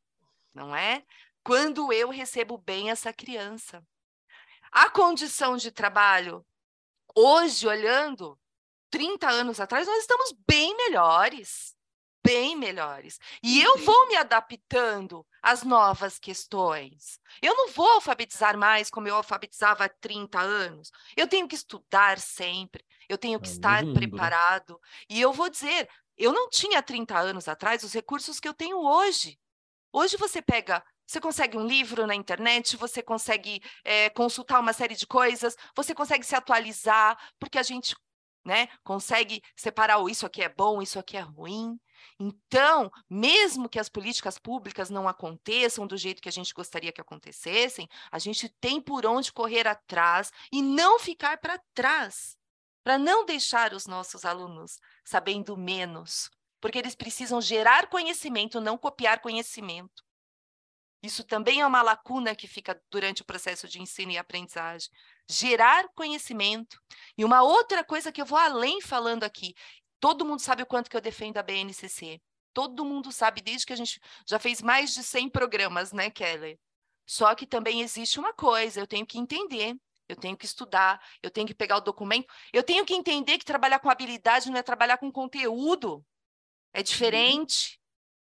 não 0.53 0.75
é? 0.75 1.05
Quando 1.43 1.93
eu 1.93 2.11
recebo 2.11 2.59
bem 2.59 2.91
essa 2.91 3.13
criança. 3.13 3.85
A 4.71 4.89
condição 4.89 5.57
de 5.57 5.73
trabalho, 5.73 6.47
hoje, 7.15 7.67
olhando 7.67 8.39
30 8.91 9.29
anos 9.29 9.59
atrás, 9.59 9.87
nós 9.87 9.99
estamos 9.99 10.33
bem 10.47 10.77
melhores 10.77 11.77
bem 12.23 12.57
melhores. 12.57 13.19
E 13.43 13.61
eu 13.61 13.79
vou 13.79 14.09
me 14.09 14.17
adaptando 14.17 15.27
às 15.43 15.63
novas 15.63 16.19
questões. 16.19 17.19
Eu 17.43 17.55
não 17.57 17.69
vou 17.69 17.89
alfabetizar 17.89 18.57
mais 18.57 18.91
como 18.91 19.09
eu 19.09 19.15
alfabetizava 19.15 19.85
há 19.85 19.89
30 19.89 20.39
anos. 20.39 20.91
Eu 21.17 21.27
tenho 21.27 21.49
que 21.49 21.55
estudar 21.55 22.19
sempre, 22.19 22.85
eu 23.09 23.19
tenho 23.19 23.41
que 23.41 23.49
é 23.49 23.53
estar 23.53 23.83
lindo, 23.83 23.99
né? 23.99 24.07
preparado. 24.07 24.81
E 25.09 25.21
eu 25.21 25.33
vou 25.33 25.49
dizer, 25.49 25.89
eu 26.17 26.33
não 26.33 26.49
tinha 26.49 26.83
30 26.83 27.19
anos 27.19 27.49
atrás 27.49 27.83
os 27.83 27.93
recursos 27.93 28.39
que 28.39 28.49
eu 28.49 28.55
tenho 28.55 28.79
hoje. 28.79 29.39
Hoje 29.93 30.17
você 30.17 30.41
pega 30.41 30.85
você 31.11 31.21
consegue 31.21 31.59
um 31.59 31.67
livro 31.67 32.07
na 32.07 32.15
internet, 32.15 32.77
você 32.77 33.03
consegue 33.03 33.61
é, 33.83 34.09
consultar 34.11 34.61
uma 34.61 34.73
série 34.73 34.95
de 34.95 35.09
coisas, 35.09 35.57
você 35.75 35.93
consegue 35.93 36.25
se 36.25 36.37
atualizar, 36.37 37.19
porque 37.37 37.59
a 37.59 37.65
gente 37.65 37.97
né, 38.45 38.69
consegue 38.85 39.43
separar 39.57 39.99
o 39.99 40.09
isso 40.09 40.25
aqui 40.25 40.41
é 40.41 40.49
bom, 40.49 40.81
isso 40.81 41.01
aqui 41.01 41.17
é 41.17 41.21
ruim. 41.21 41.81
Então, 42.17 42.93
mesmo 43.11 43.69
que 43.69 43.81
as 43.81 43.89
políticas 43.89 44.39
públicas 44.39 44.89
não 44.89 45.09
aconteçam 45.09 45.85
do 45.85 45.97
jeito 45.97 46.23
que 46.23 46.29
a 46.29 46.33
gente 46.33 46.55
gostaria 46.55 46.93
que 46.93 47.01
acontecessem, 47.01 47.89
a 48.13 48.21
gente 48.21 48.49
tem 48.61 48.81
por 48.81 49.05
onde 49.05 49.33
correr 49.33 49.67
atrás 49.67 50.31
e 50.53 50.63
não 50.63 51.01
ficar 51.01 51.39
para 51.39 51.61
trás, 51.75 52.39
para 52.85 52.97
não 52.97 53.27
deixar 53.27 53.75
os 53.75 53.85
nossos 53.85 54.25
alunos 54.25 54.79
sabendo 55.05 55.57
menos, 55.57 56.31
porque 56.61 56.79
eles 56.79 56.95
precisam 56.95 57.41
gerar 57.41 57.89
conhecimento, 57.89 58.61
não 58.61 58.79
copiar 58.79 59.21
conhecimento. 59.21 60.09
Isso 61.03 61.25
também 61.25 61.61
é 61.61 61.67
uma 61.67 61.83
lacuna 61.83 62.35
que 62.35 62.47
fica 62.47 62.81
durante 62.91 63.23
o 63.23 63.25
processo 63.25 63.67
de 63.67 63.81
ensino 63.81 64.13
e 64.13 64.19
aprendizagem. 64.19 64.91
Gerar 65.29 65.89
conhecimento. 65.95 66.79
E 67.17 67.25
uma 67.25 67.43
outra 67.43 67.83
coisa 67.83 68.13
que 68.13 68.21
eu 68.21 68.27
vou 68.27 68.39
além 68.39 68.81
falando 68.83 69.25
aqui, 69.25 69.55
Todo 70.01 70.25
mundo 70.25 70.41
sabe 70.41 70.63
o 70.63 70.67
quanto 70.67 70.89
que 70.91 70.97
eu 70.97 71.01
defendo 71.01 71.37
a 71.37 71.43
BNCC. 71.43 72.21
Todo 72.55 72.85
mundo 72.85 73.13
sabe, 73.13 73.43
desde 73.43 73.67
que 73.67 73.73
a 73.75 73.77
gente 73.77 74.01
já 74.27 74.39
fez 74.39 74.63
mais 74.63 74.95
de 74.95 75.05
100 75.05 75.29
programas, 75.29 75.93
né, 75.93 76.11
Kelly? 76.11 76.59
Só 77.07 77.35
que 77.35 77.47
também 77.47 77.83
existe 77.83 78.19
uma 78.19 78.33
coisa, 78.33 78.81
eu 78.81 78.87
tenho 78.87 79.07
que 79.07 79.19
entender, 79.19 79.77
eu 80.09 80.17
tenho 80.17 80.37
que 80.37 80.47
estudar, 80.47 81.01
eu 81.23 81.31
tenho 81.31 81.47
que 81.47 81.55
pegar 81.55 81.77
o 81.77 81.81
documento, 81.81 82.27
eu 82.53 82.63
tenho 82.63 82.85
que 82.85 82.95
entender 82.95 83.37
que 83.37 83.45
trabalhar 83.45 83.79
com 83.79 83.91
habilidade 83.91 84.51
não 84.51 84.57
é 84.57 84.63
trabalhar 84.63 84.97
com 84.97 85.13
conteúdo. 85.13 86.05
É 86.73 86.79
uhum. 86.79 86.85
diferente. 86.85 87.79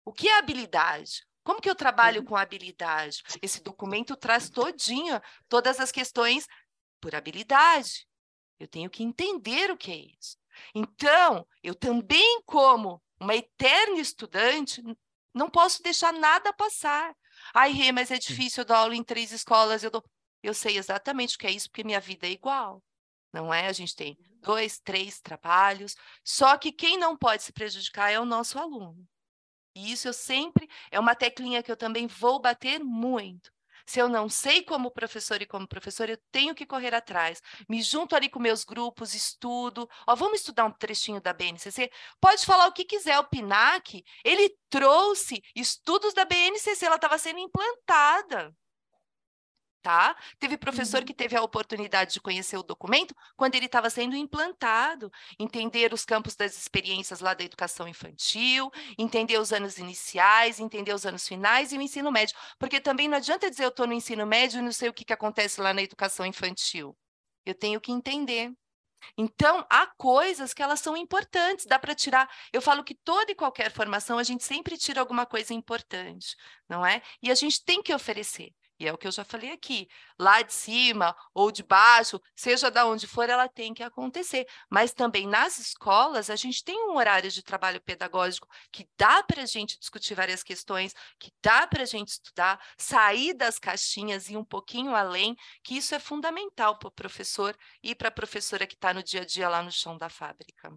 O 0.03 0.11
que 0.11 0.27
é 0.27 0.37
habilidade? 0.37 1.25
Como 1.43 1.61
que 1.61 1.69
eu 1.69 1.75
trabalho 1.75 2.21
uhum. 2.21 2.27
com 2.27 2.35
habilidade? 2.35 3.23
Esse 3.41 3.61
documento 3.61 4.15
traz 4.15 4.49
todinho 4.49 5.19
todas 5.49 5.79
as 5.79 5.91
questões 5.91 6.47
por 6.99 7.15
habilidade. 7.15 8.07
Eu 8.59 8.67
tenho 8.67 8.89
que 8.89 9.03
entender 9.03 9.71
o 9.71 9.77
que 9.77 9.91
é 9.91 9.97
isso. 10.19 10.37
Então, 10.75 11.47
eu 11.63 11.73
também, 11.73 12.41
como 12.45 13.01
uma 13.19 13.35
eterna 13.35 13.99
estudante, 13.99 14.81
não 15.33 15.49
posso 15.49 15.81
deixar 15.81 16.13
nada 16.13 16.53
passar. 16.53 17.15
Ai, 17.53 17.71
Rê, 17.71 17.91
mas 17.91 18.11
é 18.11 18.19
difícil, 18.19 18.61
eu 18.61 18.65
dou 18.65 18.75
aula 18.75 18.95
em 18.95 19.03
três 19.03 19.31
escolas, 19.31 19.83
eu 19.83 19.89
dou... 19.91 20.03
Eu 20.43 20.53
sei 20.53 20.77
exatamente 20.77 21.35
o 21.35 21.39
que 21.39 21.47
é 21.47 21.51
isso, 21.51 21.69
porque 21.69 21.83
minha 21.83 21.99
vida 21.99 22.27
é 22.27 22.31
igual. 22.31 22.83
Não 23.31 23.53
é? 23.53 23.67
A 23.67 23.71
gente 23.71 23.95
tem 23.95 24.17
dois, 24.41 24.79
três 24.79 25.21
trabalhos, 25.21 25.95
só 26.23 26.57
que 26.57 26.71
quem 26.71 26.97
não 26.97 27.15
pode 27.15 27.43
se 27.43 27.53
prejudicar 27.53 28.11
é 28.11 28.19
o 28.19 28.25
nosso 28.25 28.59
aluno. 28.59 29.07
E 29.75 29.91
isso 29.91 30.07
eu 30.07 30.13
sempre, 30.13 30.69
é 30.89 30.99
uma 30.99 31.15
teclinha 31.15 31.63
que 31.63 31.71
eu 31.71 31.77
também 31.77 32.07
vou 32.07 32.39
bater 32.39 32.79
muito. 32.83 33.51
Se 33.85 33.99
eu 33.99 34.07
não 34.07 34.29
sei 34.29 34.63
como 34.63 34.91
professor 34.91 35.41
e 35.41 35.45
como 35.45 35.67
professor, 35.67 36.09
eu 36.09 36.17
tenho 36.31 36.55
que 36.55 36.65
correr 36.65 36.93
atrás. 36.93 37.41
Me 37.67 37.81
junto 37.81 38.15
ali 38.15 38.29
com 38.29 38.39
meus 38.39 38.63
grupos, 38.63 39.13
estudo. 39.13 39.89
Ó, 40.07 40.15
vamos 40.15 40.39
estudar 40.39 40.65
um 40.65 40.71
trechinho 40.71 41.21
da 41.21 41.33
BNCC? 41.33 41.91
Pode 42.19 42.45
falar 42.45 42.67
o 42.67 42.71
que 42.73 42.85
quiser. 42.85 43.19
O 43.19 43.27
PINAC, 43.27 44.03
ele 44.23 44.55
trouxe 44.69 45.41
estudos 45.55 46.13
da 46.13 46.25
BNCC, 46.25 46.85
ela 46.85 46.95
estava 46.95 47.17
sendo 47.17 47.39
implantada 47.39 48.55
tá? 49.81 50.15
Teve 50.39 50.57
professor 50.57 50.99
uhum. 50.99 51.05
que 51.05 51.13
teve 51.13 51.35
a 51.35 51.41
oportunidade 51.41 52.13
de 52.13 52.21
conhecer 52.21 52.57
o 52.57 52.63
documento 52.63 53.15
quando 53.35 53.55
ele 53.55 53.65
estava 53.65 53.89
sendo 53.89 54.15
implantado, 54.15 55.11
entender 55.39 55.93
os 55.93 56.05
campos 56.05 56.35
das 56.35 56.57
experiências 56.57 57.19
lá 57.19 57.33
da 57.33 57.43
educação 57.43 57.87
infantil, 57.87 58.71
entender 58.97 59.37
os 59.39 59.51
anos 59.51 59.77
iniciais, 59.77 60.59
entender 60.59 60.93
os 60.93 61.05
anos 61.05 61.27
finais 61.27 61.71
e 61.71 61.77
o 61.77 61.81
ensino 61.81 62.11
médio, 62.11 62.35
porque 62.59 62.79
também 62.79 63.07
não 63.07 63.17
adianta 63.17 63.49
dizer 63.49 63.63
eu 63.65 63.69
estou 63.69 63.87
no 63.87 63.93
ensino 63.93 64.25
médio 64.25 64.59
e 64.59 64.61
não 64.61 64.71
sei 64.71 64.89
o 64.89 64.93
que, 64.93 65.05
que 65.05 65.13
acontece 65.13 65.59
lá 65.61 65.73
na 65.73 65.81
educação 65.81 66.25
infantil. 66.25 66.95
Eu 67.45 67.55
tenho 67.55 67.81
que 67.81 67.91
entender. 67.91 68.51
Então, 69.17 69.65
há 69.69 69.87
coisas 69.97 70.53
que 70.53 70.61
elas 70.61 70.79
são 70.79 70.95
importantes, 70.95 71.65
dá 71.65 71.79
para 71.79 71.95
tirar. 71.95 72.29
Eu 72.53 72.61
falo 72.61 72.83
que 72.83 72.95
toda 72.95 73.31
e 73.31 73.35
qualquer 73.35 73.71
formação 73.71 74.17
a 74.17 74.23
gente 74.23 74.43
sempre 74.43 74.77
tira 74.77 74.99
alguma 74.99 75.25
coisa 75.25 75.53
importante, 75.53 76.35
não 76.69 76.85
é? 76.85 77.01
E 77.21 77.31
a 77.31 77.35
gente 77.35 77.63
tem 77.63 77.81
que 77.81 77.93
oferecer. 77.93 78.53
E 78.81 78.87
é 78.87 78.91
o 78.91 78.97
que 78.97 79.05
eu 79.05 79.11
já 79.11 79.23
falei 79.23 79.51
aqui, 79.51 79.87
lá 80.17 80.41
de 80.41 80.51
cima 80.51 81.15
ou 81.35 81.51
de 81.51 81.61
baixo, 81.61 82.19
seja 82.35 82.71
da 82.71 82.83
onde 82.83 83.05
for, 83.05 83.29
ela 83.29 83.47
tem 83.47 83.75
que 83.75 83.83
acontecer. 83.83 84.47
Mas 84.71 84.91
também 84.91 85.27
nas 85.27 85.59
escolas, 85.59 86.31
a 86.31 86.35
gente 86.35 86.63
tem 86.63 86.89
um 86.89 86.95
horário 86.95 87.29
de 87.29 87.43
trabalho 87.43 87.79
pedagógico 87.79 88.47
que 88.71 88.89
dá 88.97 89.21
para 89.21 89.43
a 89.43 89.45
gente 89.45 89.77
discutir 89.77 90.15
várias 90.15 90.41
questões, 90.41 90.95
que 91.19 91.31
dá 91.43 91.67
para 91.67 91.83
a 91.83 91.85
gente 91.85 92.07
estudar, 92.07 92.59
sair 92.75 93.35
das 93.35 93.59
caixinhas 93.59 94.31
e 94.31 94.35
um 94.35 94.43
pouquinho 94.43 94.95
além, 94.95 95.35
que 95.63 95.77
isso 95.77 95.93
é 95.93 95.99
fundamental 95.99 96.79
para 96.79 96.87
o 96.87 96.91
professor 96.91 97.55
e 97.83 97.93
para 97.93 98.07
a 98.07 98.11
professora 98.11 98.65
que 98.65 98.73
está 98.73 98.95
no 98.95 99.03
dia 99.03 99.21
a 99.21 99.25
dia 99.25 99.47
lá 99.47 99.61
no 99.61 99.71
chão 99.71 99.95
da 99.95 100.09
fábrica. 100.09 100.75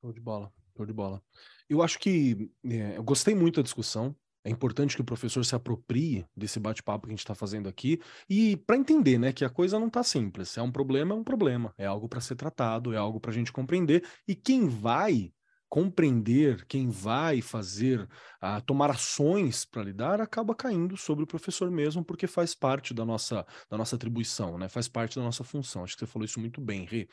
Show 0.00 0.12
de 0.12 0.20
bola, 0.20 0.52
show 0.76 0.84
de 0.84 0.92
bola. 0.92 1.22
Eu 1.68 1.80
acho 1.80 1.96
que 2.00 2.50
é, 2.64 2.96
eu 2.96 3.04
gostei 3.04 3.36
muito 3.36 3.56
da 3.56 3.62
discussão. 3.62 4.16
É 4.46 4.50
importante 4.50 4.94
que 4.94 5.02
o 5.02 5.04
professor 5.04 5.44
se 5.44 5.56
aproprie 5.56 6.24
desse 6.36 6.60
bate-papo 6.60 7.08
que 7.08 7.10
a 7.10 7.16
gente 7.16 7.18
está 7.18 7.34
fazendo 7.34 7.68
aqui 7.68 8.00
e 8.30 8.56
para 8.56 8.76
entender, 8.76 9.18
né, 9.18 9.32
que 9.32 9.44
a 9.44 9.50
coisa 9.50 9.76
não 9.76 9.88
está 9.88 10.04
simples. 10.04 10.56
É 10.56 10.62
um 10.62 10.70
problema, 10.70 11.16
é 11.16 11.18
um 11.18 11.24
problema. 11.24 11.74
É 11.76 11.84
algo 11.84 12.08
para 12.08 12.20
ser 12.20 12.36
tratado, 12.36 12.94
é 12.94 12.96
algo 12.96 13.18
para 13.18 13.32
a 13.32 13.34
gente 13.34 13.50
compreender. 13.50 14.04
E 14.26 14.36
quem 14.36 14.68
vai 14.68 15.32
compreender, 15.68 16.64
quem 16.66 16.88
vai 16.88 17.42
fazer, 17.42 18.02
uh, 18.02 18.62
tomar 18.64 18.88
ações 18.88 19.64
para 19.64 19.82
lidar, 19.82 20.20
acaba 20.20 20.54
caindo 20.54 20.96
sobre 20.96 21.24
o 21.24 21.26
professor 21.26 21.68
mesmo, 21.68 22.04
porque 22.04 22.28
faz 22.28 22.54
parte 22.54 22.94
da 22.94 23.04
nossa, 23.04 23.44
da 23.68 23.76
nossa 23.76 23.96
atribuição, 23.96 24.56
né? 24.56 24.68
Faz 24.68 24.86
parte 24.86 25.16
da 25.16 25.24
nossa 25.24 25.42
função. 25.42 25.82
Acho 25.82 25.94
que 25.94 26.06
você 26.06 26.06
falou 26.06 26.24
isso 26.24 26.38
muito 26.38 26.60
bem, 26.60 26.84
Rê. 26.84 27.08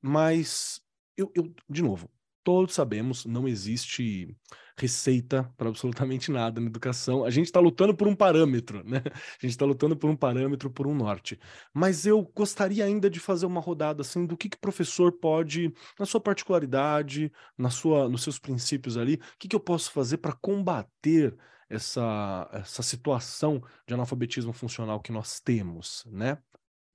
Mas 0.00 0.80
eu, 1.18 1.30
eu 1.34 1.52
de 1.68 1.82
novo, 1.82 2.10
todos 2.48 2.74
sabemos, 2.74 3.26
não 3.26 3.46
existe 3.46 4.34
receita 4.74 5.52
para 5.54 5.68
absolutamente 5.68 6.30
nada 6.30 6.58
na 6.58 6.66
educação. 6.68 7.22
A 7.22 7.28
gente 7.28 7.44
está 7.44 7.60
lutando 7.60 7.94
por 7.94 8.08
um 8.08 8.16
parâmetro, 8.16 8.82
né? 8.88 9.02
A 9.04 9.38
gente 9.42 9.50
está 9.50 9.66
lutando 9.66 9.94
por 9.94 10.08
um 10.08 10.16
parâmetro, 10.16 10.70
por 10.70 10.86
um 10.86 10.94
norte. 10.94 11.38
Mas 11.74 12.06
eu 12.06 12.22
gostaria 12.34 12.86
ainda 12.86 13.10
de 13.10 13.20
fazer 13.20 13.44
uma 13.44 13.60
rodada 13.60 14.00
assim 14.00 14.24
do 14.24 14.34
que, 14.34 14.46
o 14.46 14.58
professor 14.58 15.12
pode, 15.12 15.70
na 15.98 16.06
sua 16.06 16.22
particularidade, 16.22 17.30
na 17.58 17.68
sua, 17.68 18.08
nos 18.08 18.22
seus 18.22 18.38
princípios 18.38 18.96
ali, 18.96 19.16
o 19.16 19.38
que, 19.38 19.46
que 19.46 19.54
eu 19.54 19.60
posso 19.60 19.92
fazer 19.92 20.16
para 20.16 20.32
combater 20.32 21.36
essa, 21.68 22.48
essa 22.50 22.82
situação 22.82 23.62
de 23.86 23.92
analfabetismo 23.92 24.54
funcional 24.54 25.02
que 25.02 25.12
nós 25.12 25.38
temos, 25.38 26.02
né? 26.06 26.38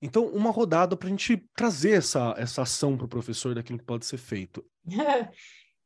Então, 0.04 0.26
uma 0.26 0.50
rodada 0.50 0.94
para 0.94 1.06
a 1.06 1.10
gente 1.10 1.48
trazer 1.56 1.92
essa, 1.92 2.34
essa 2.36 2.60
ação 2.60 2.94
para 2.94 3.06
o 3.06 3.08
professor 3.08 3.54
daquilo 3.54 3.78
que 3.78 3.86
pode 3.86 4.04
ser 4.04 4.18
feito. 4.18 4.62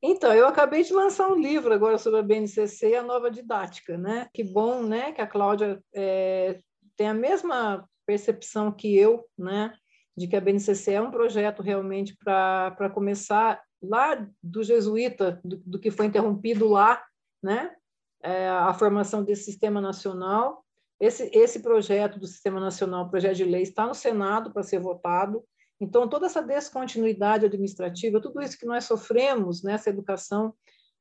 Então, 0.00 0.32
eu 0.32 0.46
acabei 0.46 0.84
de 0.84 0.92
lançar 0.92 1.26
um 1.28 1.34
livro 1.34 1.74
agora 1.74 1.98
sobre 1.98 2.20
a 2.20 2.22
BNCC 2.22 2.90
e 2.90 2.94
a 2.94 3.02
nova 3.02 3.32
didática, 3.32 3.98
né? 3.98 4.28
Que 4.32 4.44
bom, 4.44 4.80
né? 4.84 5.10
Que 5.10 5.20
a 5.20 5.26
Cláudia 5.26 5.82
é, 5.92 6.60
tem 6.96 7.08
a 7.08 7.14
mesma 7.14 7.84
percepção 8.06 8.70
que 8.70 8.96
eu, 8.96 9.24
né? 9.36 9.74
De 10.16 10.28
que 10.28 10.36
a 10.36 10.40
BNCC 10.40 10.92
é 10.92 11.02
um 11.02 11.10
projeto 11.10 11.62
realmente 11.62 12.16
para 12.16 12.88
começar 12.94 13.60
lá 13.82 14.24
do 14.40 14.62
jesuíta, 14.62 15.40
do, 15.44 15.56
do, 15.66 15.80
que 15.80 15.90
foi 15.90 16.06
interrompido 16.06 16.68
lá, 16.68 17.04
né? 17.42 17.74
É, 18.22 18.48
a 18.48 18.72
formação 18.74 19.24
desse 19.24 19.46
sistema 19.46 19.80
nacional. 19.80 20.64
Esse, 21.00 21.30
esse 21.32 21.60
projeto 21.60 22.18
do 22.18 22.26
sistema 22.26 22.58
nacional, 22.58 23.08
projeto 23.08 23.36
de 23.36 23.44
lei, 23.44 23.62
está 23.62 23.86
no 23.86 23.94
Senado 23.94 24.52
para 24.52 24.62
ser 24.62 24.80
votado. 24.80 25.44
Então, 25.80 26.08
toda 26.08 26.26
essa 26.26 26.42
descontinuidade 26.42 27.46
administrativa, 27.46 28.20
tudo 28.20 28.42
isso 28.42 28.58
que 28.58 28.66
nós 28.66 28.84
sofremos 28.84 29.62
nessa 29.62 29.90
educação 29.90 30.52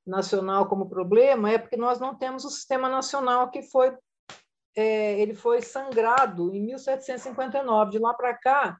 nacional 0.05 0.67
como 0.67 0.87
problema, 0.87 1.51
é 1.51 1.57
porque 1.57 1.75
nós 1.75 1.99
não 1.99 2.15
temos 2.15 2.45
o 2.45 2.49
sistema 2.49 2.87
nacional 2.87 3.49
que 3.49 3.63
foi 3.63 3.95
é, 4.77 5.19
ele 5.19 5.33
foi 5.33 5.61
sangrado 5.63 6.53
em 6.53 6.63
1759. 6.63 7.91
De 7.91 7.99
lá 7.99 8.13
para 8.13 8.35
cá, 8.35 8.77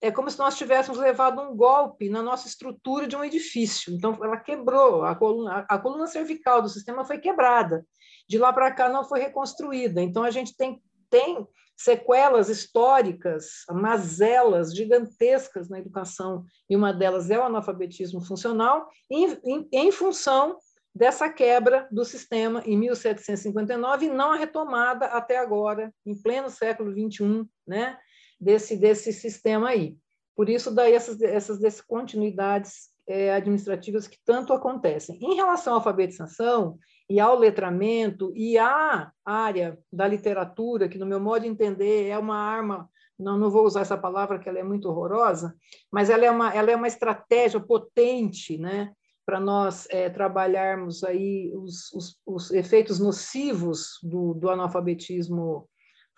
é 0.00 0.10
como 0.10 0.28
se 0.28 0.38
nós 0.38 0.58
tivéssemos 0.58 0.98
levado 0.98 1.40
um 1.40 1.56
golpe 1.56 2.10
na 2.10 2.20
nossa 2.20 2.48
estrutura 2.48 3.06
de 3.06 3.16
um 3.16 3.24
edifício. 3.24 3.94
Então, 3.94 4.18
ela 4.22 4.36
quebrou, 4.36 5.04
a 5.04 5.14
coluna, 5.14 5.64
a 5.68 5.78
coluna 5.78 6.08
cervical 6.08 6.60
do 6.60 6.68
sistema 6.68 7.04
foi 7.04 7.18
quebrada. 7.18 7.86
De 8.28 8.38
lá 8.38 8.52
para 8.52 8.70
cá, 8.72 8.88
não 8.88 9.04
foi 9.04 9.20
reconstruída. 9.20 10.00
Então, 10.00 10.22
a 10.22 10.30
gente 10.30 10.56
tem, 10.56 10.82
tem 11.10 11.46
sequelas 11.76 12.48
históricas, 12.48 13.64
mazelas 13.70 14.74
gigantescas 14.74 15.68
na 15.68 15.78
educação, 15.78 16.44
e 16.68 16.76
uma 16.76 16.92
delas 16.92 17.30
é 17.30 17.38
o 17.38 17.44
analfabetismo 17.44 18.20
funcional, 18.24 18.88
em, 19.10 19.38
em, 19.44 19.68
em 19.72 19.92
função 19.92 20.58
dessa 20.94 21.28
quebra 21.28 21.88
do 21.90 22.04
sistema 22.04 22.62
em 22.64 22.78
1759 22.78 24.06
e 24.06 24.10
não 24.10 24.32
a 24.32 24.36
retomada 24.36 25.06
até 25.06 25.38
agora, 25.38 25.92
em 26.06 26.14
pleno 26.14 26.48
século 26.48 26.92
XXI, 26.92 27.44
né, 27.66 27.98
desse, 28.40 28.76
desse 28.76 29.12
sistema 29.12 29.70
aí. 29.70 29.96
Por 30.36 30.48
isso, 30.48 30.72
daí 30.72 30.92
essas, 30.92 31.20
essas 31.20 31.58
descontinuidades 31.58 32.90
é, 33.06 33.32
administrativas 33.32 34.06
que 34.06 34.18
tanto 34.24 34.52
acontecem. 34.52 35.18
Em 35.20 35.34
relação 35.34 35.74
à 35.74 35.76
alfabetização, 35.76 36.78
e 37.08 37.20
ao 37.20 37.38
letramento 37.38 38.32
e 38.34 38.56
à 38.58 39.10
área 39.24 39.78
da 39.92 40.08
literatura, 40.08 40.88
que, 40.88 40.98
no 40.98 41.06
meu 41.06 41.20
modo 41.20 41.42
de 41.42 41.48
entender, 41.48 42.08
é 42.08 42.18
uma 42.18 42.36
arma. 42.36 42.88
Não, 43.18 43.38
não 43.38 43.50
vou 43.50 43.64
usar 43.64 43.82
essa 43.82 43.96
palavra, 43.96 44.38
que 44.38 44.48
ela 44.48 44.58
é 44.58 44.64
muito 44.64 44.88
horrorosa, 44.88 45.54
mas 45.92 46.10
ela 46.10 46.24
é 46.24 46.30
uma, 46.30 46.52
ela 46.52 46.70
é 46.70 46.76
uma 46.76 46.88
estratégia 46.88 47.60
potente, 47.60 48.58
né? 48.58 48.92
para 49.26 49.40
nós 49.40 49.86
é, 49.90 50.10
trabalharmos 50.10 51.02
aí 51.02 51.50
os, 51.54 51.90
os, 51.92 52.18
os, 52.26 52.50
efeitos 52.50 52.98
nocivos 52.98 53.98
do, 54.02 54.34
do 54.34 54.50
analfabetismo 54.50 55.66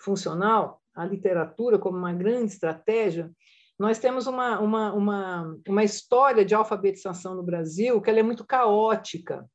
funcional, 0.00 0.82
a 0.94 1.04
literatura 1.04 1.78
como 1.78 1.96
uma 1.96 2.12
grande 2.12 2.52
estratégia, 2.52 3.30
nós 3.78 3.98
temos 3.98 4.26
uma, 4.26 4.58
uma, 4.58 4.92
uma, 4.92 5.56
uma 5.68 5.84
história 5.84 6.44
de 6.44 6.54
alfabetização 6.54 7.34
no 7.34 7.42
Brasil 7.42 8.00
que 8.00 8.10
ela 8.10 8.18
é 8.18 8.22
muito 8.22 8.44
caótica 8.44 9.48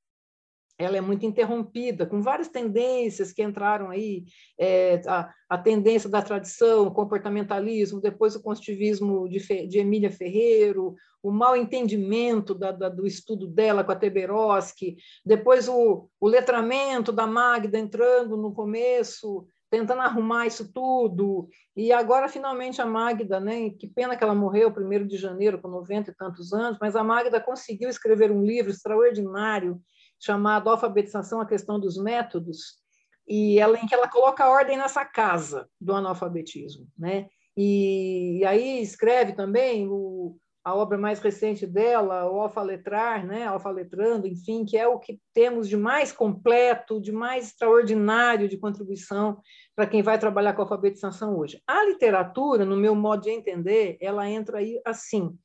ela 0.83 0.97
é 0.97 1.01
muito 1.01 1.25
interrompida, 1.25 2.05
com 2.05 2.21
várias 2.21 2.47
tendências 2.47 3.31
que 3.31 3.43
entraram 3.43 3.89
aí, 3.89 4.23
é, 4.59 5.01
a, 5.07 5.29
a, 5.49 5.57
tendência 5.57 6.09
da 6.09 6.21
tradição, 6.21 6.87
o 6.87 6.91
comportamentalismo, 6.91 8.01
depois 8.01 8.35
o 8.35 8.41
construtivismo 8.41 9.27
de, 9.29 9.39
de 9.67 9.79
Emília 9.79 10.11
Ferreiro, 10.11 10.95
o 11.21 11.31
mal 11.31 11.55
entendimento 11.55 12.55
da, 12.55 12.71
da, 12.71 12.89
do 12.89 13.05
estudo 13.05 13.47
dela 13.47 13.83
com 13.83 13.91
a 13.91 13.95
Teberoski, 13.95 14.97
depois 15.25 15.67
o, 15.67 16.07
o 16.19 16.27
letramento 16.27 17.11
da 17.11 17.27
Magda 17.27 17.77
entrando 17.77 18.35
no 18.35 18.53
começo, 18.53 19.45
tentando 19.69 20.01
arrumar 20.01 20.47
isso 20.47 20.73
tudo, 20.73 21.47
e 21.75 21.93
agora 21.93 22.27
finalmente 22.27 22.81
a 22.81 22.85
Magda, 22.85 23.39
né, 23.39 23.69
que 23.69 23.87
pena 23.87 24.17
que 24.17 24.23
ela 24.23 24.35
morreu 24.35 24.71
primeiro 24.71 25.07
de 25.07 25.15
janeiro 25.15 25.61
com 25.61 25.69
90 25.69 26.11
e 26.11 26.15
tantos 26.15 26.51
anos, 26.51 26.77
mas 26.81 26.95
a 26.95 27.03
Magda 27.03 27.39
conseguiu 27.39 27.87
escrever 27.87 28.31
um 28.31 28.43
livro 28.43 28.71
extraordinário 28.71 29.79
chamado 30.21 30.69
Alfabetização, 30.69 31.41
a 31.41 31.45
questão 31.45 31.79
dos 31.79 31.97
métodos, 31.97 32.79
e 33.27 33.59
ela, 33.59 33.77
em 33.77 33.87
que 33.87 33.93
ela 33.93 34.07
coloca 34.07 34.49
ordem 34.49 34.77
nessa 34.77 35.03
casa 35.03 35.67
do 35.79 35.93
analfabetismo. 35.93 36.87
Né? 36.97 37.27
E, 37.57 38.39
e 38.39 38.45
aí 38.45 38.81
escreve 38.81 39.33
também 39.33 39.87
o, 39.89 40.37
a 40.63 40.75
obra 40.75 40.97
mais 40.97 41.19
recente 41.19 41.65
dela, 41.65 42.29
o 42.31 42.39
Alfaletrar, 42.39 43.25
né? 43.25 43.45
Alfaletrando, 43.45 44.27
enfim, 44.27 44.63
que 44.63 44.77
é 44.77 44.87
o 44.87 44.99
que 44.99 45.19
temos 45.33 45.67
de 45.67 45.75
mais 45.75 46.11
completo, 46.11 47.01
de 47.01 47.11
mais 47.11 47.47
extraordinário 47.47 48.47
de 48.47 48.57
contribuição 48.57 49.39
para 49.75 49.87
quem 49.87 50.03
vai 50.03 50.19
trabalhar 50.19 50.53
com 50.53 50.61
alfabetização 50.61 51.35
hoje. 51.37 51.61
A 51.65 51.83
literatura, 51.85 52.63
no 52.63 52.77
meu 52.77 52.93
modo 52.93 53.23
de 53.23 53.31
entender, 53.31 53.97
ela 53.99 54.29
entra 54.29 54.59
aí 54.59 54.79
assim, 54.85 55.35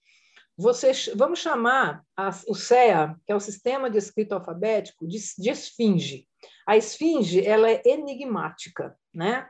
você, 0.57 0.93
vamos 1.15 1.41
chamar 1.41 2.03
a, 2.17 2.31
o 2.49 2.55
CEA, 2.55 3.15
que 3.27 3.33
é 3.33 3.37
o 3.37 3.41
Sistema 3.41 3.91
de 3.91 3.99
Escrito 3.99 4.33
Alfabético, 4.33 5.07
de, 5.07 5.19
de 5.39 5.51
esfinge. 5.51 6.27
A 6.67 6.77
esfinge 6.77 7.47
ela 7.47 7.71
é 7.71 7.83
enigmática. 7.85 8.97
Né? 9.13 9.49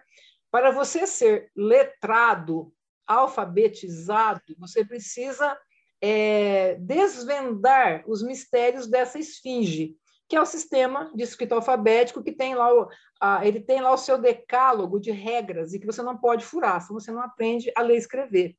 Para 0.51 0.73
você 0.73 1.07
ser 1.07 1.51
letrado, 1.55 2.73
alfabetizado, 3.07 4.43
você 4.59 4.85
precisa 4.85 5.57
é, 6.01 6.75
desvendar 6.75 8.03
os 8.07 8.23
mistérios 8.23 8.87
dessa 8.87 9.19
esfinge, 9.19 9.97
que 10.29 10.35
é 10.35 10.41
o 10.41 10.47
sistema 10.47 11.13
de 11.15 11.23
escrito 11.23 11.55
alfabético 11.55 12.23
que 12.23 12.33
tem 12.33 12.55
lá 12.55 12.75
o, 12.75 12.89
a, 13.21 13.47
ele 13.47 13.61
tem 13.61 13.81
lá 13.81 13.93
o 13.93 13.99
seu 13.99 14.19
decálogo 14.19 14.99
de 14.99 15.13
regras 15.13 15.73
e 15.73 15.79
que 15.79 15.87
você 15.87 16.03
não 16.03 16.19
pode 16.19 16.45
furar, 16.45 16.81
se 16.81 16.93
você 16.93 17.13
não 17.13 17.23
aprende 17.23 17.71
a 17.77 17.83
ler 17.83 17.95
e 17.95 17.99
escrever. 17.99 18.57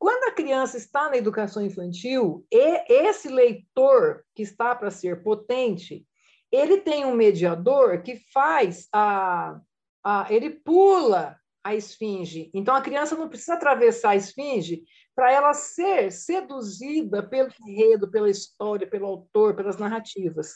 Quando 0.00 0.24
a 0.24 0.34
criança 0.34 0.78
está 0.78 1.10
na 1.10 1.18
educação 1.18 1.62
infantil, 1.62 2.46
esse 2.50 3.28
leitor 3.28 4.24
que 4.34 4.42
está 4.42 4.74
para 4.74 4.90
ser 4.90 5.22
potente, 5.22 6.06
ele 6.50 6.78
tem 6.78 7.04
um 7.04 7.14
mediador 7.14 8.02
que 8.02 8.16
faz 8.32 8.88
a, 8.94 9.60
a 10.02 10.26
ele 10.30 10.48
pula 10.48 11.38
a 11.62 11.74
esfinge. 11.74 12.50
Então 12.54 12.74
a 12.74 12.80
criança 12.80 13.14
não 13.14 13.28
precisa 13.28 13.52
atravessar 13.52 14.12
a 14.12 14.16
esfinge 14.16 14.82
para 15.14 15.30
ela 15.30 15.52
ser 15.52 16.10
seduzida 16.10 17.22
pelo 17.22 17.50
enredo, 17.68 18.10
pela 18.10 18.30
história, 18.30 18.88
pelo 18.88 19.04
autor, 19.04 19.54
pelas 19.54 19.76
narrativas. 19.76 20.54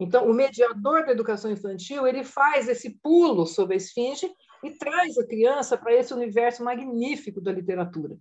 Então 0.00 0.26
o 0.26 0.32
mediador 0.32 1.04
da 1.04 1.12
educação 1.12 1.50
infantil 1.50 2.06
ele 2.06 2.24
faz 2.24 2.66
esse 2.66 2.98
pulo 3.02 3.44
sobre 3.44 3.74
a 3.74 3.76
esfinge 3.76 4.26
e 4.64 4.70
traz 4.70 5.18
a 5.18 5.26
criança 5.26 5.76
para 5.76 5.92
esse 5.92 6.14
universo 6.14 6.64
magnífico 6.64 7.42
da 7.42 7.52
literatura. 7.52 8.16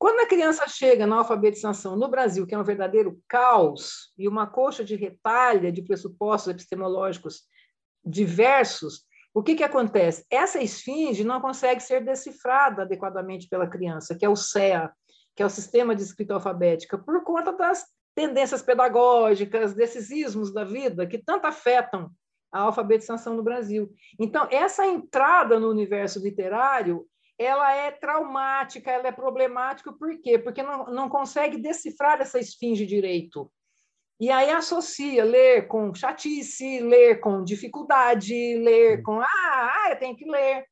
Quando 0.00 0.20
a 0.20 0.26
criança 0.26 0.66
chega 0.66 1.06
na 1.06 1.16
alfabetização 1.16 1.94
no 1.94 2.08
Brasil, 2.08 2.46
que 2.46 2.54
é 2.54 2.58
um 2.58 2.64
verdadeiro 2.64 3.20
caos, 3.28 4.10
e 4.16 4.26
uma 4.26 4.46
coxa 4.46 4.82
de 4.82 4.96
retalha 4.96 5.70
de 5.70 5.82
pressupostos 5.82 6.50
epistemológicos 6.50 7.42
diversos, 8.02 9.04
o 9.34 9.42
que, 9.42 9.54
que 9.54 9.62
acontece? 9.62 10.24
Essa 10.30 10.58
esfinge 10.58 11.22
não 11.22 11.38
consegue 11.38 11.82
ser 11.82 12.02
decifrada 12.02 12.80
adequadamente 12.80 13.46
pela 13.46 13.68
criança, 13.68 14.16
que 14.16 14.24
é 14.24 14.28
o 14.28 14.34
SEA, 14.34 14.90
que 15.36 15.42
é 15.42 15.46
o 15.46 15.50
Sistema 15.50 15.94
de 15.94 16.02
Escrita 16.02 16.32
Alfabética, 16.32 16.96
por 16.96 17.22
conta 17.22 17.52
das 17.52 17.84
tendências 18.14 18.62
pedagógicas, 18.62 19.74
desses 19.74 20.10
ismos 20.10 20.50
da 20.50 20.64
vida 20.64 21.06
que 21.06 21.18
tanto 21.18 21.46
afetam 21.46 22.10
a 22.50 22.60
alfabetização 22.60 23.36
no 23.36 23.42
Brasil. 23.42 23.92
Então, 24.18 24.48
essa 24.50 24.86
entrada 24.86 25.60
no 25.60 25.68
universo 25.68 26.20
literário 26.20 27.06
ela 27.40 27.74
é 27.74 27.90
traumática, 27.90 28.90
ela 28.90 29.08
é 29.08 29.12
problemática, 29.12 29.90
por 29.90 30.14
quê? 30.20 30.38
Porque 30.38 30.62
não, 30.62 30.84
não 30.86 31.08
consegue 31.08 31.56
decifrar 31.56 32.20
essa 32.20 32.38
esfinge 32.38 32.84
direito. 32.84 33.50
E 34.20 34.30
aí 34.30 34.50
associa 34.50 35.24
ler 35.24 35.66
com 35.66 35.94
chatice, 35.94 36.80
ler 36.80 37.18
com 37.20 37.42
dificuldade, 37.42 38.34
ler 38.58 39.02
com, 39.02 39.22
ah, 39.22 39.26
ah 39.26 39.86
eu 39.88 39.98
tenho 39.98 40.14
que 40.14 40.30
ler. 40.30 40.66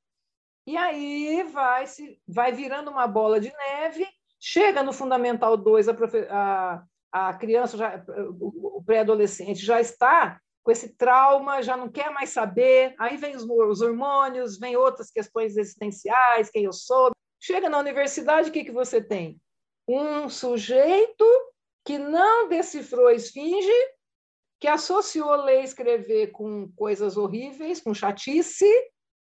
E 0.66 0.76
aí 0.76 1.42
vai, 1.44 1.86
se, 1.86 2.20
vai 2.28 2.52
virando 2.52 2.90
uma 2.90 3.06
bola 3.06 3.40
de 3.40 3.50
neve, 3.50 4.06
chega 4.38 4.82
no 4.82 4.92
Fundamental 4.92 5.56
2, 5.56 5.88
a, 5.88 5.94
a, 6.30 7.28
a 7.30 7.34
criança, 7.34 7.78
já, 7.78 8.04
o 8.38 8.82
pré-adolescente 8.84 9.64
já 9.64 9.80
está 9.80 10.38
com 10.68 10.72
esse 10.72 10.90
trauma, 10.90 11.62
já 11.62 11.78
não 11.78 11.88
quer 11.88 12.10
mais 12.10 12.28
saber. 12.28 12.94
Aí 12.98 13.16
vem 13.16 13.34
os, 13.34 13.42
os 13.42 13.80
hormônios, 13.80 14.58
vem 14.58 14.76
outras 14.76 15.10
questões 15.10 15.56
existenciais, 15.56 16.50
quem 16.50 16.64
eu 16.64 16.74
sou. 16.74 17.10
Chega 17.40 17.70
na 17.70 17.78
universidade, 17.78 18.50
o 18.50 18.52
que, 18.52 18.64
que 18.64 18.70
você 18.70 19.00
tem? 19.00 19.40
Um 19.88 20.28
sujeito 20.28 21.24
que 21.86 21.96
não 21.96 22.50
decifrou 22.50 23.06
a 23.06 23.14
esfinge 23.14 23.72
que 24.60 24.68
associou 24.68 25.36
ler 25.36 25.62
e 25.62 25.64
escrever 25.64 26.32
com 26.32 26.70
coisas 26.76 27.16
horríveis, 27.16 27.80
com 27.80 27.94
chatice, 27.94 28.68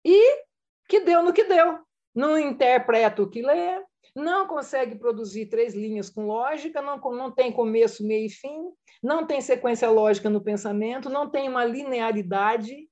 e 0.04 0.44
que 0.88 1.00
deu 1.00 1.20
no 1.20 1.32
que 1.32 1.42
deu. 1.42 1.80
Não 2.14 2.38
interpreta 2.38 3.20
o 3.20 3.28
que 3.28 3.42
lê, 3.42 3.82
não 4.14 4.46
consegue 4.46 4.96
produzir 4.96 5.46
três 5.46 5.74
linhas 5.74 6.08
com 6.08 6.26
lógica, 6.26 6.80
não, 6.80 6.98
não 6.98 7.30
tem 7.30 7.50
começo, 7.50 8.06
meio 8.06 8.26
e 8.26 8.30
fim, 8.30 8.70
não 9.02 9.26
tem 9.26 9.40
sequência 9.40 9.90
lógica 9.90 10.30
no 10.30 10.40
pensamento, 10.42 11.10
não 11.10 11.28
tem 11.28 11.48
uma 11.48 11.64
linearidade, 11.64 12.88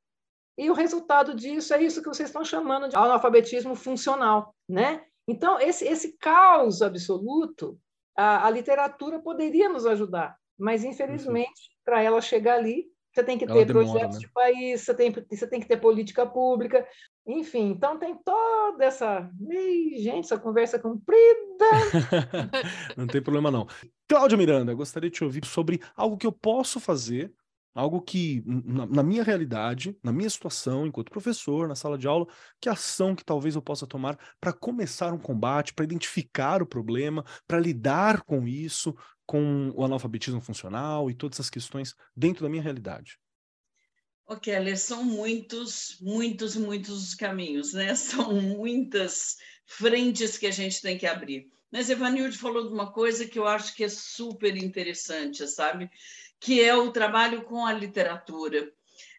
e 0.59 0.70
o 0.70 0.75
resultado 0.75 1.35
disso 1.35 1.73
é 1.73 1.83
isso 1.83 2.03
que 2.03 2.09
vocês 2.09 2.29
estão 2.29 2.45
chamando 2.45 2.89
de 2.89 2.97
analfabetismo 2.97 3.75
funcional, 3.75 4.55
né? 4.68 5.05
Então, 5.27 5.59
esse, 5.59 5.87
esse 5.87 6.16
caos 6.18 6.83
absoluto, 6.83 7.79
a, 8.16 8.47
a 8.47 8.51
literatura 8.51 9.18
poderia 9.20 9.68
nos 9.68 9.87
ajudar, 9.87 10.37
mas, 10.59 10.85
infelizmente, 10.85 11.70
para 11.85 12.03
ela 12.03 12.20
chegar 12.20 12.57
ali, 12.57 12.91
você 13.13 13.23
tem 13.23 13.37
que 13.37 13.47
ter 13.47 13.67
demora, 13.67 13.87
projetos 13.87 14.17
né? 14.17 14.21
de 14.21 14.33
país, 14.33 14.81
você 14.81 14.95
tem, 14.95 15.13
você 15.31 15.47
tem 15.47 15.61
que 15.61 15.69
ter 15.69 15.77
política 15.77 16.25
pública, 16.25 16.87
enfim, 17.27 17.71
então 17.71 17.99
tem 17.99 18.17
toda 18.17 18.85
essa. 18.85 19.31
Ih, 19.51 20.03
gente, 20.03 20.25
essa 20.25 20.39
conversa 20.39 20.79
comprida. 20.79 21.67
não 22.97 23.07
tem 23.07 23.23
problema, 23.23 23.51
não. 23.51 23.67
Cláudia 24.09 24.39
Miranda, 24.39 24.75
gostaria 24.75 25.11
de 25.11 25.17
te 25.17 25.25
ouvir 25.25 25.45
sobre 25.45 25.81
algo 25.95 26.17
que 26.17 26.27
eu 26.27 26.33
posso 26.33 26.81
fazer, 26.81 27.33
algo 27.75 28.01
que, 28.01 28.43
na, 28.47 28.87
na, 28.87 29.03
minha 29.03 29.23
realidade, 29.23 29.97
na 30.03 30.13
minha 30.13 30.29
situação, 30.29 30.87
enquanto 30.87 31.11
professor, 31.11 31.69
na 31.69 31.75
sala 31.75 31.99
de 31.99 32.09
aula, 32.09 32.27
que 32.61 32.69
ação 32.69 33.15
que 33.15 33.25
talvez 33.25 33.55
eu 33.55 33.63
possa 33.63 33.87
tomar 33.87 34.19
para 34.41 34.53
começar 34.53 35.13
um 35.13 35.19
combate, 35.19 35.75
para 35.75 35.85
identificar 35.85 36.63
o 36.63 36.67
problema, 36.67 37.25
para 37.47 37.61
lidar 37.61 38.23
com 38.23 38.47
isso, 38.47 38.95
com 39.33 39.72
o 39.74 39.83
analfabetismo 39.83 40.43
funcional 40.43 41.11
e 41.11 41.14
todas 41.14 41.37
essas 41.37 41.49
questões 41.49 41.97
dentro 42.14 42.43
da 42.43 42.51
minha 42.51 42.62
realidade? 42.62 43.18
Keller, 44.43 44.78
são 44.78 45.03
muitos, 45.03 45.97
muitos, 46.03 46.55
muitos 46.55 47.14
caminhos, 47.14 47.72
né? 47.72 47.95
São 47.97 48.41
muitas 48.41 49.37
frentes 49.64 50.37
que 50.37 50.47
a 50.47 50.51
gente 50.51 50.83
tem 50.83 50.99
que 50.99 51.07
abrir. 51.07 51.51
Mas 51.70 51.89
Evanilde 51.89 52.37
falou 52.37 52.66
de 52.66 52.74
uma 52.74 52.93
coisa 52.93 53.26
que 53.26 53.39
eu 53.39 53.47
acho 53.47 53.74
que 53.74 53.85
é 53.85 53.89
super 53.89 54.55
interessante, 54.55 55.47
sabe? 55.47 55.91
Que 56.39 56.62
é 56.62 56.74
o 56.74 56.91
trabalho 56.91 57.43
com 57.43 57.64
a 57.64 57.72
literatura. 57.72 58.70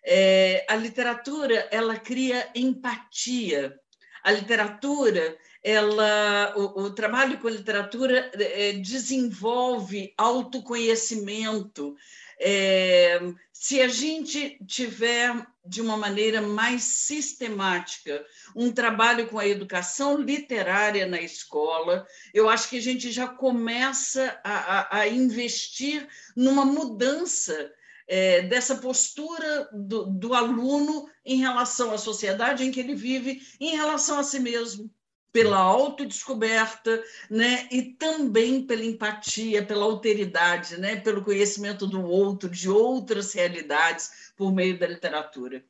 É, 0.05 0.63
a 0.69 0.75
literatura, 0.75 1.67
ela 1.71 1.97
cria 1.99 2.51
empatia. 2.55 3.79
A 4.23 4.31
literatura, 4.31 5.37
ela, 5.63 6.53
o, 6.57 6.83
o 6.83 6.89
trabalho 6.91 7.39
com 7.39 7.47
a 7.47 7.51
literatura 7.51 8.29
é, 8.33 8.73
desenvolve 8.73 10.13
autoconhecimento. 10.17 11.95
É, 12.39 13.21
se 13.53 13.79
a 13.79 13.87
gente 13.87 14.59
tiver 14.67 15.47
de 15.65 15.81
uma 15.81 15.95
maneira 15.95 16.41
mais 16.41 16.83
sistemática 16.83 18.25
um 18.53 18.73
trabalho 18.73 19.29
com 19.29 19.39
a 19.39 19.47
educação 19.47 20.17
literária 20.17 21.05
na 21.05 21.21
escola, 21.21 22.05
eu 22.33 22.49
acho 22.49 22.69
que 22.69 22.77
a 22.77 22.81
gente 22.81 23.09
já 23.09 23.27
começa 23.27 24.37
a, 24.43 24.79
a, 24.79 24.99
a 24.99 25.07
investir 25.07 26.05
numa 26.35 26.65
mudança 26.65 27.71
é, 28.05 28.41
dessa 28.41 28.75
postura 28.75 29.69
do, 29.71 30.07
do 30.07 30.33
aluno 30.33 31.09
em 31.25 31.37
relação 31.37 31.93
à 31.93 31.97
sociedade 31.97 32.65
em 32.65 32.71
que 32.71 32.81
ele 32.81 32.95
vive, 32.95 33.41
em 33.61 33.77
relação 33.77 34.19
a 34.19 34.23
si 34.23 34.41
mesmo 34.41 34.91
pela 35.33 35.57
autodescoberta, 35.57 37.03
né? 37.27 37.67
e 37.71 37.81
também 37.81 38.65
pela 38.65 38.85
empatia, 38.85 39.65
pela 39.65 39.83
alteridade, 39.83 40.77
né? 40.79 40.95
pelo 40.97 41.23
conhecimento 41.23 41.87
do 41.87 42.05
outro, 42.05 42.47
de 42.47 42.69
outras 42.69 43.33
realidades, 43.33 44.31
por 44.37 44.53
meio 44.53 44.77
da 44.77 44.85
literatura. 44.85 45.65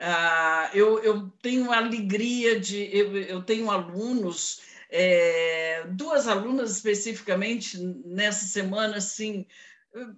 Ah, 0.00 0.70
eu, 0.74 0.98
eu 1.00 1.28
tenho 1.42 1.70
a 1.70 1.76
alegria 1.76 2.58
de. 2.58 2.88
Eu, 2.90 3.16
eu 3.18 3.42
tenho 3.42 3.70
alunos, 3.70 4.60
é, 4.90 5.84
duas 5.90 6.26
alunas 6.26 6.72
especificamente 6.72 7.78
nessa 7.78 8.46
semana, 8.46 8.96
assim. 8.96 9.46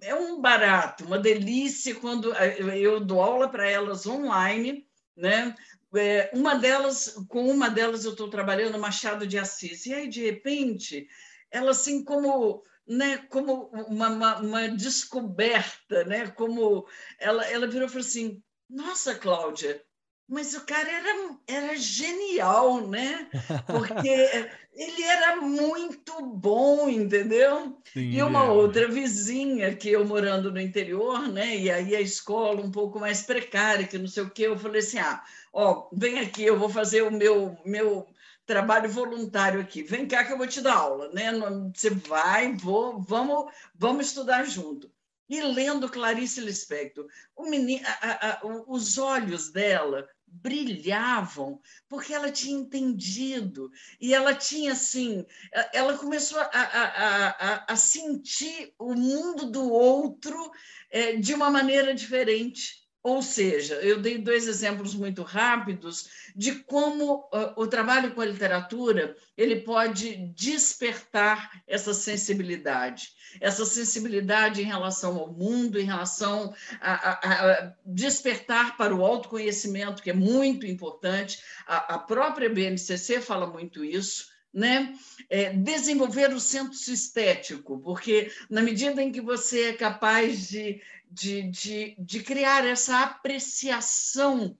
É 0.01 0.15
um 0.15 0.41
barato, 0.41 1.03
uma 1.03 1.19
delícia 1.19 1.93
quando 1.95 2.33
eu 2.33 2.99
dou 3.01 3.21
aula 3.21 3.49
para 3.49 3.69
elas 3.69 4.07
online, 4.07 4.87
né? 5.15 5.53
É, 5.97 6.29
uma 6.33 6.55
delas, 6.55 7.15
com 7.27 7.49
uma 7.49 7.69
delas 7.69 8.05
eu 8.05 8.11
estou 8.11 8.29
trabalhando 8.29 8.79
Machado 8.79 9.25
de 9.25 9.37
Assis, 9.37 9.85
e 9.85 9.93
aí, 9.93 10.07
de 10.07 10.23
repente, 10.23 11.07
ela 11.51 11.71
assim 11.71 12.03
como 12.03 12.63
né, 12.87 13.17
como 13.29 13.69
uma, 13.87 14.09
uma, 14.09 14.39
uma, 14.39 14.67
descoberta, 14.69 16.03
né, 16.05 16.27
como 16.27 16.87
ela, 17.19 17.43
ela 17.47 17.67
virou 17.67 17.87
e 17.87 17.89
falou 17.89 18.05
assim, 18.05 18.43
nossa, 18.69 19.15
Cláudia, 19.15 19.83
mas 20.27 20.55
o 20.55 20.65
cara 20.65 20.89
era, 20.91 21.37
era 21.47 21.75
genial, 21.77 22.87
né? 22.87 23.29
Porque 23.67 24.09
ele 24.73 25.03
era 25.03 25.35
muito 25.37 26.25
bom, 26.25 26.89
entendeu? 26.89 27.77
Sim, 27.93 28.11
e 28.11 28.23
uma 28.23 28.45
é. 28.45 28.49
outra 28.49 28.87
vizinha 28.87 29.75
que 29.75 29.89
eu 29.89 30.03
morando 30.03 30.51
no 30.51 30.59
interior, 30.59 31.27
né? 31.27 31.55
E 31.55 31.69
aí 31.69 31.95
a 31.95 32.01
escola 32.01 32.61
um 32.61 32.71
pouco 32.71 32.99
mais 32.99 33.21
precária, 33.21 33.87
que 33.87 33.97
não 33.97 34.07
sei 34.07 34.23
o 34.23 34.29
quê, 34.29 34.47
eu 34.47 34.57
falei 34.57 34.79
assim: 34.79 34.97
ah, 34.97 35.23
ó, 35.53 35.87
vem 35.93 36.19
aqui, 36.19 36.43
eu 36.43 36.57
vou 36.57 36.69
fazer 36.69 37.03
o 37.03 37.11
meu, 37.11 37.55
meu 37.63 38.07
trabalho 38.45 38.89
voluntário 38.89 39.61
aqui. 39.61 39.83
Vem 39.83 40.07
cá 40.07 40.23
que 40.23 40.33
eu 40.33 40.37
vou 40.37 40.47
te 40.47 40.59
dar 40.59 40.75
aula, 40.75 41.11
né? 41.13 41.31
Você 41.73 41.91
vai, 41.91 42.53
vou, 42.53 42.99
vamos, 42.99 43.51
vamos 43.75 44.07
estudar 44.07 44.43
junto. 44.43 44.89
E 45.27 45.41
lendo 45.41 45.89
Clarice 45.89 46.39
Lispector, 46.39 47.07
menino, 47.39 47.85
a, 48.01 48.29
a, 48.31 48.41
os 48.67 48.97
olhos 48.97 49.51
dela 49.51 50.07
brilhavam 50.27 51.59
porque 51.87 52.13
ela 52.13 52.31
tinha 52.31 52.59
entendido. 52.59 53.71
E 53.99 54.13
ela 54.13 54.35
tinha 54.35 54.73
assim 54.73 55.25
ela 55.73 55.97
começou 55.97 56.39
a, 56.39 56.49
a, 56.53 57.29
a, 57.29 57.65
a 57.73 57.75
sentir 57.75 58.73
o 58.77 58.93
mundo 58.93 59.49
do 59.49 59.71
outro 59.71 60.51
é, 60.91 61.15
de 61.15 61.33
uma 61.33 61.49
maneira 61.49 61.93
diferente 61.93 62.84
ou 63.05 63.21
seja, 63.21 63.75
eu 63.75 64.01
dei 64.01 64.17
dois 64.17 64.47
exemplos 64.47 64.95
muito 64.95 65.21
rápidos 65.21 66.09
de 66.35 66.55
como 66.55 67.19
uh, 67.31 67.53
o 67.55 67.67
trabalho 67.67 68.15
com 68.15 68.21
a 68.21 68.25
literatura 68.25 69.15
ele 69.37 69.57
pode 69.57 70.15
despertar 70.35 71.61
essa 71.67 71.93
sensibilidade, 71.93 73.09
essa 73.39 73.63
sensibilidade 73.63 74.63
em 74.63 74.65
relação 74.65 75.19
ao 75.19 75.31
mundo, 75.31 75.79
em 75.79 75.85
relação 75.85 76.51
a, 76.81 76.93
a, 77.11 77.51
a 77.51 77.73
despertar 77.85 78.75
para 78.75 78.95
o 78.95 79.05
autoconhecimento, 79.05 80.01
que 80.01 80.09
é 80.09 80.13
muito 80.13 80.65
importante. 80.65 81.43
A, 81.67 81.93
a 81.93 81.99
própria 81.99 82.49
BNCC 82.49 83.21
fala 83.21 83.45
muito 83.45 83.85
isso. 83.85 84.33
Né? 84.51 84.95
É, 85.29 85.51
desenvolver 85.51 86.33
o 86.33 86.39
senso 86.39 86.89
estético, 86.93 87.77
porque 87.81 88.31
na 88.49 88.61
medida 88.61 89.03
em 89.03 89.11
que 89.11 89.19
você 89.19 89.65
é 89.65 89.73
capaz 89.73 90.47
de 90.47 90.81
de, 91.11 91.43
de, 91.49 91.95
de 91.97 92.23
criar 92.23 92.65
essa 92.65 93.01
apreciação 93.01 94.57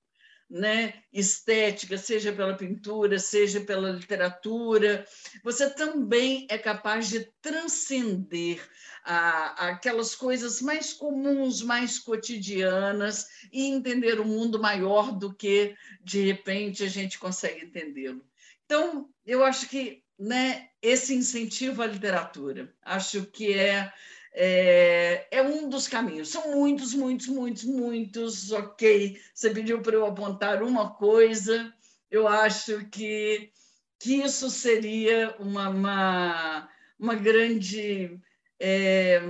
né, 0.49 0.93
estética, 1.11 1.97
seja 1.97 2.31
pela 2.31 2.55
pintura, 2.55 3.17
seja 3.17 3.61
pela 3.61 3.91
literatura, 3.91 5.05
você 5.43 5.69
também 5.69 6.45
é 6.49 6.57
capaz 6.57 7.09
de 7.09 7.31
transcender 7.41 8.61
a, 9.03 9.69
aquelas 9.69 10.15
coisas 10.15 10.61
mais 10.61 10.93
comuns, 10.93 11.61
mais 11.61 11.97
cotidianas 11.97 13.27
e 13.51 13.65
entender 13.65 14.19
o 14.19 14.25
mundo 14.25 14.59
maior 14.59 15.11
do 15.11 15.33
que, 15.33 15.75
de 16.03 16.21
repente, 16.21 16.83
a 16.83 16.87
gente 16.87 17.17
consegue 17.17 17.65
entendê-lo. 17.65 18.23
Então, 18.65 19.09
eu 19.25 19.43
acho 19.43 19.67
que 19.67 20.03
né, 20.17 20.69
esse 20.81 21.13
incentivo 21.13 21.81
à 21.81 21.87
literatura, 21.87 22.73
acho 22.81 23.25
que 23.25 23.53
é 23.53 23.91
é, 24.37 25.27
é, 25.31 25.41
um 25.41 25.69
dos 25.69 25.87
caminhos. 25.87 26.29
São 26.29 26.51
muitos, 26.51 26.93
muitos, 26.93 27.27
muitos, 27.27 27.63
muitos. 27.63 28.51
Ok, 28.51 29.19
você 29.33 29.49
pediu 29.49 29.81
para 29.81 29.95
eu 29.95 30.05
apontar 30.05 30.61
uma 30.61 30.93
coisa. 30.93 31.73
Eu 32.11 32.27
acho 32.27 32.85
que, 32.89 33.51
que 33.97 34.15
isso 34.15 34.49
seria 34.49 35.33
uma, 35.39 35.69
uma, 35.69 36.69
uma 36.99 37.15
grande. 37.15 38.19
É, 38.59 39.21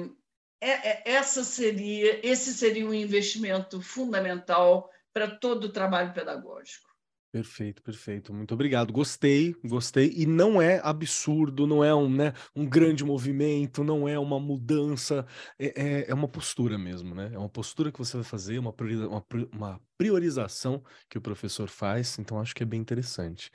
é, 0.59 0.69
é 0.69 1.03
essa 1.05 1.43
seria, 1.43 2.25
esse 2.27 2.53
seria 2.53 2.87
um 2.87 2.93
investimento 2.93 3.79
fundamental 3.81 4.89
para 5.13 5.29
todo 5.29 5.65
o 5.65 5.71
trabalho 5.71 6.13
pedagógico. 6.13 6.94
Perfeito, 7.35 7.83
perfeito. 7.83 8.33
Muito 8.33 8.53
obrigado. 8.53 8.93
Gostei, 8.93 9.53
gostei. 9.61 10.09
E 10.15 10.25
não 10.25 10.61
é 10.61 10.79
absurdo, 10.81 11.67
não 11.67 11.83
é 11.83 11.93
um, 11.93 12.09
né, 12.09 12.31
um 12.55 12.65
grande 12.65 13.03
movimento, 13.03 13.83
não 13.83 14.07
é 14.07 14.17
uma 14.17 14.39
mudança, 14.39 15.25
é, 15.59 16.05
é, 16.05 16.11
é 16.11 16.13
uma 16.13 16.29
postura 16.29 16.77
mesmo, 16.77 17.13
né? 17.13 17.31
É 17.33 17.37
uma 17.37 17.49
postura 17.49 17.91
que 17.91 17.99
você 17.99 18.15
vai 18.15 18.23
fazer, 18.23 18.57
uma, 18.57 18.73
uma, 19.09 19.25
uma 19.51 19.81
priorização 19.97 20.83
que 21.09 21.17
o 21.17 21.21
professor 21.21 21.67
faz, 21.69 22.17
então 22.19 22.39
acho 22.39 22.53
que 22.53 22.63
é 22.63 22.65
bem 22.65 22.79
interessante. 22.81 23.49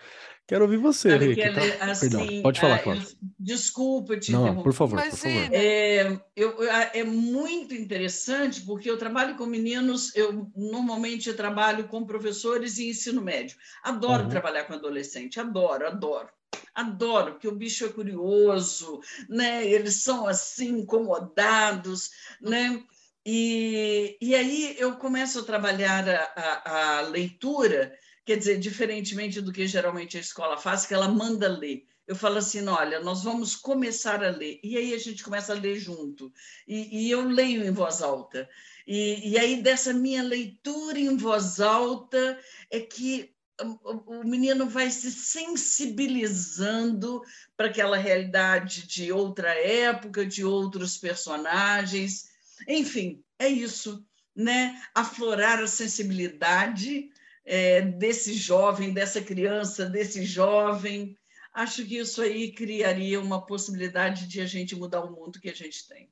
Quero 0.47 0.65
ouvir 0.65 0.79
você, 0.79 1.11
Sabe, 1.11 1.27
Rê, 1.29 1.35
que 1.35 1.43
que 1.43 1.51
tá... 1.51 1.85
assim, 1.91 2.09
Perdão, 2.09 2.43
pode 2.43 2.61
falar, 2.61 2.77
ah, 2.77 2.83
Cláudia. 2.83 3.09
Desculpa 3.39 4.19
te 4.19 4.33
Não, 4.33 4.41
interromper. 4.41 4.63
por 4.65 4.73
favor, 4.73 5.03
por 5.03 5.17
favor. 5.17 5.49
É, 5.55 6.07
eu, 6.37 6.63
eu- 6.63 6.71
é 6.71 7.05
muito 7.05 7.75
interessante 7.75 8.63
porque 8.63 8.91
eu 8.91 8.99
trabalho 8.99 9.37
com 9.37 9.47
meninos, 9.47 10.15
eu 10.17 10.51
normalmente 10.57 11.29
eu 11.29 11.37
trabalho 11.37 11.89
com 11.89 12.05
professores 12.07 12.79
em 12.79 12.91
ensino 12.91 13.21
médio. 13.23 13.57
Adoro 13.83 14.25
Uhum. 14.25 14.29
trabalhar 14.29 14.65
com 14.65 14.75
adolescente, 14.75 15.39
adoro, 15.39 15.87
adoro. 15.87 16.29
Adoro, 16.75 17.33
porque 17.33 17.49
o 17.49 17.55
bicho 17.57 17.85
é 17.85 17.89
curioso, 17.89 19.01
né? 19.29 19.67
Eles 19.67 20.03
são 20.03 20.27
assim 20.27 20.79
incomodados, 20.79 22.11
né? 22.41 22.83
E, 23.25 24.17
e 24.21 24.35
aí 24.35 24.77
eu 24.79 24.97
começo 24.97 25.41
a 25.41 25.45
trabalhar 25.45 26.09
a, 26.09 26.33
a, 26.37 26.99
a 26.99 27.01
leitura, 27.03 27.97
quer 28.25 28.37
dizer, 28.37 28.59
diferentemente 28.59 29.41
do 29.41 29.53
que 29.53 29.67
geralmente 29.67 30.17
a 30.17 30.21
escola 30.21 30.57
faz, 30.57 30.87
que 30.87 30.95
ela 30.95 31.09
manda 31.09 31.49
ler. 31.49 31.87
Eu 32.07 32.17
falo 32.17 32.39
assim, 32.39 32.67
olha, 32.67 32.99
nós 33.01 33.23
vamos 33.23 33.55
começar 33.55 34.25
a 34.25 34.31
ler. 34.31 34.59
E 34.65 34.77
aí 34.77 34.95
a 34.95 34.99
gente 34.99 35.23
começa 35.23 35.53
a 35.53 35.57
ler 35.57 35.79
junto. 35.79 36.33
E, 36.67 37.07
e 37.07 37.11
eu 37.11 37.23
leio 37.23 37.65
em 37.65 37.71
voz 37.71 38.03
alta. 38.03 38.49
E, 38.87 39.31
e 39.31 39.39
aí, 39.39 39.63
dessa 39.63 39.93
minha 39.93 40.23
leitura 40.23 40.99
em 40.99 41.17
voz 41.17 41.61
alta, 41.61 42.39
é 42.69 42.81
que 42.81 43.33
o, 43.63 44.25
menino 44.25 44.69
vai 44.69 44.91
se 44.91 45.13
sensibilizando 45.13 47.23
para 47.57 47.69
aquela 47.69 47.97
realidade 47.97 48.87
de 48.87 49.13
outra 49.13 49.55
época, 49.55 50.27
de 50.27 50.45
outros 50.45 50.99
personagens. 50.99 52.30
Enfim, 52.69 53.23
é 53.39 53.49
isso, 53.49 54.05
né? 54.35 54.81
Aflorar 54.95 55.61
a 55.61 55.67
sensibilidade 55.67 57.11
é, 57.45 57.83
desse 57.83 58.35
jovem, 58.35 58.93
dessa 58.93 59.21
criança, 59.21 59.87
desse 59.87 60.25
jovem. 60.25 61.17
Acho 61.53 61.85
que 61.85 61.99
isso 61.99 62.23
aí 62.23 62.53
criaria 62.53 63.21
uma 63.21 63.45
possibilidade 63.45 64.27
de 64.27 64.41
a 64.41 64.47
gente 64.47 64.77
mudar 64.77 65.01
o 65.01 65.11
mundo 65.11 65.41
que 65.41 65.51
a 65.51 65.55
gente 65.55 65.87
tem. 65.89 66.09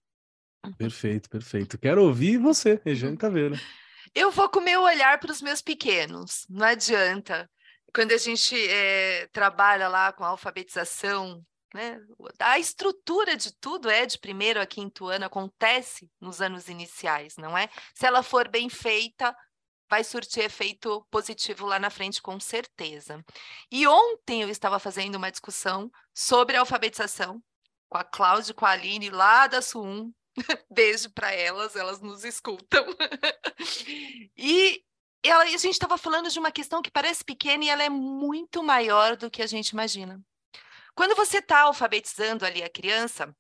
Perfeito, 0.77 1.31
perfeito. 1.31 1.79
Quero 1.79 2.03
ouvir 2.03 2.39
você, 2.39 2.81
Regiane 2.85 3.17
Caveira. 3.17 3.59
Eu 4.15 4.31
vou 4.31 4.49
com 4.49 4.59
o 4.59 4.65
meu 4.65 4.83
olhar 4.83 5.19
para 5.21 5.31
os 5.31 5.41
meus 5.41 5.63
pequenos, 5.63 6.45
não 6.49 6.67
adianta. 6.67 7.49
Quando 7.95 8.13
a 8.13 8.17
gente 8.17 8.55
eh, 8.57 9.29
trabalha 9.33 9.89
lá 9.89 10.13
com 10.13 10.25
a 10.25 10.29
alfabetização, 10.29 11.45
né, 11.75 12.01
a 12.39 12.59
estrutura 12.59 13.37
de 13.37 13.53
tudo 13.59 13.91
é 13.91 14.07
de 14.07 14.19
primeiro 14.19 14.61
a 14.61 14.67
quinto 14.67 15.07
ano, 15.07 15.27
acontece 15.27 16.11
nos 16.21 16.41
anos 16.41 16.69
iniciais, 16.69 17.37
não 17.37 17.57
é? 17.57 17.69
Se 17.95 18.07
ela 18.07 18.23
for 18.23 18.49
bem 18.49 18.69
feita, 18.69 19.37
vai 19.89 20.05
surtir 20.05 20.45
efeito 20.45 21.07
positivo 21.11 21.67
lá 21.67 21.79
na 21.79 21.91
frente, 21.91 22.23
com 22.23 22.39
certeza. 22.39 23.25
E 23.71 23.87
ontem 23.87 24.43
eu 24.43 24.49
estava 24.49 24.79
fazendo 24.79 25.17
uma 25.17 25.31
discussão 25.31 25.91
sobre 26.15 26.57
alfabetização 26.57 27.43
com 27.89 27.99
a 27.99 28.05
Cláudia 28.05 28.53
e 28.53 28.55
com 28.55 28.67
a 28.67 28.71
Aline, 28.71 29.11
lá 29.11 29.47
da 29.47 29.63
SUM. 29.63 30.13
Beijo 30.71 31.11
para 31.11 31.33
elas, 31.33 31.75
elas 31.75 32.01
nos 32.01 32.25
escutam. 32.25 32.85
e 34.37 34.85
ela, 35.23 35.45
a 35.45 35.47
gente 35.47 35.73
estava 35.73 35.99
falando 35.99 36.31
de 36.31 36.39
uma 36.39 36.53
questão 36.53 36.83
que 36.83 36.91
parece 36.91 37.25
pequena 37.25 37.65
e 37.65 37.69
ela 37.69 37.83
é 37.83 37.89
muito 37.89 38.63
maior 38.63 39.17
do 39.17 39.31
que 39.31 39.43
a 39.43 39.47
gente 39.47 39.71
imagina. 39.71 40.23
Quando 40.99 41.15
você 41.15 41.39
está 41.39 41.61
alfabetizando 41.61 42.45
ali 42.45 42.61
a 42.61 42.69
criança, 42.69 43.33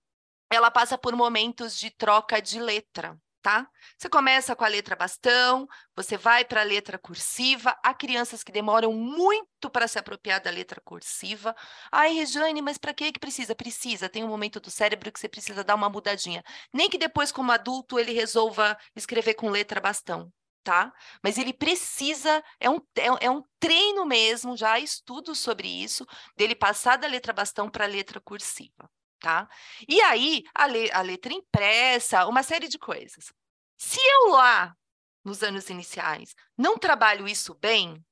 ela 0.48 0.70
passa 0.70 0.96
por 0.96 1.16
momentos 1.16 1.76
de 1.76 1.90
troca 1.90 2.40
de 2.40 2.60
letra, 2.60 3.20
tá? 3.42 3.68
Você 3.98 4.08
começa 4.08 4.54
com 4.54 4.62
a 4.64 4.68
letra 4.68 4.94
bastão, 4.94 5.66
você 5.92 6.16
vai 6.16 6.44
para 6.44 6.60
a 6.60 6.64
letra 6.64 6.96
cursiva. 6.96 7.76
Há 7.82 7.92
crianças 7.92 8.44
que 8.44 8.52
demoram 8.52 8.92
muito 8.92 9.68
para 9.72 9.88
se 9.88 9.98
apropriar 9.98 10.40
da 10.40 10.52
letra 10.52 10.80
cursiva. 10.80 11.52
Ai, 11.90 12.12
Regiane, 12.12 12.62
mas 12.62 12.78
para 12.78 12.94
que 12.94 13.10
que 13.10 13.18
precisa? 13.18 13.56
Precisa, 13.56 14.08
tem 14.08 14.22
um 14.22 14.28
momento 14.28 14.60
do 14.60 14.70
cérebro 14.70 15.10
que 15.10 15.18
você 15.18 15.28
precisa 15.28 15.64
dar 15.64 15.74
uma 15.74 15.90
mudadinha. 15.90 16.44
Nem 16.72 16.88
que 16.88 16.96
depois, 16.96 17.32
como 17.32 17.50
adulto, 17.50 17.98
ele 17.98 18.12
resolva 18.12 18.78
escrever 18.94 19.34
com 19.34 19.50
letra 19.50 19.80
bastão. 19.80 20.32
Tá? 20.68 20.92
Mas 21.22 21.38
ele 21.38 21.54
precisa, 21.54 22.44
é 22.60 22.68
um, 22.68 22.76
é, 22.94 23.24
é 23.24 23.30
um 23.30 23.42
treino 23.58 24.04
mesmo, 24.04 24.54
já 24.54 24.72
há 24.72 24.78
estudos 24.78 25.38
sobre 25.38 25.66
isso, 25.66 26.04
dele 26.36 26.54
passar 26.54 26.98
da 26.98 27.08
letra 27.08 27.32
bastão 27.32 27.70
para 27.70 27.86
a 27.86 27.88
letra 27.88 28.20
cursiva 28.20 28.86
tá? 29.18 29.48
E 29.88 29.98
aí, 30.02 30.44
a, 30.54 30.66
le 30.66 30.92
a 30.92 31.00
letra 31.00 31.32
impressa, 31.32 32.26
uma 32.26 32.42
série 32.42 32.68
de 32.68 32.78
coisas. 32.78 33.32
Se 33.78 33.98
eu 33.98 34.28
lá, 34.32 34.76
nos 35.24 35.42
anos 35.42 35.70
iniciais, 35.70 36.34
não 36.56 36.76
trabalho 36.76 37.26
isso 37.26 37.54
bem, 37.54 38.04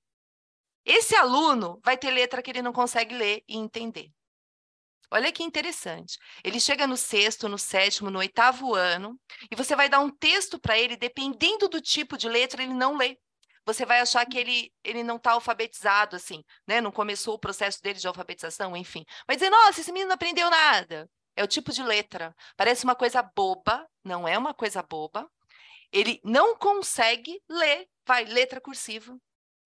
esse 0.82 1.14
aluno 1.14 1.78
vai 1.84 1.98
ter 1.98 2.10
letra 2.10 2.42
que 2.42 2.50
ele 2.50 2.62
não 2.62 2.72
consegue 2.72 3.14
ler 3.14 3.44
e 3.46 3.58
entender. 3.58 4.10
Olha 5.10 5.32
que 5.32 5.42
interessante. 5.42 6.18
Ele 6.42 6.58
chega 6.58 6.86
no 6.86 6.96
sexto, 6.96 7.48
no 7.48 7.58
sétimo, 7.58 8.10
no 8.10 8.18
oitavo 8.18 8.74
ano, 8.74 9.18
e 9.50 9.54
você 9.54 9.76
vai 9.76 9.88
dar 9.88 10.00
um 10.00 10.10
texto 10.10 10.58
para 10.58 10.78
ele, 10.78 10.96
dependendo 10.96 11.68
do 11.68 11.80
tipo 11.80 12.16
de 12.18 12.28
letra, 12.28 12.62
ele 12.62 12.74
não 12.74 12.96
lê. 12.96 13.16
Você 13.64 13.84
vai 13.84 14.00
achar 14.00 14.24
que 14.26 14.38
ele, 14.38 14.72
ele 14.84 15.02
não 15.02 15.16
está 15.16 15.32
alfabetizado, 15.32 16.14
assim, 16.16 16.42
né? 16.66 16.80
Não 16.80 16.92
começou 16.92 17.34
o 17.34 17.38
processo 17.38 17.82
dele 17.82 17.98
de 17.98 18.06
alfabetização, 18.06 18.76
enfim. 18.76 19.04
Vai 19.26 19.36
dizer, 19.36 19.50
nossa, 19.50 19.80
esse 19.80 19.90
menino 19.92 20.08
não 20.08 20.14
aprendeu 20.14 20.48
nada. 20.48 21.08
É 21.34 21.42
o 21.42 21.48
tipo 21.48 21.72
de 21.72 21.82
letra. 21.82 22.34
Parece 22.56 22.84
uma 22.84 22.94
coisa 22.94 23.22
boba, 23.22 23.86
não 24.04 24.26
é 24.26 24.38
uma 24.38 24.54
coisa 24.54 24.82
boba. 24.82 25.28
Ele 25.92 26.20
não 26.24 26.56
consegue 26.56 27.40
ler, 27.48 27.88
vai, 28.06 28.24
letra 28.24 28.60
cursiva, 28.60 29.16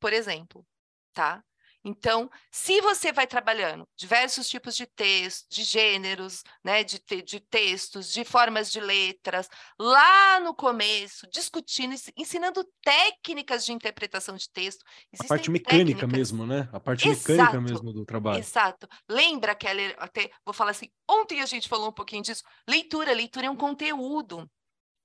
por 0.00 0.12
exemplo, 0.12 0.66
tá? 1.12 1.42
Então, 1.84 2.30
se 2.50 2.80
você 2.82 3.10
vai 3.10 3.26
trabalhando 3.26 3.88
diversos 3.96 4.48
tipos 4.48 4.76
de 4.76 4.86
textos, 4.86 5.46
de 5.50 5.62
gêneros, 5.62 6.42
né, 6.62 6.84
de, 6.84 6.98
te 6.98 7.22
de 7.22 7.40
textos, 7.40 8.12
de 8.12 8.24
formas 8.24 8.70
de 8.70 8.80
letras, 8.80 9.48
lá 9.78 10.40
no 10.40 10.54
começo, 10.54 11.26
discutindo, 11.32 11.94
ensinando 12.16 12.64
técnicas 12.82 13.64
de 13.64 13.72
interpretação 13.72 14.36
de 14.36 14.50
texto. 14.50 14.84
A 15.18 15.24
parte 15.24 15.50
mecânica 15.50 16.00
técnicas. 16.00 16.18
mesmo, 16.18 16.46
né? 16.46 16.68
A 16.72 16.80
parte 16.80 17.08
Exato. 17.08 17.32
mecânica 17.32 17.60
mesmo 17.60 17.92
do 17.92 18.04
trabalho. 18.04 18.40
Exato. 18.40 18.86
Lembra 19.08 19.54
que 19.54 19.66
ela, 19.66 19.80
até 19.98 20.30
vou 20.44 20.52
falar 20.52 20.72
assim, 20.72 20.90
ontem 21.08 21.40
a 21.40 21.46
gente 21.46 21.68
falou 21.68 21.88
um 21.88 21.92
pouquinho 21.92 22.22
disso. 22.22 22.42
Leitura, 22.68 23.12
leitura 23.12 23.46
é 23.46 23.50
um 23.50 23.56
conteúdo. 23.56 24.48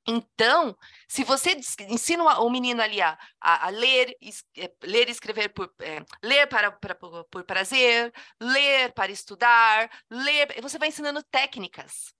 Então, 0.08 0.78
se 1.08 1.24
você 1.24 1.58
ensina 1.90 2.24
o 2.40 2.50
menino 2.50 2.82
ali 2.82 3.02
a, 3.02 3.18
a, 3.42 3.70
ler, 3.70 4.16
es, 4.22 4.44
é, 4.58 4.72
ler 4.84 5.08
e 5.08 5.12
escrever 5.12 5.50
por 5.50 5.74
é, 5.82 6.04
ler 6.24 6.48
para, 6.48 6.72
para, 6.72 6.96
por, 6.96 7.26
por 7.26 7.44
prazer, 7.44 8.14
ler 8.40 8.94
para 8.94 9.12
estudar, 9.12 9.90
ler, 10.10 10.62
você 10.62 10.78
vai 10.78 10.90
ensinando 10.90 11.24
técnicas. 11.24 12.15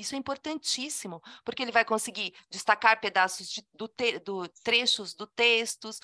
Isso 0.00 0.14
é 0.14 0.18
importantíssimo, 0.18 1.22
porque 1.44 1.62
ele 1.62 1.72
vai 1.72 1.84
conseguir 1.84 2.34
destacar 2.50 3.00
pedaços 3.00 3.48
de, 3.50 3.64
do, 3.74 3.86
te, 3.86 4.18
do 4.18 4.48
trechos 4.62 5.14
do 5.14 5.26
textos, 5.26 6.00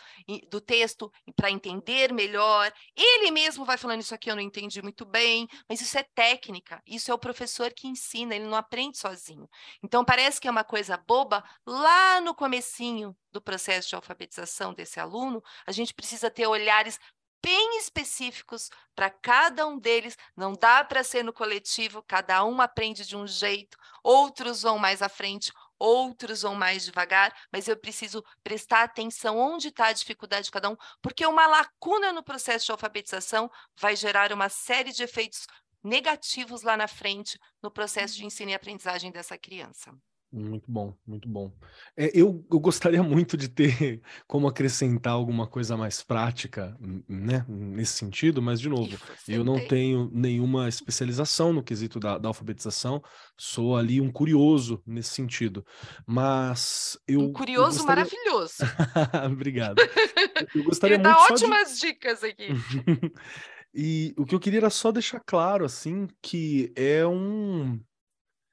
do 0.50 0.60
texto 0.60 1.10
para 1.34 1.50
entender 1.50 2.12
melhor. 2.12 2.72
Ele 2.94 3.30
mesmo 3.30 3.64
vai 3.64 3.76
falando 3.76 4.00
isso 4.00 4.14
aqui 4.14 4.30
eu 4.30 4.36
não 4.36 4.42
entendi 4.42 4.82
muito 4.82 5.04
bem, 5.04 5.48
mas 5.68 5.80
isso 5.80 5.98
é 5.98 6.02
técnica. 6.14 6.82
Isso 6.86 7.10
é 7.10 7.14
o 7.14 7.18
professor 7.18 7.72
que 7.72 7.88
ensina, 7.88 8.34
ele 8.34 8.46
não 8.46 8.56
aprende 8.56 8.98
sozinho. 8.98 9.48
Então 9.82 10.04
parece 10.04 10.40
que 10.40 10.48
é 10.48 10.50
uma 10.50 10.64
coisa 10.64 10.96
boba 10.96 11.42
lá 11.66 12.20
no 12.20 12.34
comecinho 12.34 13.16
do 13.36 13.40
processo 13.40 13.90
de 13.90 13.94
alfabetização 13.94 14.72
desse 14.72 14.98
aluno, 14.98 15.42
a 15.66 15.72
gente 15.72 15.92
precisa 15.92 16.30
ter 16.30 16.46
olhares 16.46 16.98
bem 17.42 17.78
específicos 17.78 18.70
para 18.94 19.10
cada 19.10 19.66
um 19.66 19.78
deles, 19.78 20.16
não 20.36 20.52
dá 20.52 20.84
para 20.84 21.04
ser 21.04 21.22
no 21.22 21.32
coletivo, 21.32 22.02
cada 22.02 22.44
um 22.44 22.60
aprende 22.60 23.06
de 23.06 23.16
um 23.16 23.26
jeito, 23.26 23.76
outros 24.02 24.62
vão 24.62 24.78
mais 24.78 25.02
à 25.02 25.08
frente, 25.08 25.52
outros 25.78 26.42
vão 26.42 26.54
mais 26.54 26.84
devagar, 26.84 27.34
mas 27.52 27.68
eu 27.68 27.76
preciso 27.76 28.24
prestar 28.42 28.82
atenção 28.82 29.38
onde 29.38 29.68
está 29.68 29.86
a 29.86 29.92
dificuldade 29.92 30.46
de 30.46 30.50
cada 30.50 30.70
um, 30.70 30.76
porque 31.02 31.26
uma 31.26 31.46
lacuna 31.46 32.12
no 32.12 32.22
processo 32.22 32.66
de 32.66 32.72
alfabetização 32.72 33.50
vai 33.76 33.94
gerar 33.94 34.32
uma 34.32 34.48
série 34.48 34.92
de 34.92 35.02
efeitos 35.02 35.46
negativos 35.82 36.62
lá 36.62 36.76
na 36.76 36.88
frente 36.88 37.38
no 37.62 37.70
processo 37.70 38.14
de 38.14 38.24
ensino 38.24 38.50
e 38.50 38.54
aprendizagem 38.54 39.12
dessa 39.12 39.38
criança. 39.38 39.94
Muito 40.36 40.70
bom, 40.70 40.94
muito 41.06 41.26
bom. 41.26 41.50
É, 41.96 42.10
eu, 42.12 42.44
eu, 42.52 42.60
gostaria 42.60 43.02
muito 43.02 43.38
de 43.38 43.48
ter 43.48 44.02
como 44.28 44.46
acrescentar 44.46 45.14
alguma 45.14 45.46
coisa 45.46 45.78
mais 45.78 46.02
prática, 46.02 46.76
né, 47.08 47.42
nesse 47.48 47.94
sentido, 47.94 48.42
mas, 48.42 48.60
de 48.60 48.68
novo, 48.68 48.98
eu 49.26 49.42
não 49.42 49.58
tenho 49.66 50.10
nenhuma 50.12 50.68
especialização 50.68 51.54
no 51.54 51.62
quesito 51.62 51.98
da, 51.98 52.18
da, 52.18 52.28
alfabetização, 52.28 53.02
sou 53.34 53.74
ali 53.74 53.98
um 53.98 54.12
curioso 54.12 54.82
nesse 54.86 55.14
sentido. 55.14 55.64
Mas 56.06 56.98
eu. 57.08 57.20
Um 57.20 57.32
curioso 57.32 57.78
gostaria... 57.78 58.04
maravilhoso. 58.04 58.56
Obrigado. 59.32 59.80
Eu 60.54 60.64
gostaria 60.64 60.96
Ele 60.96 61.02
dá 61.02 61.16
ótimas 61.18 61.80
de... 61.80 61.86
dicas 61.86 62.22
aqui. 62.22 62.48
e 63.74 64.14
o 64.18 64.26
que 64.26 64.34
eu 64.34 64.40
queria 64.40 64.58
era 64.58 64.70
só 64.70 64.92
deixar 64.92 65.20
claro, 65.20 65.64
assim, 65.64 66.06
que 66.20 66.70
é 66.76 67.06
um 67.06 67.80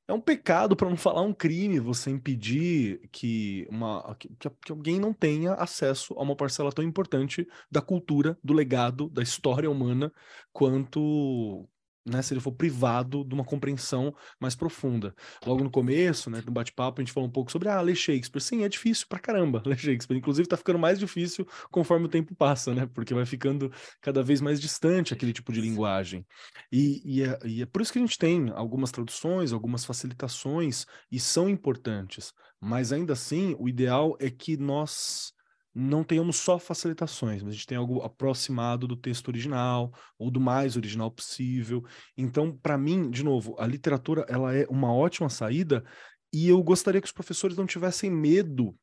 é 0.08 0.14
um 0.14 0.20
pecado, 0.20 0.76
para 0.76 0.90
não 0.90 0.98
falar 0.98 1.22
um 1.22 1.34
crime, 1.34 1.80
você 1.80 2.10
impedir 2.10 3.08
que, 3.12 3.66
uma, 3.70 4.16
que, 4.20 4.30
que 4.38 4.72
alguém 4.72 5.00
não 5.00 5.14
tenha 5.14 5.54
acesso 5.54 6.14
a 6.16 6.22
uma 6.22 6.36
parcela 6.36 6.72
tão 6.72 6.84
importante 6.84 7.48
da 7.72 7.82
cultura, 7.82 8.38
do 8.44 8.54
legado, 8.54 9.10
da 9.10 9.24
história 9.24 9.70
humana, 9.70 10.12
quanto, 10.52 11.68
né, 12.06 12.22
se 12.22 12.34
ele 12.34 12.42
for 12.42 12.52
privado 12.52 13.24
de 13.24 13.34
uma 13.34 13.44
compreensão 13.44 14.14
mais 14.40 14.56
profunda. 14.56 15.16
Logo 15.46 15.64
no 15.64 15.72
começo, 15.72 16.30
né, 16.30 16.42
no 16.46 16.52
bate-papo, 16.52 17.00
a 17.00 17.04
gente 17.04 17.14
falou 17.14 17.30
um 17.30 17.32
pouco 17.32 17.52
sobre, 17.52 17.70
ah, 17.70 17.80
ler 17.82 17.96
Shakespeare. 17.96 18.42
Sim, 18.42 18.64
é 18.64 18.70
difícil 18.70 19.08
pra 19.08 19.20
caramba 19.20 19.62
ler 19.66 19.78
Shakespeare. 19.78 20.18
Inclusive, 20.18 20.48
tá 20.48 20.58
ficando 20.58 20.80
mais 20.80 21.00
difícil 21.00 21.48
conforme 21.72 22.06
o 22.06 22.10
tempo 22.10 22.36
passa, 22.36 22.74
né, 22.74 22.86
porque 22.94 23.14
vai 23.14 23.26
ficando 23.26 23.72
cada 24.02 24.22
vez 24.24 24.42
mais 24.42 24.60
distante 24.60 25.14
aquele 25.14 25.34
tipo 25.34 25.52
de 25.52 25.62
linguagem. 25.62 26.26
E, 26.72 27.02
e, 27.06 27.24
é, 27.24 27.40
e 27.46 27.62
é 27.62 27.66
por 27.66 27.82
isso 27.82 27.92
que 27.94 28.00
a 28.00 28.02
gente 28.02 28.18
tem 28.18 28.50
algumas 28.54 28.92
traduções, 28.92 29.54
algumas 29.54 29.86
facilitações, 29.86 30.86
e 31.12 31.20
são 31.20 31.50
importantes. 31.50 32.34
Mas 32.60 32.92
ainda 32.94 33.14
assim, 33.14 33.56
o 33.60 33.68
ideal 33.68 34.16
é 34.20 34.30
que 34.30 34.58
nós 34.58 35.34
não 35.74 36.04
tenhamos 36.04 36.38
só 36.38 36.60
facilitações, 36.60 37.42
mas 37.42 37.54
a 37.54 37.56
gente 37.56 37.66
tem 37.66 37.78
algo 37.78 38.02
aproximado 38.02 38.88
do 38.88 38.96
texto 38.96 39.28
original 39.30 39.92
ou 40.20 40.30
do 40.30 40.40
mais 40.40 40.78
original 40.78 41.10
possível. 41.10 41.84
Então, 42.16 42.56
para 42.56 42.78
mim, 42.78 43.10
de 43.10 43.24
novo, 43.24 43.56
a 43.58 43.66
literatura 43.66 44.26
ela 44.30 44.56
é 44.56 44.68
uma 44.70 44.94
ótima 44.94 45.30
saída 45.30 45.84
e 46.32 46.48
eu 46.48 46.62
gostaria 46.62 47.02
que 47.02 47.08
os 47.08 47.14
professores 47.14 47.58
não 47.58 47.66
tivessem 47.66 48.12
medo 48.12 48.76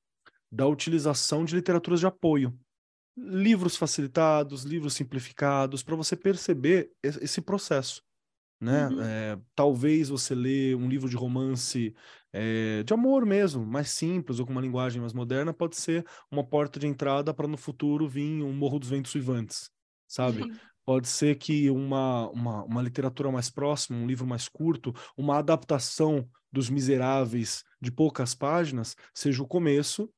da 0.50 0.66
utilização 0.66 1.44
de 1.44 1.54
literaturas 1.54 2.00
de 2.00 2.06
apoio. 2.06 2.58
Livros 3.16 3.76
facilitados, 3.76 4.64
livros 4.64 4.94
simplificados, 4.94 5.82
para 5.82 5.94
você 5.94 6.16
perceber 6.16 6.90
esse 7.02 7.40
processo 7.40 8.02
né? 8.60 8.88
Uhum. 8.88 9.00
É, 9.00 9.38
talvez 9.54 10.10
você 10.10 10.34
lê 10.34 10.74
um 10.74 10.88
livro 10.88 11.08
de 11.08 11.16
romance 11.16 11.94
é, 12.32 12.82
de 12.82 12.92
amor 12.92 13.26
mesmo, 13.26 13.66
mais 13.66 13.90
simples 13.90 14.38
ou 14.38 14.46
com 14.46 14.52
uma 14.52 14.60
linguagem 14.60 15.00
mais 15.00 15.12
moderna, 15.12 15.52
pode 15.52 15.76
ser 15.76 16.04
uma 16.30 16.44
porta 16.44 16.78
de 16.78 16.86
entrada 16.86 17.34
para 17.34 17.48
no 17.48 17.56
futuro 17.56 18.08
vir 18.08 18.42
um 18.42 18.52
Morro 18.52 18.78
dos 18.78 18.88
Ventos 18.88 19.10
Suivantes, 19.10 19.70
sabe? 20.06 20.42
Uhum. 20.42 20.56
Pode 20.84 21.08
ser 21.08 21.36
que 21.36 21.70
uma, 21.70 22.28
uma, 22.30 22.64
uma 22.64 22.82
literatura 22.82 23.30
mais 23.30 23.50
próxima, 23.50 23.98
um 23.98 24.06
livro 24.06 24.26
mais 24.26 24.48
curto, 24.48 24.94
uma 25.16 25.38
adaptação 25.38 26.28
dos 26.50 26.68
Miseráveis 26.68 27.62
de 27.80 27.92
poucas 27.92 28.34
páginas 28.34 28.96
seja 29.14 29.42
o 29.42 29.46
começo 29.46 30.10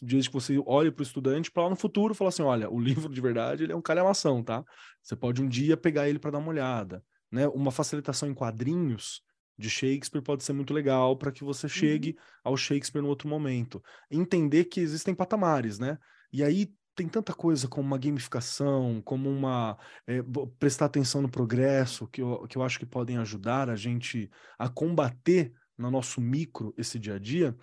desde 0.00 0.28
que 0.28 0.34
você 0.34 0.56
olhe 0.66 0.92
para 0.92 1.00
o 1.00 1.04
estudante 1.04 1.50
para 1.50 1.64
lá 1.64 1.70
no 1.70 1.74
futuro 1.74 2.14
falar 2.14 2.28
assim, 2.28 2.42
olha, 2.42 2.70
o 2.70 2.78
livro 2.78 3.12
de 3.12 3.20
verdade 3.20 3.64
ele 3.64 3.72
é 3.72 3.76
um 3.76 3.82
calhamação, 3.82 4.40
tá? 4.40 4.64
Você 5.02 5.16
pode 5.16 5.42
um 5.42 5.48
dia 5.48 5.76
pegar 5.76 6.08
ele 6.08 6.20
para 6.20 6.30
dar 6.30 6.38
uma 6.38 6.50
olhada 6.50 7.02
né, 7.34 7.48
uma 7.48 7.72
facilitação 7.72 8.28
em 8.28 8.34
quadrinhos 8.34 9.20
de 9.56 9.70
Shakespeare 9.70 10.22
pode 10.22 10.42
ser 10.42 10.52
muito 10.52 10.74
legal 10.74 11.16
para 11.16 11.32
que 11.32 11.44
você 11.44 11.68
chegue 11.68 12.10
uhum. 12.10 12.16
ao 12.44 12.56
Shakespeare 12.56 13.02
no 13.02 13.08
outro 13.08 13.28
momento. 13.28 13.82
Entender 14.10 14.64
que 14.64 14.80
existem 14.80 15.14
patamares, 15.14 15.78
né? 15.78 15.98
E 16.32 16.42
aí 16.42 16.72
tem 16.94 17.08
tanta 17.08 17.32
coisa 17.32 17.68
como 17.68 17.86
uma 17.86 17.98
gamificação, 17.98 19.02
como 19.02 19.28
uma 19.28 19.76
é, 20.06 20.22
prestar 20.58 20.86
atenção 20.86 21.20
no 21.20 21.28
progresso, 21.28 22.06
que 22.08 22.22
eu, 22.22 22.46
que 22.46 22.56
eu 22.56 22.62
acho 22.62 22.78
que 22.78 22.86
podem 22.86 23.18
ajudar 23.18 23.68
a 23.68 23.76
gente 23.76 24.30
a 24.58 24.68
combater 24.68 25.52
no 25.76 25.90
nosso 25.90 26.20
micro 26.20 26.72
esse 26.76 26.98
dia 26.98 27.14
a 27.14 27.18
dia, 27.18 27.56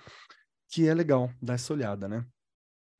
que 0.69 0.87
é 0.87 0.93
legal 0.93 1.31
dar 1.41 1.53
essa 1.53 1.73
olhada, 1.73 2.07
né? 2.07 2.25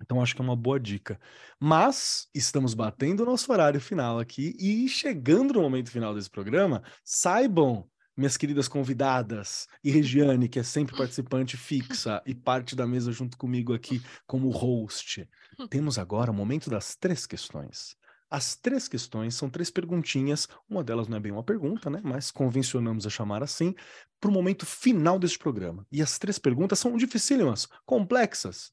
Então 0.01 0.21
acho 0.21 0.35
que 0.35 0.41
é 0.41 0.43
uma 0.45 0.55
boa 0.55 0.79
dica. 0.79 1.19
Mas 1.59 2.27
estamos 2.33 2.73
batendo 2.73 3.21
o 3.21 3.25
nosso 3.25 3.51
horário 3.51 3.79
final 3.79 4.19
aqui 4.19 4.55
e 4.59 4.87
chegando 4.89 5.53
no 5.53 5.61
momento 5.61 5.91
final 5.91 6.13
desse 6.15 6.29
programa, 6.29 6.81
saibam, 7.03 7.87
minhas 8.15 8.37
queridas 8.37 8.67
convidadas, 8.67 9.67
e 9.83 9.91
Regiane, 9.91 10.49
que 10.49 10.59
é 10.59 10.63
sempre 10.63 10.95
participante 10.95 11.57
fixa 11.57 12.21
e 12.25 12.35
parte 12.35 12.75
da 12.75 12.85
mesa 12.85 13.11
junto 13.11 13.37
comigo 13.37 13.73
aqui 13.73 14.01
como 14.27 14.49
host, 14.49 15.27
temos 15.69 15.97
agora 15.97 16.31
o 16.31 16.33
momento 16.33 16.69
das 16.69 16.95
três 16.95 17.25
questões. 17.25 17.95
As 18.29 18.55
três 18.55 18.87
questões 18.87 19.35
são 19.35 19.49
três 19.49 19.69
perguntinhas, 19.69 20.47
uma 20.69 20.83
delas 20.83 21.07
não 21.09 21.17
é 21.17 21.19
bem 21.19 21.33
uma 21.33 21.43
pergunta, 21.43 21.89
né? 21.89 21.99
Mas 22.01 22.31
convencionamos 22.31 23.05
a 23.05 23.09
chamar 23.09 23.43
assim, 23.43 23.75
para 24.21 24.29
o 24.29 24.33
momento 24.33 24.65
final 24.65 25.19
deste 25.19 25.37
programa. 25.37 25.85
E 25.91 26.01
as 26.01 26.17
três 26.17 26.39
perguntas 26.39 26.79
são 26.79 26.95
dificílimas, 26.95 27.67
complexas, 27.85 28.71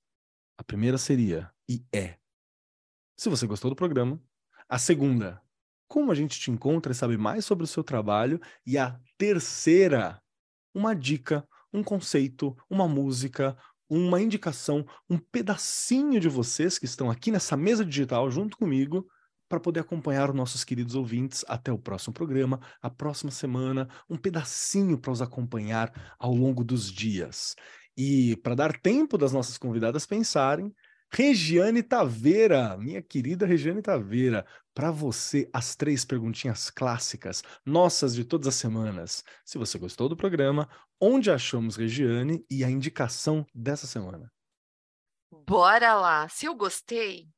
a 0.56 0.62
primeira 0.62 0.96
seria, 0.96 1.50
e 1.68 1.84
é, 1.92 2.18
se 3.16 3.28
você 3.28 3.46
gostou 3.46 3.68
do 3.68 3.76
programa. 3.76 4.20
A 4.68 4.78
segunda, 4.78 5.42
como 5.88 6.12
a 6.12 6.14
gente 6.14 6.38
te 6.38 6.50
encontra 6.50 6.92
e 6.92 6.94
sabe 6.94 7.16
mais 7.16 7.44
sobre 7.44 7.64
o 7.64 7.66
seu 7.66 7.82
trabalho. 7.82 8.40
E 8.66 8.76
a 8.78 8.98
terceira, 9.16 10.20
uma 10.74 10.94
dica, 10.94 11.46
um 11.72 11.82
conceito, 11.82 12.56
uma 12.70 12.86
música, 12.86 13.56
uma 13.88 14.20
indicação, 14.20 14.86
um 15.08 15.18
pedacinho 15.18 16.20
de 16.20 16.28
vocês 16.28 16.78
que 16.78 16.84
estão 16.84 17.10
aqui 17.10 17.30
nessa 17.30 17.56
mesa 17.56 17.84
digital 17.84 18.30
junto 18.30 18.56
comigo 18.56 19.06
para 19.48 19.58
poder 19.58 19.80
acompanhar 19.80 20.28
os 20.28 20.36
nossos 20.36 20.62
queridos 20.62 20.94
ouvintes 20.94 21.44
até 21.48 21.72
o 21.72 21.78
próximo 21.78 22.12
programa, 22.12 22.60
a 22.82 22.90
próxima 22.90 23.30
semana, 23.30 23.88
um 24.08 24.16
pedacinho 24.16 24.98
para 24.98 25.10
os 25.10 25.22
acompanhar 25.22 26.14
ao 26.18 26.34
longo 26.34 26.62
dos 26.62 26.92
dias. 26.92 27.56
E 27.96 28.36
para 28.36 28.54
dar 28.54 28.78
tempo 28.78 29.16
das 29.16 29.32
nossas 29.32 29.56
convidadas 29.56 30.04
pensarem, 30.04 30.72
Regiane 31.10 31.82
Taveira, 31.82 32.76
minha 32.76 33.02
querida 33.02 33.46
Regiane 33.46 33.80
Taveira, 33.80 34.46
para 34.74 34.90
você 34.90 35.48
as 35.52 35.74
três 35.74 36.04
perguntinhas 36.04 36.70
clássicas, 36.70 37.42
nossas 37.64 38.14
de 38.14 38.24
todas 38.24 38.46
as 38.46 38.54
semanas. 38.54 39.24
Se 39.44 39.58
você 39.58 39.78
gostou 39.78 40.08
do 40.08 40.16
programa, 40.16 40.68
onde 41.00 41.30
achamos 41.30 41.76
Regiane 41.76 42.44
e 42.50 42.62
a 42.62 42.70
indicação 42.70 43.46
dessa 43.54 43.86
semana? 43.86 44.30
Bora 45.46 45.94
lá. 45.94 46.28
Se 46.28 46.46
eu 46.46 46.54
gostei, 46.54 47.28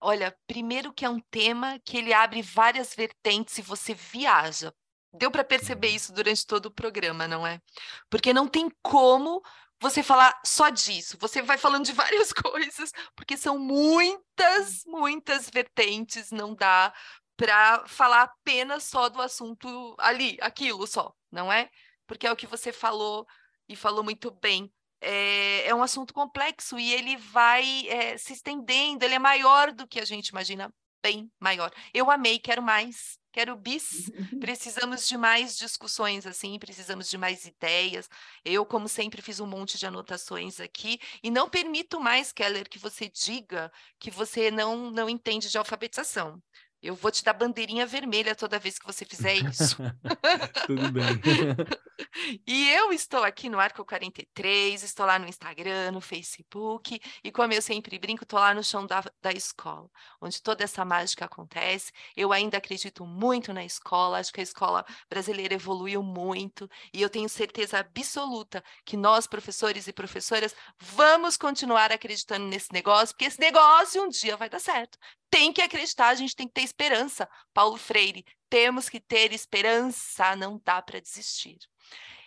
olha, 0.00 0.34
primeiro 0.46 0.92
que 0.92 1.04
é 1.04 1.10
um 1.10 1.20
tema 1.30 1.78
que 1.84 1.96
ele 1.96 2.12
abre 2.12 2.42
várias 2.42 2.94
vertentes 2.94 3.58
e 3.58 3.62
você 3.62 3.94
viaja. 3.94 4.72
Deu 5.12 5.30
para 5.30 5.44
perceber 5.44 5.88
uhum. 5.88 5.94
isso 5.94 6.12
durante 6.12 6.46
todo 6.46 6.66
o 6.66 6.70
programa, 6.70 7.26
não 7.26 7.46
é? 7.46 7.60
Porque 8.08 8.32
não 8.32 8.46
tem 8.46 8.70
como 8.82 9.42
você 9.80 10.02
falar 10.02 10.38
só 10.44 10.68
disso. 10.68 11.16
Você 11.18 11.42
vai 11.42 11.56
falando 11.58 11.86
de 11.86 11.92
várias 11.92 12.32
coisas, 12.32 12.92
porque 13.16 13.36
são 13.36 13.58
muitas, 13.58 14.84
muitas 14.86 15.48
vertentes, 15.48 16.30
não 16.30 16.54
dá 16.54 16.92
para 17.36 17.86
falar 17.86 18.22
apenas 18.22 18.84
só 18.84 19.08
do 19.08 19.22
assunto 19.22 19.96
ali, 19.98 20.36
aquilo 20.42 20.86
só, 20.86 21.14
não 21.32 21.50
é? 21.50 21.70
Porque 22.06 22.26
é 22.26 22.32
o 22.32 22.36
que 22.36 22.46
você 22.46 22.70
falou 22.72 23.26
e 23.66 23.74
falou 23.74 24.04
muito 24.04 24.30
bem. 24.30 24.70
É, 25.00 25.66
é 25.66 25.74
um 25.74 25.82
assunto 25.82 26.12
complexo 26.12 26.78
e 26.78 26.92
ele 26.92 27.16
vai 27.16 27.88
é, 27.88 28.18
se 28.18 28.34
estendendo, 28.34 29.04
ele 29.04 29.14
é 29.14 29.18
maior 29.18 29.72
do 29.72 29.88
que 29.88 29.98
a 29.98 30.04
gente 30.04 30.28
imagina, 30.28 30.70
bem 31.02 31.32
maior. 31.40 31.72
Eu 31.94 32.10
amei, 32.10 32.38
quero 32.38 32.62
mais. 32.62 33.18
Quero 33.32 33.56
bis. 33.56 34.10
Precisamos 34.40 35.06
de 35.06 35.16
mais 35.16 35.56
discussões 35.56 36.26
assim, 36.26 36.58
precisamos 36.58 37.08
de 37.08 37.16
mais 37.16 37.44
ideias. 37.44 38.08
Eu, 38.44 38.66
como 38.66 38.88
sempre, 38.88 39.22
fiz 39.22 39.38
um 39.40 39.46
monte 39.46 39.78
de 39.78 39.86
anotações 39.86 40.58
aqui 40.60 40.98
e 41.22 41.30
não 41.30 41.48
permito 41.48 42.00
mais, 42.00 42.32
Keller, 42.32 42.68
que 42.68 42.78
você 42.78 43.08
diga 43.08 43.72
que 43.98 44.10
você 44.10 44.50
não 44.50 44.90
não 44.90 45.08
entende 45.08 45.48
de 45.48 45.58
alfabetização. 45.58 46.42
Eu 46.82 46.94
vou 46.94 47.10
te 47.10 47.22
dar 47.22 47.34
bandeirinha 47.34 47.84
vermelha 47.84 48.34
toda 48.34 48.58
vez 48.58 48.78
que 48.78 48.86
você 48.86 49.04
fizer 49.04 49.34
isso. 49.34 49.76
Tudo 50.66 50.90
bem. 50.90 51.04
e 52.46 52.70
eu 52.70 52.90
estou 52.90 53.22
aqui 53.22 53.50
no 53.50 53.60
Arco 53.60 53.84
43, 53.84 54.82
estou 54.82 55.04
lá 55.04 55.18
no 55.18 55.28
Instagram, 55.28 55.92
no 55.92 56.00
Facebook, 56.00 56.98
e 57.22 57.30
como 57.30 57.52
eu 57.52 57.60
sempre 57.60 57.98
brinco, 57.98 58.24
estou 58.24 58.38
lá 58.38 58.54
no 58.54 58.64
chão 58.64 58.86
da, 58.86 59.04
da 59.20 59.30
escola, 59.30 59.90
onde 60.22 60.42
toda 60.42 60.64
essa 60.64 60.82
mágica 60.82 61.26
acontece. 61.26 61.92
Eu 62.16 62.32
ainda 62.32 62.56
acredito 62.56 63.04
muito 63.04 63.52
na 63.52 63.64
escola, 63.64 64.18
acho 64.18 64.32
que 64.32 64.40
a 64.40 64.44
escola 64.44 64.82
brasileira 65.08 65.52
evoluiu 65.52 66.02
muito, 66.02 66.68
e 66.94 67.02
eu 67.02 67.10
tenho 67.10 67.28
certeza 67.28 67.78
absoluta 67.78 68.64
que 68.86 68.96
nós, 68.96 69.26
professores 69.26 69.86
e 69.86 69.92
professoras, 69.92 70.54
vamos 70.78 71.36
continuar 71.36 71.92
acreditando 71.92 72.46
nesse 72.46 72.72
negócio, 72.72 73.14
porque 73.14 73.26
esse 73.26 73.40
negócio 73.40 74.02
um 74.02 74.08
dia 74.08 74.34
vai 74.34 74.48
dar 74.48 74.60
certo 74.60 74.98
tem 75.30 75.52
que 75.52 75.62
acreditar, 75.62 76.08
a 76.08 76.14
gente 76.14 76.34
tem 76.34 76.48
que 76.48 76.54
ter 76.54 76.62
esperança. 76.70 77.28
Paulo 77.52 77.76
Freire, 77.76 78.24
temos 78.48 78.88
que 78.88 79.00
ter 79.00 79.32
esperança, 79.32 80.34
não 80.36 80.60
dá 80.64 80.80
para 80.80 81.00
desistir. 81.00 81.58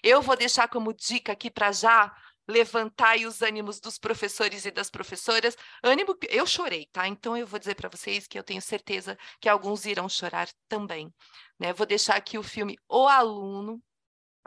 Eu 0.01 0.21
vou 0.21 0.35
deixar 0.35 0.67
como 0.67 0.93
dica 0.93 1.31
aqui 1.31 1.49
para 1.49 1.71
já 1.71 2.13
levantar 2.45 3.17
os 3.19 3.41
ânimos 3.41 3.79
dos 3.79 3.97
professores 3.97 4.65
e 4.65 4.71
das 4.71 4.89
professoras. 4.89 5.55
Ânimo, 5.81 6.17
eu 6.29 6.45
chorei, 6.45 6.87
tá? 6.91 7.07
Então 7.07 7.37
eu 7.37 7.47
vou 7.47 7.57
dizer 7.57 7.75
para 7.75 7.89
vocês 7.89 8.27
que 8.27 8.37
eu 8.37 8.43
tenho 8.43 8.61
certeza 8.61 9.17
que 9.39 9.47
alguns 9.47 9.85
irão 9.85 10.09
chorar 10.09 10.49
também. 10.67 11.13
Né? 11.57 11.71
Vou 11.71 11.85
deixar 11.85 12.15
aqui 12.15 12.37
o 12.37 12.43
filme 12.43 12.77
O 12.87 13.07
Aluno, 13.07 13.81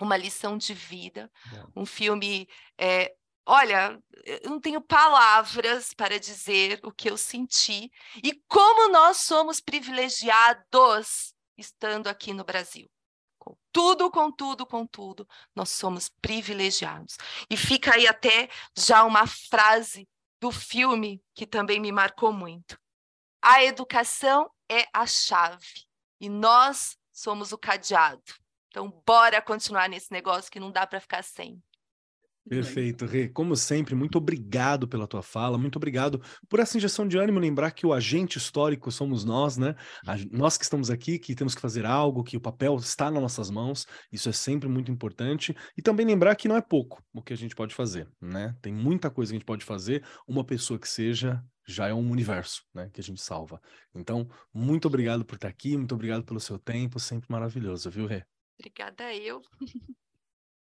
uma 0.00 0.16
lição 0.16 0.58
de 0.58 0.74
vida, 0.74 1.30
um 1.74 1.86
filme 1.86 2.46
é, 2.76 3.14
Olha, 3.48 4.02
eu 4.24 4.50
não 4.50 4.60
tenho 4.60 4.80
palavras 4.80 5.94
para 5.94 6.18
dizer 6.18 6.80
o 6.82 6.90
que 6.90 7.08
eu 7.08 7.16
senti 7.16 7.92
e 8.22 8.34
como 8.48 8.90
nós 8.90 9.18
somos 9.18 9.60
privilegiados 9.60 11.32
estando 11.56 12.08
aqui 12.08 12.32
no 12.32 12.44
Brasil. 12.44 12.90
Com 13.38 13.56
tudo, 13.70 14.10
com 14.10 14.32
tudo, 14.32 14.66
com 14.66 14.84
tudo, 14.84 15.28
nós 15.54 15.70
somos 15.70 16.08
privilegiados. 16.20 17.16
E 17.48 17.56
fica 17.56 17.94
aí 17.94 18.08
até 18.08 18.48
já 18.76 19.04
uma 19.04 19.28
frase 19.28 20.08
do 20.40 20.50
filme 20.50 21.22
que 21.32 21.46
também 21.46 21.78
me 21.78 21.92
marcou 21.92 22.32
muito. 22.32 22.76
A 23.40 23.62
educação 23.62 24.50
é 24.68 24.88
a 24.92 25.06
chave 25.06 25.86
e 26.20 26.28
nós 26.28 26.98
somos 27.12 27.52
o 27.52 27.58
cadeado. 27.58 28.34
Então, 28.68 28.90
bora 29.06 29.40
continuar 29.40 29.88
nesse 29.88 30.10
negócio 30.12 30.50
que 30.50 30.58
não 30.58 30.72
dá 30.72 30.84
para 30.84 31.00
ficar 31.00 31.22
sem. 31.22 31.62
Perfeito, 32.48 33.06
Rê. 33.06 33.28
Como 33.28 33.56
sempre, 33.56 33.94
muito 33.94 34.18
obrigado 34.18 34.86
pela 34.86 35.06
tua 35.06 35.22
fala, 35.22 35.58
muito 35.58 35.76
obrigado 35.76 36.22
por 36.48 36.60
essa 36.60 36.76
injeção 36.76 37.06
de 37.06 37.18
ânimo, 37.18 37.40
lembrar 37.40 37.72
que 37.72 37.84
o 37.84 37.92
agente 37.92 38.38
histórico 38.38 38.90
somos 38.92 39.24
nós, 39.24 39.56
né? 39.56 39.74
A, 40.06 40.16
nós 40.30 40.56
que 40.56 40.64
estamos 40.64 40.88
aqui, 40.88 41.18
que 41.18 41.34
temos 41.34 41.54
que 41.54 41.60
fazer 41.60 41.84
algo, 41.84 42.22
que 42.22 42.36
o 42.36 42.40
papel 42.40 42.76
está 42.76 43.10
nas 43.10 43.20
nossas 43.20 43.50
mãos, 43.50 43.84
isso 44.12 44.28
é 44.28 44.32
sempre 44.32 44.68
muito 44.68 44.92
importante. 44.92 45.56
E 45.76 45.82
também 45.82 46.06
lembrar 46.06 46.36
que 46.36 46.46
não 46.46 46.56
é 46.56 46.62
pouco 46.62 47.02
o 47.12 47.20
que 47.20 47.32
a 47.32 47.36
gente 47.36 47.54
pode 47.54 47.74
fazer, 47.74 48.08
né? 48.20 48.54
Tem 48.62 48.72
muita 48.72 49.10
coisa 49.10 49.32
que 49.32 49.36
a 49.36 49.38
gente 49.38 49.46
pode 49.46 49.64
fazer, 49.64 50.04
uma 50.26 50.44
pessoa 50.44 50.78
que 50.78 50.88
seja 50.88 51.42
já 51.68 51.88
é 51.88 51.94
um 51.94 52.10
universo, 52.10 52.62
né, 52.72 52.88
que 52.92 53.00
a 53.00 53.02
gente 53.02 53.20
salva. 53.20 53.60
Então, 53.92 54.28
muito 54.54 54.86
obrigado 54.86 55.24
por 55.24 55.34
estar 55.34 55.48
aqui, 55.48 55.76
muito 55.76 55.96
obrigado 55.96 56.24
pelo 56.24 56.38
seu 56.38 56.60
tempo, 56.60 57.00
sempre 57.00 57.26
maravilhoso, 57.28 57.90
viu, 57.90 58.06
Rê? 58.06 58.24
Obrigada 58.56 59.12
eu. 59.12 59.42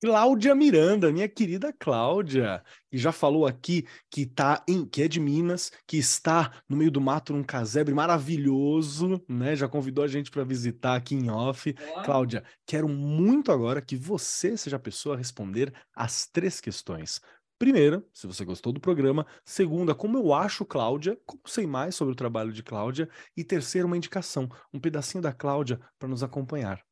Cláudia 0.02 0.54
Miranda, 0.54 1.12
minha 1.12 1.28
querida 1.28 1.74
Cláudia, 1.74 2.64
que 2.92 2.98
já 2.98 3.12
falou 3.12 3.48
aqui 3.48 3.88
que 4.12 4.26
tá 4.26 4.64
em, 4.68 4.86
que 4.86 5.02
é 5.02 5.08
de 5.08 5.20
Minas, 5.20 5.72
que 5.88 5.98
está 5.98 6.62
no 6.68 6.76
meio 6.76 6.92
do 6.92 7.00
mato 7.00 7.34
num 7.34 7.44
casebre 7.44 7.94
maravilhoso, 7.94 9.24
né? 9.28 9.56
Já 9.56 9.68
convidou 9.68 10.04
a 10.04 10.08
gente 10.08 10.30
para 10.30 10.44
visitar 10.44 10.96
aqui 10.96 11.16
em 11.16 11.30
off. 11.30 11.74
Cláudia, 12.04 12.44
quero 12.66 12.90
muito 12.90 13.52
agora 13.52 13.82
que 13.82 13.96
você 13.96 14.58
seja 14.58 14.76
a 14.76 14.80
pessoa 14.80 15.16
a 15.16 15.18
responder 15.18 15.74
as 15.96 16.28
três 16.28 16.60
questões. 16.60 17.22
Primeira, 17.58 18.04
se 18.14 18.28
você 18.28 18.44
gostou 18.44 18.74
do 18.74 18.82
programa. 18.82 19.26
Segunda, 19.46 19.96
como 19.96 20.18
eu 20.18 20.34
acho 20.34 20.66
Cláudia, 20.66 21.18
como 21.26 21.42
sei 21.48 21.66
mais 21.66 21.96
sobre 21.96 22.12
o 22.12 22.18
trabalho 22.18 22.52
de 22.52 22.62
Cláudia. 22.62 23.10
E 23.36 23.46
terceira, 23.46 23.88
uma 23.88 23.96
indicação, 23.96 24.50
um 24.74 24.80
pedacinho 24.80 25.22
da 25.22 25.32
Cláudia 25.32 25.80
para 25.98 26.10
nos 26.10 26.22
acompanhar. 26.22 26.84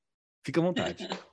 Fica 0.46 0.62
à 0.62 0.64
vontade. 0.64 1.08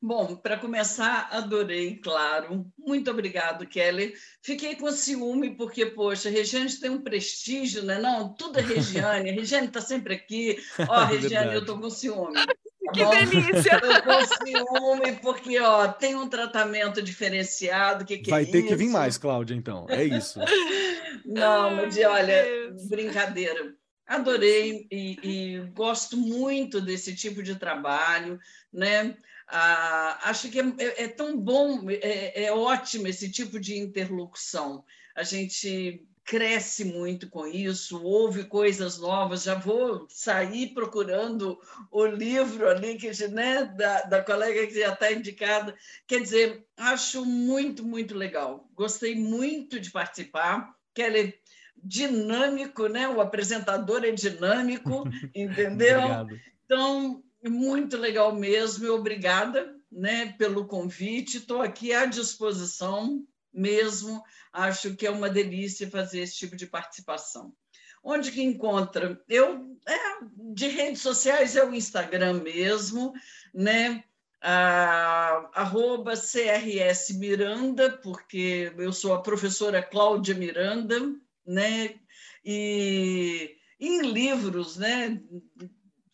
Bom, 0.00 0.36
para 0.36 0.56
começar, 0.56 1.28
adorei, 1.30 1.96
claro. 1.96 2.66
Muito 2.78 3.10
obrigado, 3.10 3.66
Kelly. 3.66 4.14
Fiquei 4.42 4.76
com 4.76 4.90
ciúme, 4.90 5.56
porque, 5.56 5.86
poxa, 5.86 6.30
Regiane 6.30 6.72
tem 6.72 6.90
um 6.90 7.02
prestígio, 7.02 7.82
né? 7.82 7.98
Não, 7.98 8.32
tudo 8.34 8.58
é 8.58 8.62
Regiane. 8.62 9.30
A 9.30 9.32
Regiane 9.32 9.66
está 9.66 9.80
sempre 9.80 10.14
aqui. 10.14 10.58
Ó, 10.88 11.02
oh, 11.02 11.04
Regiane, 11.06 11.54
eu 11.54 11.60
estou 11.60 11.78
com 11.78 11.90
ciúme. 11.90 12.34
Tá 12.90 12.92
que 12.92 13.04
bom? 13.04 13.10
delícia! 13.10 13.76
Estou 13.76 14.02
com 14.02 14.46
ciúme, 14.46 15.12
porque 15.22 15.60
ó, 15.60 15.86
tem 15.88 16.16
um 16.16 16.28
tratamento 16.28 17.00
diferenciado. 17.00 18.04
Que 18.04 18.18
que 18.18 18.30
Vai 18.30 18.42
é 18.42 18.46
ter 18.46 18.58
isso? 18.58 18.68
que 18.68 18.74
vir 18.76 18.88
mais, 18.88 19.16
Cláudia, 19.16 19.54
então. 19.54 19.86
É 19.88 20.02
isso. 20.02 20.40
Não, 21.24 21.76
mas 21.76 21.96
olha, 21.98 22.44
brincadeira. 22.88 23.74
Adorei 24.06 24.88
e, 24.90 25.18
e, 25.22 25.58
gosto 25.72 26.16
muito 26.16 26.80
desse 26.80 27.14
tipo 27.14 27.44
de 27.44 27.54
trabalho, 27.54 28.40
né? 28.72 29.16
Ah, 29.52 30.20
acho 30.30 30.48
que 30.48 30.60
é, 30.60 30.64
é, 30.78 31.04
é 31.04 31.08
tão 31.08 31.36
bom, 31.36 31.90
é, 31.90 32.44
é, 32.44 32.52
ótimo 32.52 33.08
esse 33.08 33.30
tipo 33.30 33.58
de 33.58 33.76
interlocução. 33.76 34.84
A 35.16 35.24
gente 35.24 36.06
cresce 36.24 36.84
muito 36.84 37.28
com 37.28 37.44
isso, 37.44 38.00
ouve 38.00 38.44
coisas 38.44 38.98
novas. 38.98 39.42
Já 39.42 39.56
vou 39.56 40.06
sair 40.08 40.68
procurando 40.68 41.58
o 41.90 42.06
livro 42.06 42.68
ali 42.68 42.96
que 42.96 43.10
né, 43.26 43.64
da, 43.64 44.02
da 44.02 44.22
colega 44.22 44.68
que 44.68 44.78
já 44.78 44.92
está 44.92 45.10
indicada. 45.10 45.74
Quer 46.06 46.20
dizer, 46.22 46.64
acho 46.76 47.26
muito, 47.26 47.84
muito 47.84 48.14
legal. 48.14 48.68
Gostei 48.76 49.16
muito 49.16 49.80
de 49.80 49.90
participar. 49.90 50.72
Kelly, 50.94 51.34
dinâmico, 51.82 52.86
né? 52.86 53.08
O 53.08 53.20
apresentador 53.20 54.04
é 54.04 54.12
dinâmico, 54.12 55.02
entendeu? 55.34 56.00
Então, 56.64 57.20
muito 57.48 57.96
legal 57.96 58.34
mesmo. 58.34 58.90
Obrigada, 58.92 59.74
né, 59.90 60.34
pelo 60.38 60.66
convite. 60.66 61.38
Estou 61.38 61.62
aqui 61.62 61.92
à 61.92 62.06
disposição 62.06 63.24
mesmo. 63.52 64.22
Acho 64.52 64.94
que 64.94 65.06
é 65.06 65.10
uma 65.10 65.30
delícia 65.30 65.90
fazer 65.90 66.20
esse 66.20 66.36
tipo 66.36 66.56
de 66.56 66.66
participação. 66.66 67.52
Onde 68.02 68.32
que 68.32 68.42
encontra? 68.42 69.20
Eu 69.28 69.76
é, 69.86 70.24
de 70.52 70.68
redes 70.68 71.02
sociais 71.02 71.56
é 71.56 71.64
o 71.64 71.74
Instagram 71.74 72.40
mesmo, 72.42 73.12
né? 73.52 74.04
Ah, 74.42 75.50
arroba 75.52 76.14
CRS 76.14 77.10
Miranda, 77.18 77.90
porque 77.98 78.72
eu 78.78 78.92
sou 78.92 79.12
a 79.12 79.22
professora 79.22 79.82
Cláudia 79.82 80.34
Miranda, 80.34 80.98
né? 81.46 81.94
E 82.42 83.56
em 83.78 84.00
livros, 84.00 84.76
né? 84.76 85.20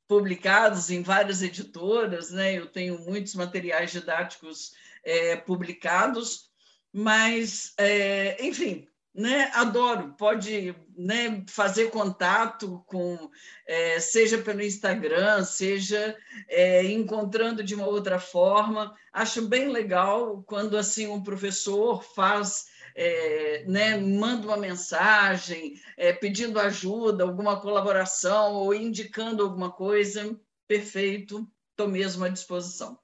Publicados 0.08 0.90
em 0.90 1.02
várias 1.02 1.42
editoras, 1.42 2.30
né? 2.30 2.54
Eu 2.54 2.66
tenho 2.66 2.98
muitos 3.00 3.34
materiais 3.34 3.90
didáticos 3.90 4.72
é, 5.04 5.36
publicados, 5.36 6.50
mas, 6.92 7.72
é, 7.78 8.36
enfim, 8.44 8.88
né? 9.14 9.50
Adoro, 9.54 10.14
pode 10.18 10.74
né, 10.96 11.42
fazer 11.48 11.90
contato 11.90 12.84
com, 12.86 13.30
é, 13.66 13.98
seja 13.98 14.38
pelo 14.38 14.62
Instagram, 14.62 15.42
seja 15.44 16.16
é, 16.48 16.84
encontrando 16.84 17.64
de 17.64 17.74
uma 17.74 17.86
outra 17.86 18.18
forma. 18.18 18.94
Acho 19.12 19.42
bem 19.42 19.68
legal 19.68 20.42
quando 20.46 20.76
assim 20.76 21.06
um 21.06 21.22
professor 21.22 22.02
faz 22.02 22.66
é, 22.96 23.62
né, 23.68 23.98
manda 23.98 24.46
uma 24.46 24.56
mensagem 24.56 25.78
é, 25.98 26.14
pedindo 26.14 26.58
ajuda, 26.58 27.24
alguma 27.24 27.60
colaboração 27.60 28.54
ou 28.54 28.74
indicando 28.74 29.42
alguma 29.42 29.70
coisa, 29.70 30.34
perfeito, 30.66 31.46
estou 31.70 31.88
mesmo 31.88 32.24
à 32.24 32.28
disposição. 32.30 32.98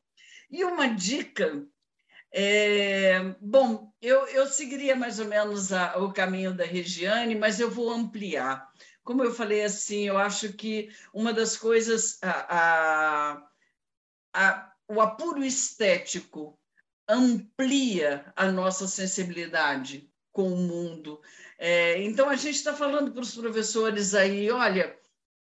E 0.51 0.65
uma 0.65 0.89
dica, 0.89 1.67
é, 2.33 3.35
bom, 3.39 3.93
eu, 4.01 4.27
eu 4.29 4.47
seguiria 4.47 4.97
mais 4.97 5.19
ou 5.19 5.27
menos 5.27 5.75
a, 5.75 5.99
o 5.99 6.11
caminho 6.11 6.55
da 6.55 6.65
Regiane, 6.65 7.35
mas 7.35 7.61
eu 7.61 7.71
vou 7.71 7.91
ampliar. 7.91 8.73
Como 9.05 9.23
eu 9.23 9.35
falei 9.35 9.63
assim, 9.63 10.09
eu 10.09 10.17
acho 10.17 10.55
que 10.55 10.89
uma 11.13 11.35
das 11.35 11.55
coisas, 11.57 12.19
a, 12.23 13.47
a, 14.33 14.73
o 14.89 15.03
apuro 15.03 15.45
estético 15.45 16.59
amplia 17.13 18.33
a 18.35 18.51
nossa 18.51 18.87
sensibilidade 18.87 20.11
com 20.33 20.53
o 20.53 20.57
mundo. 20.57 21.21
É, 21.59 22.03
então, 22.03 22.29
a 22.29 22.37
gente 22.37 22.57
está 22.57 22.73
falando 22.75 23.13
para 23.13 23.23
os 23.23 23.35
professores 23.35 24.15
aí, 24.15 24.51
olha, 24.51 24.97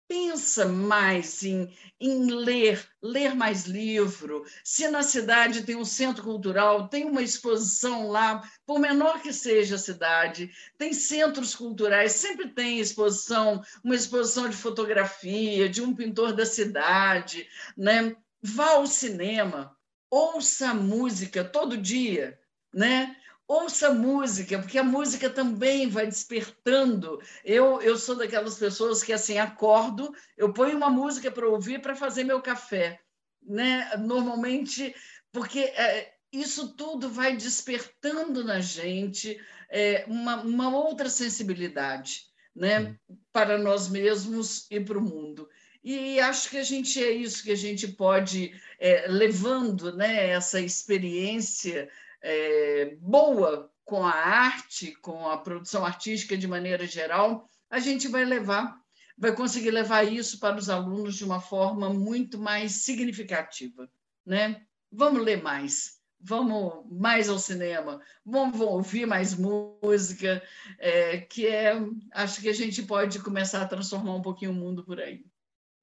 pensa 0.08 0.66
mais 0.66 1.44
em, 1.44 1.74
em 2.00 2.32
ler, 2.32 2.88
ler 3.02 3.34
mais 3.34 3.66
livro. 3.66 4.46
Se 4.64 4.88
na 4.88 5.02
cidade 5.02 5.64
tem 5.64 5.76
um 5.76 5.86
centro 5.86 6.24
cultural, 6.24 6.88
tem 6.88 7.06
uma 7.06 7.24
exposição 7.24 8.10
lá, 8.10 8.44
por 8.66 8.80
menor 8.80 9.22
que 9.22 9.34
seja 9.34 9.76
a 9.76 9.80
cidade, 9.80 10.52
tem 10.78 10.94
centros 10.94 11.56
culturais, 11.56 12.12
sempre 12.14 12.50
tem 12.50 12.80
exposição, 12.80 13.64
uma 13.84 13.96
exposição 13.96 14.48
de 14.50 14.56
fotografia, 14.56 15.68
de 15.68 15.82
um 15.82 15.96
pintor 15.96 16.34
da 16.34 16.46
cidade, 16.46 17.48
né? 17.76 18.16
Vá 18.42 18.72
ao 18.72 18.86
cinema, 18.86 19.75
ouça 20.10 20.74
música 20.74 21.44
todo 21.44 21.78
dia, 21.78 22.40
né? 22.74 23.16
Ouça 23.48 23.94
música, 23.94 24.58
porque 24.58 24.78
a 24.78 24.84
música 24.84 25.30
também 25.30 25.88
vai 25.88 26.08
despertando. 26.08 27.22
Eu, 27.44 27.80
eu 27.82 27.96
sou 27.96 28.16
daquelas 28.16 28.58
pessoas 28.58 29.04
que 29.04 29.14
assim 29.14 29.38
acordo, 29.38 30.12
eu 30.36 30.52
ponho 30.52 30.76
uma 30.76 30.90
música 30.90 31.30
para 31.30 31.48
ouvir 31.48 31.80
para 31.80 31.96
fazer 31.96 32.24
meu 32.24 32.42
café, 32.42 33.00
né? 33.44 33.96
Normalmente, 33.98 34.96
porque 35.32 35.60
é, 35.60 36.16
isso 36.32 36.76
tudo 36.76 37.10
vai 37.10 37.36
despertando 37.38 38.44
na 38.44 38.60
gente 38.60 39.40
é, 39.70 40.06
uma, 40.08 40.42
uma 40.42 40.76
outra 40.76 41.10
sensibilidade, 41.10 42.24
né? 42.56 42.98
Para 43.32 43.58
nós 43.58 43.90
mesmos 43.90 44.66
e 44.72 44.80
para 44.80 44.98
o 44.98 45.02
mundo. 45.02 45.48
E 45.86 46.20
acho 46.20 46.50
que 46.50 46.58
a 46.58 46.64
gente 46.64 47.02
é 47.02 47.12
isso 47.12 47.44
que 47.44 47.52
a 47.52 47.56
gente 47.56 47.88
pode, 47.88 48.60
é, 48.80 49.06
levando 49.08 49.96
né, 49.96 50.32
essa 50.32 50.60
experiência 50.60 51.88
é, 52.24 52.98
boa 53.00 53.72
com 53.84 54.04
a 54.04 54.10
arte, 54.10 54.96
com 54.96 55.30
a 55.30 55.38
produção 55.38 55.86
artística 55.86 56.36
de 56.36 56.48
maneira 56.48 56.88
geral, 56.88 57.48
a 57.70 57.78
gente 57.78 58.08
vai 58.08 58.26
levar, 58.26 58.82
vai 59.16 59.36
conseguir 59.36 59.70
levar 59.70 60.02
isso 60.12 60.40
para 60.40 60.58
os 60.58 60.72
alunos 60.72 61.14
de 61.14 61.24
uma 61.24 61.40
forma 61.40 61.88
muito 61.88 62.40
mais 62.40 62.84
significativa. 62.84 63.88
Né? 64.26 64.66
Vamos 64.92 65.22
ler 65.24 65.44
mais, 65.44 66.00
vamos 66.20 66.84
mais 66.90 67.30
ao 67.30 67.38
cinema, 67.38 68.02
vamos 68.26 68.60
ouvir 68.60 69.06
mais 69.06 69.36
música, 69.36 70.42
é, 70.80 71.20
que 71.20 71.46
é, 71.46 71.80
acho 72.12 72.42
que 72.42 72.50
a 72.50 72.54
gente 72.54 72.82
pode 72.82 73.20
começar 73.20 73.62
a 73.62 73.68
transformar 73.68 74.16
um 74.16 74.22
pouquinho 74.24 74.50
o 74.50 74.56
mundo 74.56 74.84
por 74.84 75.00
aí. 75.00 75.24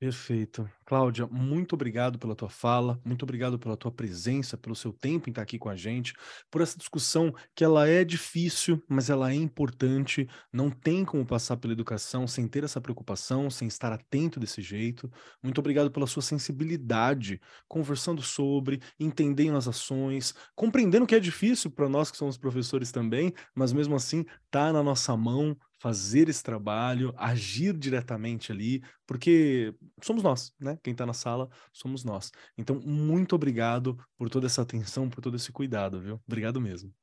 Perfeito. 0.03 0.69
Cláudia, 0.85 1.29
muito 1.29 1.75
obrigado 1.75 2.19
pela 2.19 2.35
tua 2.35 2.49
fala, 2.49 3.01
muito 3.05 3.23
obrigado 3.23 3.57
pela 3.57 3.77
tua 3.77 3.93
presença, 3.93 4.59
pelo 4.59 4.75
seu 4.75 4.93
tempo 4.93 5.29
em 5.29 5.31
estar 5.31 5.43
aqui 5.43 5.61
com 5.61 5.69
a 5.69 5.77
gente, 5.77 6.13
por 6.51 6.61
essa 6.61 6.77
discussão 6.77 7.33
que 7.55 7.63
ela 7.63 7.87
é 7.87 8.03
difícil, 8.03 8.83
mas 8.89 9.11
ela 9.11 9.31
é 9.31 9.35
importante. 9.37 10.29
Não 10.53 10.71
tem 10.71 11.05
como 11.05 11.25
passar 11.25 11.57
pela 11.57 11.73
educação 11.73 12.27
sem 12.27 12.49
ter 12.49 12.65
essa 12.65 12.81
preocupação, 12.81 13.49
sem 13.49 13.69
estar 13.69 13.93
atento 13.93 14.41
desse 14.41 14.61
jeito. 14.61 15.09
Muito 15.41 15.59
obrigado 15.61 15.89
pela 15.89 16.09
sua 16.09 16.21
sensibilidade, 16.21 17.41
conversando 17.69 18.23
sobre, 18.23 18.81
entendendo 18.99 19.57
as 19.57 19.69
ações, 19.69 20.35
compreendendo 20.57 21.07
que 21.07 21.15
é 21.15 21.21
difícil 21.21 21.71
para 21.71 21.89
nós 21.89 22.11
que 22.11 22.17
somos 22.17 22.37
professores 22.37 22.91
também, 22.91 23.33
mas 23.55 23.73
mesmo 23.73 23.95
assim 23.95 24.25
está 24.47 24.73
na 24.73 24.83
nossa 24.83 25.17
mão, 25.17 25.57
fazer 25.83 26.29
esse 26.29 26.45
trabalho, 26.45 27.13
agir 27.17 27.77
diretamente 27.77 28.53
ali, 28.53 28.85
porque 29.05 29.75
somos 30.01 30.23
nós, 30.23 30.55
né? 30.61 30.79
Quem 30.81 30.93
está 30.93 31.05
na 31.05 31.13
sala 31.13 31.51
somos 31.73 32.05
nós. 32.05 32.31
Então, 32.57 32.79
muito 32.79 33.35
obrigado 33.35 33.99
por 34.17 34.31
toda 34.31 34.47
essa 34.47 34.63
atenção, 34.63 35.11
por 35.11 35.21
todo 35.21 35.35
esse 35.35 35.51
cuidado, 35.51 36.01
viu? 36.01 36.21
Obrigado 36.25 36.61
mesmo. 36.61 36.95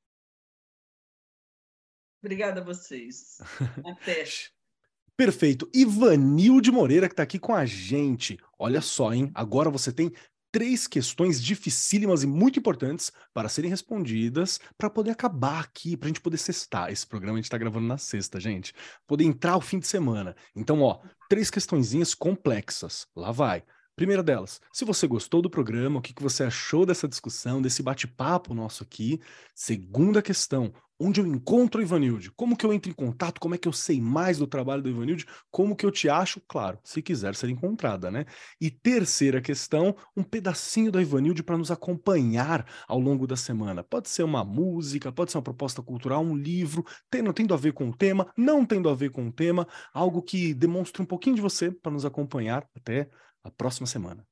Obrigada 2.23 2.61
a 2.61 2.63
vocês. 2.63 3.39
Até. 3.85 4.23
Perfeito. 5.17 5.69
Ivanilde 5.73 6.71
Moreira, 6.71 7.09
que 7.09 7.13
está 7.13 7.23
aqui 7.23 7.37
com 7.37 7.53
a 7.53 7.65
gente. 7.65 8.39
Olha 8.57 8.79
só, 8.79 9.13
hein? 9.13 9.29
Agora 9.35 9.69
você 9.69 9.91
tem 9.91 10.09
três 10.51 10.87
questões 10.87 11.41
dificílimas 11.41 12.23
e 12.23 12.27
muito 12.27 12.59
importantes 12.59 13.11
para 13.33 13.49
serem 13.49 13.69
respondidas 13.69 14.59
para 14.77 14.89
poder 14.89 15.11
acabar 15.11 15.61
aqui, 15.61 15.95
para 15.95 16.07
a 16.07 16.09
gente 16.09 16.21
poder 16.21 16.37
cestar. 16.37 16.91
Esse 16.91 17.05
programa 17.05 17.37
a 17.37 17.37
gente 17.37 17.45
está 17.45 17.57
gravando 17.57 17.87
na 17.87 17.97
sexta, 17.97 18.39
gente. 18.39 18.73
Poder 19.07 19.23
entrar 19.23 19.57
o 19.57 19.61
fim 19.61 19.79
de 19.79 19.87
semana. 19.87 20.35
Então, 20.55 20.81
ó, 20.81 20.99
três 21.29 21.49
questõezinhas 21.49 22.13
complexas. 22.13 23.07
Lá 23.15 23.31
vai. 23.31 23.63
Primeira 23.99 24.23
delas, 24.23 24.61
se 24.71 24.85
você 24.85 25.05
gostou 25.05 25.41
do 25.41 25.49
programa, 25.49 25.99
o 25.99 26.01
que, 26.01 26.13
que 26.13 26.23
você 26.23 26.45
achou 26.45 26.85
dessa 26.85 27.05
discussão, 27.05 27.61
desse 27.61 27.83
bate-papo 27.83 28.53
nosso 28.53 28.81
aqui? 28.81 29.19
Segunda 29.53 30.21
questão, 30.21 30.71
onde 30.97 31.19
eu 31.19 31.27
encontro 31.27 31.81
o 31.81 31.83
Ivanilde? 31.83 32.31
Como 32.31 32.55
que 32.55 32.65
eu 32.65 32.71
entro 32.71 32.89
em 32.89 32.93
contato? 32.93 33.41
Como 33.41 33.55
é 33.55 33.57
que 33.57 33.67
eu 33.67 33.73
sei 33.73 33.99
mais 33.99 34.37
do 34.37 34.47
trabalho 34.47 34.81
do 34.81 34.87
Ivanilde? 34.87 35.25
Como 35.51 35.75
que 35.75 35.85
eu 35.85 35.91
te 35.91 36.07
acho? 36.07 36.39
Claro, 36.47 36.79
se 36.81 37.01
quiser 37.01 37.35
ser 37.35 37.49
encontrada, 37.49 38.09
né? 38.09 38.25
E 38.61 38.71
terceira 38.71 39.41
questão, 39.41 39.93
um 40.15 40.23
pedacinho 40.23 40.93
da 40.93 41.01
Ivanilde 41.01 41.43
para 41.43 41.57
nos 41.57 41.69
acompanhar 41.69 42.65
ao 42.87 43.01
longo 43.01 43.27
da 43.27 43.35
semana. 43.35 43.83
Pode 43.83 44.07
ser 44.07 44.23
uma 44.23 44.45
música, 44.45 45.11
pode 45.11 45.33
ser 45.33 45.39
uma 45.39 45.43
proposta 45.43 45.81
cultural, 45.81 46.23
um 46.23 46.37
livro, 46.37 46.85
tendo, 47.11 47.33
tendo 47.33 47.53
a 47.53 47.57
ver 47.57 47.73
com 47.73 47.89
o 47.89 47.93
tema, 47.93 48.31
não 48.37 48.65
tendo 48.65 48.87
a 48.87 48.95
ver 48.95 49.11
com 49.11 49.27
o 49.27 49.31
tema, 49.33 49.67
algo 49.93 50.21
que 50.21 50.53
demonstre 50.53 51.01
um 51.01 51.05
pouquinho 51.05 51.35
de 51.35 51.41
você 51.41 51.69
para 51.69 51.91
nos 51.91 52.05
acompanhar 52.05 52.65
até 52.73 53.09
a 53.43 53.51
próxima 53.51 53.87
semana. 53.87 54.25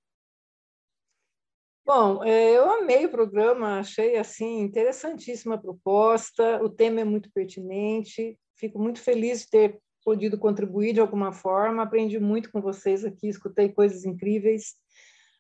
Bom, 1.86 2.22
é, 2.22 2.58
eu 2.58 2.70
amei 2.70 3.06
o 3.06 3.10
programa, 3.10 3.80
achei 3.80 4.18
assim 4.18 4.60
interessantíssima 4.60 5.56
a 5.56 5.58
proposta, 5.58 6.62
o 6.62 6.70
tema 6.70 7.00
é 7.00 7.06
muito 7.06 7.32
pertinente, 7.32 8.38
fico 8.58 8.78
muito 8.78 9.00
feliz 9.00 9.44
de 9.44 9.50
ter 9.50 9.80
podido 10.04 10.38
contribuir 10.38 10.94
de 10.94 11.00
alguma 11.00 11.32
forma, 11.32 11.84
aprendi 11.84 12.20
muito 12.20 12.52
com 12.52 12.62
vocês 12.62 13.06
aqui, 13.06 13.30
escutei 13.30 13.70
coisas 13.70 14.04
incríveis. 14.04 14.76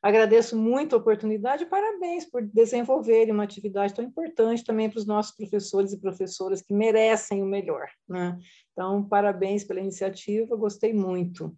Agradeço 0.01 0.55
muito 0.55 0.95
a 0.95 0.99
oportunidade 0.99 1.63
e 1.63 1.67
parabéns 1.67 2.23
por 2.23 2.41
desenvolverem 2.41 3.33
uma 3.33 3.43
atividade 3.43 3.93
tão 3.93 4.05
importante 4.05 4.63
também 4.63 4.89
para 4.89 4.99
os 4.99 5.05
nossos 5.05 5.35
professores 5.35 5.91
e 5.91 5.99
professoras 5.99 6.61
que 6.61 6.73
merecem 6.73 7.41
o 7.41 7.45
melhor. 7.45 7.89
Né? 8.07 8.37
Então, 8.71 9.03
parabéns 9.03 9.63
pela 9.63 9.81
iniciativa, 9.81 10.55
gostei 10.55 10.93
muito. 10.93 11.53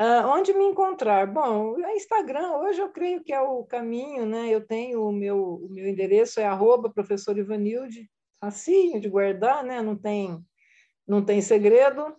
Uh, 0.00 0.28
onde 0.28 0.52
me 0.54 0.64
encontrar? 0.64 1.26
Bom, 1.26 1.72
o 1.72 1.80
Instagram 1.90 2.52
hoje 2.58 2.80
eu 2.80 2.88
creio 2.88 3.22
que 3.24 3.32
é 3.32 3.40
o 3.40 3.64
caminho, 3.64 4.24
né? 4.24 4.48
Eu 4.48 4.64
tenho 4.64 5.02
o 5.02 5.12
meu, 5.12 5.56
o 5.56 5.68
meu 5.68 5.88
endereço 5.88 6.38
é 6.38 6.44
arroba 6.44 6.88
professor 6.88 7.36
Ivanilde, 7.36 8.08
facinho 8.40 9.00
de 9.00 9.08
guardar, 9.08 9.64
né? 9.64 9.82
Não 9.82 9.96
tem, 9.96 10.38
não 11.06 11.24
tem 11.24 11.40
segredo. 11.40 12.14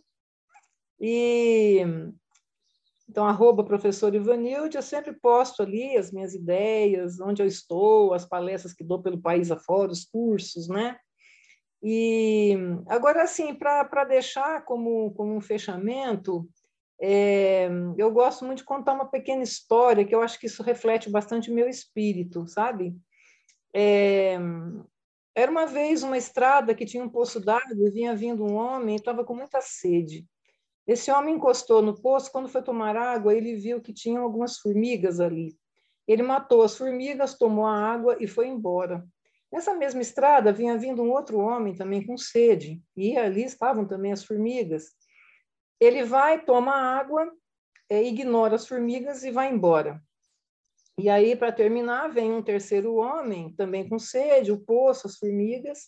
E 1.00 1.86
então, 3.10 3.26
arroba 3.26 3.64
professor 3.64 4.14
Ivanilde, 4.14 4.78
eu 4.78 4.84
sempre 4.84 5.14
posto 5.14 5.64
ali 5.64 5.98
as 5.98 6.12
minhas 6.12 6.36
ideias, 6.36 7.20
onde 7.20 7.42
eu 7.42 7.48
estou, 7.48 8.14
as 8.14 8.24
palestras 8.24 8.72
que 8.72 8.84
dou 8.84 9.02
pelo 9.02 9.20
país 9.20 9.50
afora, 9.50 9.92
os 9.92 10.06
cursos, 10.06 10.68
né? 10.68 10.96
E 11.82 12.56
agora, 12.88 13.24
assim, 13.24 13.56
para 13.56 14.04
deixar 14.04 14.64
como, 14.64 15.12
como 15.14 15.34
um 15.34 15.42
fechamento, 15.42 16.48
é, 17.02 17.70
eu 17.98 18.12
gosto 18.12 18.44
muito 18.46 18.60
de 18.60 18.64
contar 18.66 18.94
uma 18.94 19.06
pequena 19.06 19.44
história, 19.44 20.06
que 20.06 20.14
eu 20.14 20.22
acho 20.22 20.40
que 20.40 20.48
isso 20.48 20.62
reflete 20.62 21.10
bastante 21.10 21.50
o 21.50 21.54
meu 21.54 21.68
espírito, 21.70 22.48
sabe? 22.48 22.96
É, 23.74 24.38
era 25.36 25.50
uma 25.50 25.66
vez 25.66 26.04
uma 26.04 26.18
estrada 26.18 26.76
que 26.76 26.86
tinha 26.86 27.04
um 27.04 27.10
poço 27.10 27.40
d'água 27.40 27.88
e 27.88 27.92
vinha 27.92 28.16
vindo 28.16 28.44
um 28.44 28.56
homem 28.56 28.96
e 28.96 29.00
estava 29.00 29.24
com 29.24 29.34
muita 29.34 29.62
sede. 29.62 30.26
Esse 30.86 31.12
homem 31.12 31.36
encostou 31.36 31.82
no 31.82 31.94
poço, 32.02 32.32
quando 32.32 32.50
foi 32.50 32.62
tomar 32.64 32.98
água, 32.98 33.34
ele 33.34 33.56
viu 33.56 33.80
que 33.80 33.94
tinham 33.94 34.24
algumas 34.24 34.58
formigas 34.58 35.20
ali. 35.20 35.56
Ele 36.08 36.24
matou 36.24 36.64
as 36.64 36.76
formigas, 36.76 37.38
tomou 37.38 37.66
a 37.66 37.78
água 37.78 38.18
e 38.20 38.28
foi 38.28 38.48
embora. 38.48 39.06
Nessa 39.52 39.76
mesma 39.76 40.02
estrada 40.02 40.52
vinha 40.52 40.78
vindo 40.78 41.02
um 41.02 41.12
outro 41.12 41.38
homem 41.38 41.76
também 41.76 42.06
com 42.06 42.18
sede, 42.18 42.82
e 42.98 43.16
ali 43.18 43.44
estavam 43.44 43.86
também 43.88 44.12
as 44.12 44.24
formigas. 44.24 44.92
Ele 45.80 46.04
vai, 46.04 46.44
toma 46.44 46.74
água, 46.74 47.32
é, 47.90 48.04
ignora 48.04 48.56
as 48.56 48.68
formigas 48.68 49.24
e 49.24 49.32
vai 49.32 49.52
embora. 49.52 50.02
E 50.98 51.10
aí, 51.10 51.36
para 51.36 51.52
terminar, 51.52 52.10
vem 52.10 52.32
um 52.32 52.44
terceiro 52.44 52.96
homem, 52.96 53.54
também 53.56 53.88
com 53.88 53.98
sede, 53.98 54.52
o 54.52 54.60
poço, 54.60 55.08
as 55.08 55.18
formigas. 55.18 55.84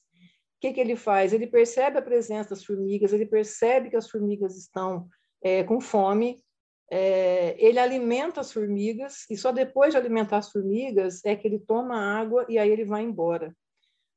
O 0.56 0.62
que, 0.62 0.74
que 0.74 0.80
ele 0.80 0.96
faz? 0.96 1.34
Ele 1.34 1.48
percebe 1.48 1.98
a 1.98 2.02
presença 2.02 2.52
das 2.52 2.64
formigas, 2.64 3.12
ele 3.12 3.26
percebe 3.26 3.90
que 3.90 3.98
as 3.98 4.10
formigas 4.10 4.58
estão 4.58 5.08
é, 5.44 5.64
com 5.64 5.82
fome, 5.82 6.42
é, 6.90 7.56
ele 7.58 7.80
alimenta 7.80 8.42
as 8.42 8.54
formigas, 8.54 9.26
e 9.30 9.38
só 9.38 9.52
depois 9.52 9.92
de 9.92 9.98
alimentar 9.98 10.38
as 10.38 10.52
formigas 10.52 11.24
é 11.26 11.36
que 11.36 11.48
ele 11.48 11.60
toma 11.60 11.98
água 11.98 12.46
e 12.48 12.58
aí 12.58 12.70
ele 12.70 12.86
vai 12.86 13.02
embora. 13.02 13.56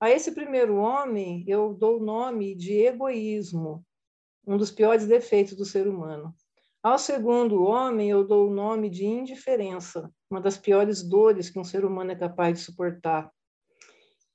A 0.00 0.10
esse 0.10 0.32
primeiro 0.32 0.76
homem, 0.76 1.44
eu 1.48 1.72
dou 1.72 1.98
o 1.98 2.04
nome 2.04 2.54
de 2.54 2.72
egoísmo, 2.84 3.84
um 4.46 4.56
dos 4.56 4.70
piores 4.70 5.06
defeitos 5.06 5.54
do 5.54 5.64
ser 5.64 5.86
humano. 5.86 6.34
Ao 6.82 6.98
segundo 6.98 7.62
homem, 7.62 8.10
eu 8.10 8.26
dou 8.26 8.48
o 8.48 8.54
nome 8.54 8.90
de 8.90 9.06
indiferença, 9.06 10.10
uma 10.30 10.40
das 10.40 10.58
piores 10.58 11.02
dores 11.02 11.48
que 11.48 11.58
um 11.58 11.64
ser 11.64 11.84
humano 11.84 12.12
é 12.12 12.14
capaz 12.14 12.58
de 12.58 12.64
suportar. 12.64 13.30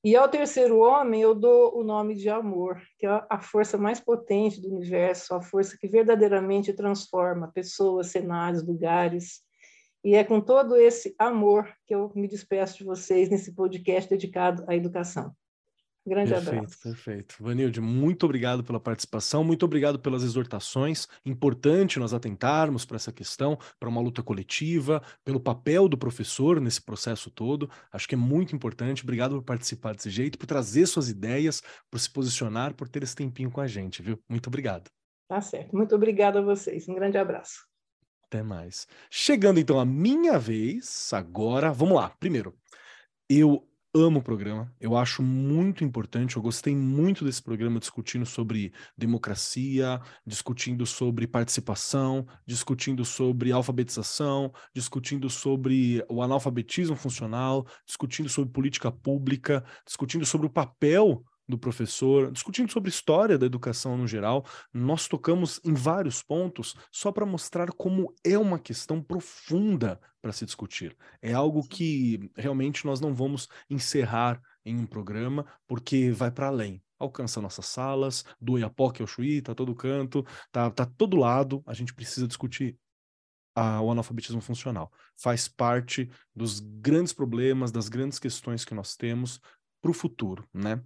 E 0.04 0.16
ao 0.16 0.30
terceiro 0.30 0.80
homem, 0.80 1.22
eu 1.22 1.36
dou 1.36 1.78
o 1.78 1.84
nome 1.84 2.16
de 2.16 2.30
amor, 2.30 2.82
que 2.98 3.06
é 3.06 3.24
a 3.30 3.40
força 3.40 3.78
mais 3.78 4.00
potente 4.00 4.62
do 4.62 4.74
universo, 4.74 5.36
a 5.36 5.42
força 5.42 5.78
que 5.78 5.88
verdadeiramente 5.88 6.74
transforma 6.74 7.52
pessoas, 7.54 8.08
cenários, 8.08 8.66
lugares. 8.66 9.42
E 10.04 10.16
é 10.16 10.24
com 10.24 10.40
todo 10.40 10.78
esse 10.78 11.14
amor 11.20 11.72
que 11.86 11.94
eu 11.94 12.12
me 12.16 12.30
despeço 12.30 12.78
de 12.78 12.86
vocês 12.86 13.30
nesse 13.30 13.54
podcast 13.54 14.10
dedicado 14.10 14.64
à 14.68 14.76
educação. 14.76 15.36
Grande 16.06 16.32
perfeito, 16.32 16.58
abraço. 16.58 16.82
Perfeito. 16.82 17.36
Vanilde, 17.40 17.82
muito 17.82 18.26
obrigado 18.26 18.64
pela 18.64 18.80
participação, 18.80 19.44
muito 19.44 19.64
obrigado 19.64 20.00
pelas 20.00 20.24
exortações. 20.24 21.08
Importante 21.26 22.00
nós 22.00 22.14
atentarmos 22.14 22.86
para 22.86 22.96
essa 22.96 23.12
questão, 23.12 23.58
para 23.80 23.90
uma 23.90 24.02
luta 24.02 24.24
coletiva, 24.24 25.04
pelo 25.24 25.40
papel 25.40 25.88
do 25.88 25.98
professor 25.98 26.60
nesse 26.60 26.82
processo 26.82 27.30
todo. 27.30 27.70
Acho 27.92 28.08
que 28.08 28.16
é 28.16 28.18
muito 28.18 28.56
importante. 28.56 29.04
Obrigado 29.04 29.36
por 29.36 29.44
participar 29.44 29.94
desse 29.94 30.10
jeito, 30.10 30.38
por 30.38 30.48
trazer 30.48 30.88
suas 30.88 31.10
ideias, 31.10 31.62
por 31.92 32.00
se 32.00 32.10
posicionar, 32.10 32.74
por 32.74 32.88
ter 32.88 33.04
esse 33.04 33.16
tempinho 33.16 33.52
com 33.52 33.62
a 33.62 33.68
gente, 33.68 34.02
viu? 34.02 34.20
Muito 34.28 34.48
obrigado. 34.48 34.90
Tá 35.28 35.42
certo. 35.42 35.76
Muito 35.76 35.94
obrigado 35.94 36.38
a 36.38 36.42
vocês. 36.42 36.90
Um 36.90 36.96
grande 36.96 37.18
abraço. 37.18 37.68
Até 38.24 38.42
mais. 38.42 38.88
Chegando 39.12 39.60
então 39.60 39.80
a 39.80 39.86
minha 39.86 40.40
vez, 40.40 41.12
agora, 41.14 41.72
vamos 41.72 41.96
lá. 41.96 42.10
Primeiro, 42.20 42.56
eu 43.30 43.69
amo 44.00 44.20
o 44.20 44.24
programa, 44.24 44.72
eu 44.80 44.96
acho 44.98 45.22
muito 45.22 45.84
importante, 45.84 46.36
eu 46.36 46.42
gostei 46.42 46.76
muito 46.76 47.24
desse 47.26 47.42
programa 47.42 47.80
discutindo 47.80 48.26
sobre 48.26 48.74
democracia, 48.98 50.00
discutindo 50.26 50.86
sobre 50.86 51.28
participação, 51.28 52.26
discutindo 52.46 53.04
sobre 53.06 53.52
alfabetização, 53.52 54.52
discutindo 54.74 55.30
sobre 55.30 56.04
o 56.10 56.22
analfabetismo 56.22 56.96
funcional, 56.96 57.66
discutindo 57.86 58.30
sobre 58.30 58.52
política 58.52 58.92
pública, 58.92 59.64
discutindo 59.86 60.26
sobre 60.26 60.48
o 60.48 60.50
papel 60.50 61.24
do 61.50 61.58
professor, 61.58 62.32
discutindo 62.32 62.72
sobre 62.72 62.92
história 62.92 63.36
da 63.36 63.48
educação 63.48 63.98
no 63.98 64.08
geral, 64.08 64.46
nós 64.72 65.08
tocamos 65.08 65.60
em 65.66 65.74
vários 65.74 66.22
pontos 66.22 66.76
só 66.92 67.12
para 67.12 67.26
mostrar 67.26 67.72
como 67.72 68.14
é 68.24 68.38
uma 68.38 68.60
questão 68.60 69.02
profunda 69.02 70.00
para 70.22 70.32
se 70.32 70.46
discutir. 70.46 70.96
É 71.20 71.34
algo 71.34 71.68
que 71.68 72.32
realmente 72.38 72.86
nós 72.86 73.02
não 73.02 73.16
vamos 73.16 73.48
encerrar 73.68 74.40
em 74.64 74.78
um 74.78 74.86
programa, 74.86 75.44
porque 75.68 76.12
vai 76.12 76.30
para 76.30 76.48
além. 76.48 76.84
Alcança 77.00 77.42
nossas 77.42 77.66
salas, 77.66 78.24
do 78.40 78.60
Iapoque 78.60 79.02
ao 79.02 79.08
Chuí, 79.08 79.42
tá 79.42 79.56
todo 79.56 79.74
canto, 79.74 80.24
tá, 80.52 80.70
tá 80.70 80.86
todo 80.86 81.18
lado, 81.18 81.64
a 81.66 81.74
gente 81.74 81.96
precisa 81.96 82.28
discutir 82.28 82.78
a, 83.56 83.82
o 83.82 83.90
analfabetismo 83.90 84.42
funcional. 84.42 84.92
Faz 85.16 85.48
parte 85.48 86.10
dos 86.36 86.60
grandes 86.60 87.12
problemas, 87.12 87.72
das 87.72 87.90
grandes 87.90 88.20
questões 88.20 88.64
que 88.64 88.76
nós 88.76 88.96
temos 88.96 89.40
para 89.82 89.92
o 89.92 89.94
futuro, 89.94 90.46
né? 90.54 90.82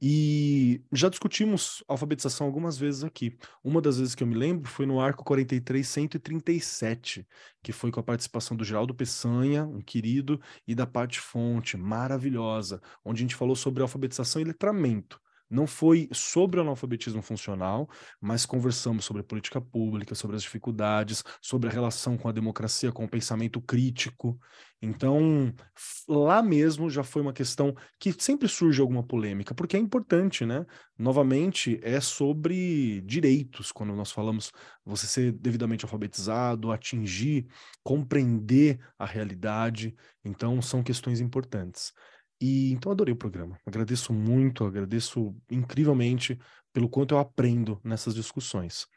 E 0.00 0.82
já 0.92 1.08
discutimos 1.08 1.82
alfabetização 1.88 2.46
algumas 2.46 2.76
vezes 2.76 3.04
aqui. 3.04 3.36
Uma 3.62 3.80
das 3.80 3.98
vezes 3.98 4.14
que 4.14 4.22
eu 4.22 4.26
me 4.26 4.34
lembro 4.34 4.68
foi 4.68 4.86
no 4.86 5.00
arco 5.00 5.24
43-137, 5.24 7.26
que 7.62 7.72
foi 7.72 7.92
com 7.92 8.00
a 8.00 8.02
participação 8.02 8.56
do 8.56 8.64
Geraldo 8.64 8.94
Peçanha, 8.94 9.64
um 9.64 9.80
querido, 9.80 10.40
e 10.66 10.74
da 10.74 10.86
parte 10.86 11.20
fonte, 11.20 11.76
maravilhosa, 11.76 12.80
onde 13.04 13.20
a 13.20 13.24
gente 13.24 13.36
falou 13.36 13.54
sobre 13.54 13.82
alfabetização 13.82 14.42
e 14.42 14.44
letramento. 14.44 15.20
Não 15.52 15.66
foi 15.66 16.08
sobre 16.14 16.58
o 16.58 16.62
analfabetismo 16.62 17.20
funcional, 17.20 17.86
mas 18.18 18.46
conversamos 18.46 19.04
sobre 19.04 19.22
política 19.22 19.60
pública, 19.60 20.14
sobre 20.14 20.34
as 20.34 20.42
dificuldades, 20.42 21.22
sobre 21.42 21.68
a 21.68 21.72
relação 21.72 22.16
com 22.16 22.26
a 22.26 22.32
democracia, 22.32 22.90
com 22.90 23.04
o 23.04 23.08
pensamento 23.08 23.60
crítico. 23.60 24.40
Então, 24.80 25.52
lá 26.08 26.42
mesmo 26.42 26.88
já 26.88 27.04
foi 27.04 27.20
uma 27.20 27.34
questão 27.34 27.74
que 28.00 28.14
sempre 28.18 28.48
surge 28.48 28.80
alguma 28.80 29.02
polêmica, 29.02 29.54
porque 29.54 29.76
é 29.76 29.78
importante, 29.78 30.46
né? 30.46 30.64
Novamente, 30.98 31.78
é 31.82 32.00
sobre 32.00 33.02
direitos, 33.02 33.70
quando 33.70 33.94
nós 33.94 34.10
falamos 34.10 34.50
você 34.84 35.06
ser 35.06 35.32
devidamente 35.32 35.84
alfabetizado, 35.84 36.72
atingir, 36.72 37.46
compreender 37.82 38.80
a 38.98 39.04
realidade. 39.04 39.94
Então, 40.24 40.62
são 40.62 40.82
questões 40.82 41.20
importantes. 41.20 41.92
E 42.42 42.72
então 42.72 42.90
adorei 42.90 43.14
o 43.14 43.16
programa. 43.16 43.56
Agradeço 43.64 44.12
muito, 44.12 44.64
agradeço 44.64 45.32
incrivelmente 45.48 46.36
pelo 46.72 46.88
quanto 46.88 47.14
eu 47.14 47.20
aprendo 47.20 47.80
nessas 47.84 48.16
discussões. 48.16 48.88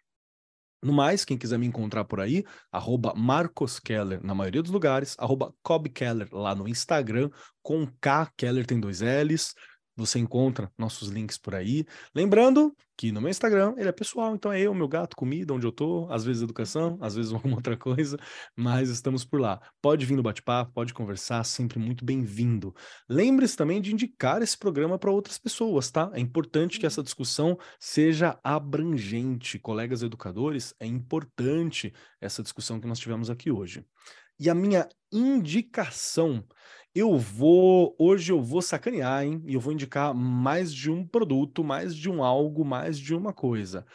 No 0.82 0.92
mais, 0.92 1.24
quem 1.24 1.38
quiser 1.38 1.60
me 1.60 1.68
encontrar 1.68 2.06
por 2.06 2.20
aí, 2.20 2.44
arroba 2.72 3.14
Marcos 3.16 3.80
Keller 3.80 4.20
na 4.26 4.34
maioria 4.34 4.64
dos 4.64 4.72
lugares, 4.72 5.16
arroba 5.20 5.54
Cobb 5.62 5.90
Keller 5.90 6.28
lá 6.32 6.56
no 6.56 6.68
Instagram, 6.68 7.30
com 7.62 7.86
K, 8.02 8.32
Keller 8.36 8.66
tem 8.66 8.80
dois 8.80 9.02
L's. 9.02 9.54
Você 9.98 10.20
encontra 10.20 10.70
nossos 10.78 11.08
links 11.08 11.38
por 11.38 11.56
aí. 11.56 11.86
Lembrando 12.14 12.76
que 12.98 13.12
no 13.12 13.22
meu 13.22 13.30
Instagram 13.30 13.74
ele 13.78 13.88
é 13.88 13.92
pessoal, 13.92 14.36
então 14.36 14.52
é 14.52 14.60
eu, 14.60 14.74
meu 14.74 14.88
gato, 14.88 15.16
comida, 15.16 15.54
onde 15.54 15.66
eu 15.66 15.72
tô, 15.72 16.08
às 16.12 16.26
vezes 16.26 16.42
educação, 16.42 16.98
às 17.02 17.16
vezes 17.16 17.32
alguma 17.34 17.56
outra 17.56 17.78
coisa, 17.78 18.18
mas 18.56 18.90
estamos 18.90 19.24
por 19.24 19.40
lá. 19.40 19.62
Pode 19.82 20.06
vir 20.06 20.16
no 20.16 20.24
bate-papo, 20.24 20.74
pode 20.74 20.94
conversar, 20.94 21.44
sempre 21.46 21.80
muito 21.80 22.04
bem-vindo. 22.04 22.76
Lembre-se 23.10 23.56
também 23.56 23.82
de 23.82 23.94
indicar 23.94 24.42
esse 24.42 24.58
programa 24.58 25.00
para 25.00 25.12
outras 25.12 25.38
pessoas, 25.38 25.90
tá? 25.90 26.12
É 26.14 26.20
importante 26.20 26.80
que 26.80 26.86
essa 26.86 27.02
discussão 27.02 27.58
seja 27.80 28.38
abrangente. 28.44 29.60
Colegas 29.60 30.02
educadores, 30.02 30.74
é 30.80 30.86
importante 30.86 31.94
essa 32.20 32.44
discussão 32.44 32.80
que 32.80 32.88
nós 32.88 33.00
tivemos 33.00 33.30
aqui 33.30 33.50
hoje. 33.52 33.86
E 34.38 34.50
a 34.50 34.56
minha 34.56 34.88
indicação 35.12 36.44
eu 36.96 37.18
vou, 37.18 37.94
hoje 38.00 38.32
eu 38.32 38.42
vou 38.42 38.62
sacanear, 38.62 39.26
hein? 39.26 39.44
E 39.46 39.54
eu 39.54 39.60
vou 39.60 39.74
indicar 39.74 40.14
mais 40.16 40.74
de 40.74 40.90
um 40.90 41.06
produto, 41.06 41.62
mais 41.62 41.94
de 41.94 42.10
um 42.10 42.24
algo, 42.24 42.64
mais 42.64 42.98
de 42.98 43.14
uma 43.14 43.34
coisa. 43.34 43.86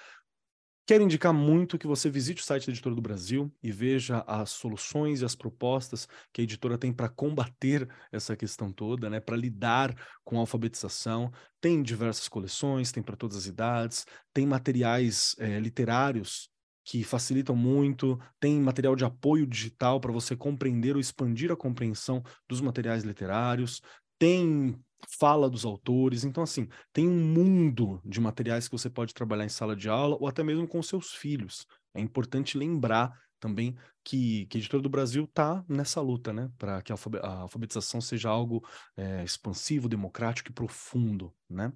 Quero 0.86 1.04
indicar 1.04 1.32
muito 1.32 1.78
que 1.78 1.86
você 1.86 2.10
visite 2.10 2.42
o 2.42 2.44
site 2.44 2.66
da 2.66 2.72
Editora 2.72 2.94
do 2.94 3.00
Brasil 3.00 3.50
e 3.62 3.72
veja 3.72 4.22
as 4.26 4.50
soluções 4.50 5.22
e 5.22 5.24
as 5.24 5.34
propostas 5.36 6.06
que 6.32 6.40
a 6.42 6.44
editora 6.44 6.76
tem 6.76 6.92
para 6.92 7.08
combater 7.08 7.88
essa 8.12 8.36
questão 8.36 8.72
toda, 8.72 9.08
né? 9.08 9.20
Para 9.20 9.36
lidar 9.36 9.94
com 10.24 10.36
a 10.36 10.40
alfabetização. 10.40 11.30
Tem 11.60 11.82
diversas 11.82 12.28
coleções, 12.28 12.92
tem 12.92 13.02
para 13.02 13.16
todas 13.16 13.36
as 13.36 13.46
idades, 13.46 14.04
tem 14.34 14.44
materiais 14.44 15.36
é, 15.38 15.58
literários 15.60 16.49
que 16.90 17.04
facilitam 17.04 17.54
muito, 17.54 18.18
tem 18.40 18.60
material 18.60 18.96
de 18.96 19.04
apoio 19.04 19.46
digital 19.46 20.00
para 20.00 20.10
você 20.10 20.34
compreender 20.34 20.96
ou 20.96 21.00
expandir 21.00 21.52
a 21.52 21.56
compreensão 21.56 22.20
dos 22.48 22.60
materiais 22.60 23.04
literários, 23.04 23.80
tem 24.18 24.76
fala 25.08 25.48
dos 25.48 25.64
autores, 25.64 26.24
então 26.24 26.42
assim, 26.42 26.68
tem 26.92 27.08
um 27.08 27.32
mundo 27.32 28.02
de 28.04 28.20
materiais 28.20 28.66
que 28.66 28.76
você 28.76 28.90
pode 28.90 29.14
trabalhar 29.14 29.44
em 29.44 29.48
sala 29.48 29.76
de 29.76 29.88
aula 29.88 30.16
ou 30.18 30.26
até 30.26 30.42
mesmo 30.42 30.66
com 30.66 30.82
seus 30.82 31.14
filhos. 31.14 31.64
É 31.94 32.00
importante 32.00 32.58
lembrar 32.58 33.16
também 33.38 33.76
que, 34.02 34.46
que 34.46 34.58
a 34.58 34.60
Editora 34.60 34.82
do 34.82 34.88
Brasil 34.88 35.22
está 35.22 35.64
nessa 35.68 36.00
luta, 36.00 36.32
né, 36.32 36.50
para 36.58 36.82
que 36.82 36.92
a, 36.92 36.96
alfabetização 37.22 38.00
seja 38.00 38.28
algo 38.28 38.66
é, 38.96 39.22
expansivo, 39.22 39.88
democrático 39.88 40.50
e 40.50 40.54
profundo, 40.54 41.32
né? 41.48 41.72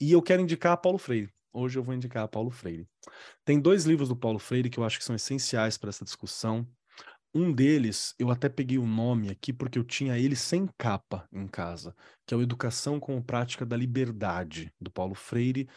E 0.00 0.10
eu 0.10 0.22
quero 0.22 0.40
indicar 0.40 0.80
Paulo 0.80 0.96
Freire. 0.96 1.30
Hoje 1.54 1.78
eu 1.78 1.84
vou 1.84 1.94
indicar 1.94 2.26
Paulo 2.26 2.50
Freire. 2.50 2.88
Tem 3.44 3.60
dois 3.60 3.84
livros 3.84 4.08
do 4.08 4.16
Paulo 4.16 4.40
Freire 4.40 4.68
que 4.68 4.78
eu 4.78 4.84
acho 4.84 4.98
que 4.98 5.04
são 5.04 5.14
essenciais 5.14 5.78
para 5.78 5.88
essa 5.88 6.04
discussão. 6.04 6.68
Um 7.32 7.52
deles, 7.52 8.12
eu 8.18 8.30
até 8.30 8.48
peguei 8.48 8.76
o 8.76 8.86
nome 8.86 9.30
aqui 9.30 9.52
porque 9.52 9.78
eu 9.78 9.84
tinha 9.84 10.18
ele 10.18 10.34
sem 10.34 10.68
capa 10.76 11.28
em 11.32 11.46
casa, 11.46 11.94
que 12.26 12.34
é 12.34 12.36
o 12.36 12.42
Educação 12.42 12.98
como 12.98 13.22
Prática 13.22 13.64
da 13.64 13.76
Liberdade, 13.76 14.72
do 14.80 14.90
Paulo 14.90 15.14
Freire. 15.14 15.68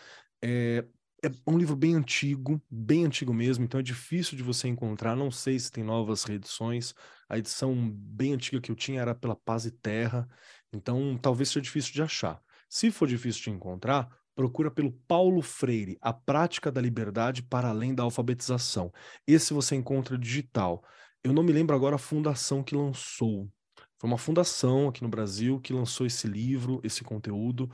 É, 0.43 0.83
é 1.23 1.29
um 1.47 1.57
livro 1.57 1.75
bem 1.75 1.93
antigo, 1.93 2.59
bem 2.69 3.05
antigo 3.05 3.33
mesmo, 3.33 3.63
então 3.63 3.79
é 3.79 3.83
difícil 3.83 4.35
de 4.35 4.43
você 4.43 4.67
encontrar. 4.67 5.15
Não 5.15 5.29
sei 5.29 5.59
se 5.59 5.71
tem 5.71 5.83
novas 5.83 6.23
reedições. 6.23 6.93
A 7.29 7.37
edição 7.37 7.75
bem 7.91 8.33
antiga 8.33 8.59
que 8.59 8.71
eu 8.71 8.75
tinha 8.75 9.01
era 9.01 9.13
pela 9.13 9.35
Paz 9.35 9.65
e 9.65 9.71
Terra, 9.71 10.27
então 10.73 11.17
talvez 11.17 11.49
seja 11.49 11.61
difícil 11.61 11.93
de 11.93 12.01
achar. 12.01 12.41
Se 12.69 12.91
for 12.91 13.07
difícil 13.07 13.43
de 13.43 13.49
encontrar, 13.51 14.09
procura 14.37 14.69
pelo 14.69 14.91
Paulo 15.07 15.41
Freire, 15.41 15.97
A 15.99 16.13
Prática 16.13 16.71
da 16.71 16.79
Liberdade 16.79 17.41
para 17.41 17.69
Além 17.69 17.95
da 17.95 18.03
Alfabetização. 18.03 18.93
Esse 19.25 19.51
você 19.51 19.75
encontra 19.75 20.15
digital. 20.15 20.83
Eu 21.23 21.33
não 21.33 21.41
me 21.41 21.51
lembro 21.51 21.75
agora 21.75 21.95
a 21.95 21.99
fundação 21.99 22.61
que 22.61 22.75
lançou. 22.75 23.49
Foi 23.97 24.07
uma 24.07 24.17
fundação 24.19 24.89
aqui 24.89 25.01
no 25.01 25.09
Brasil 25.09 25.59
que 25.59 25.73
lançou 25.73 26.05
esse 26.05 26.27
livro, 26.27 26.79
esse 26.83 27.03
conteúdo, 27.03 27.67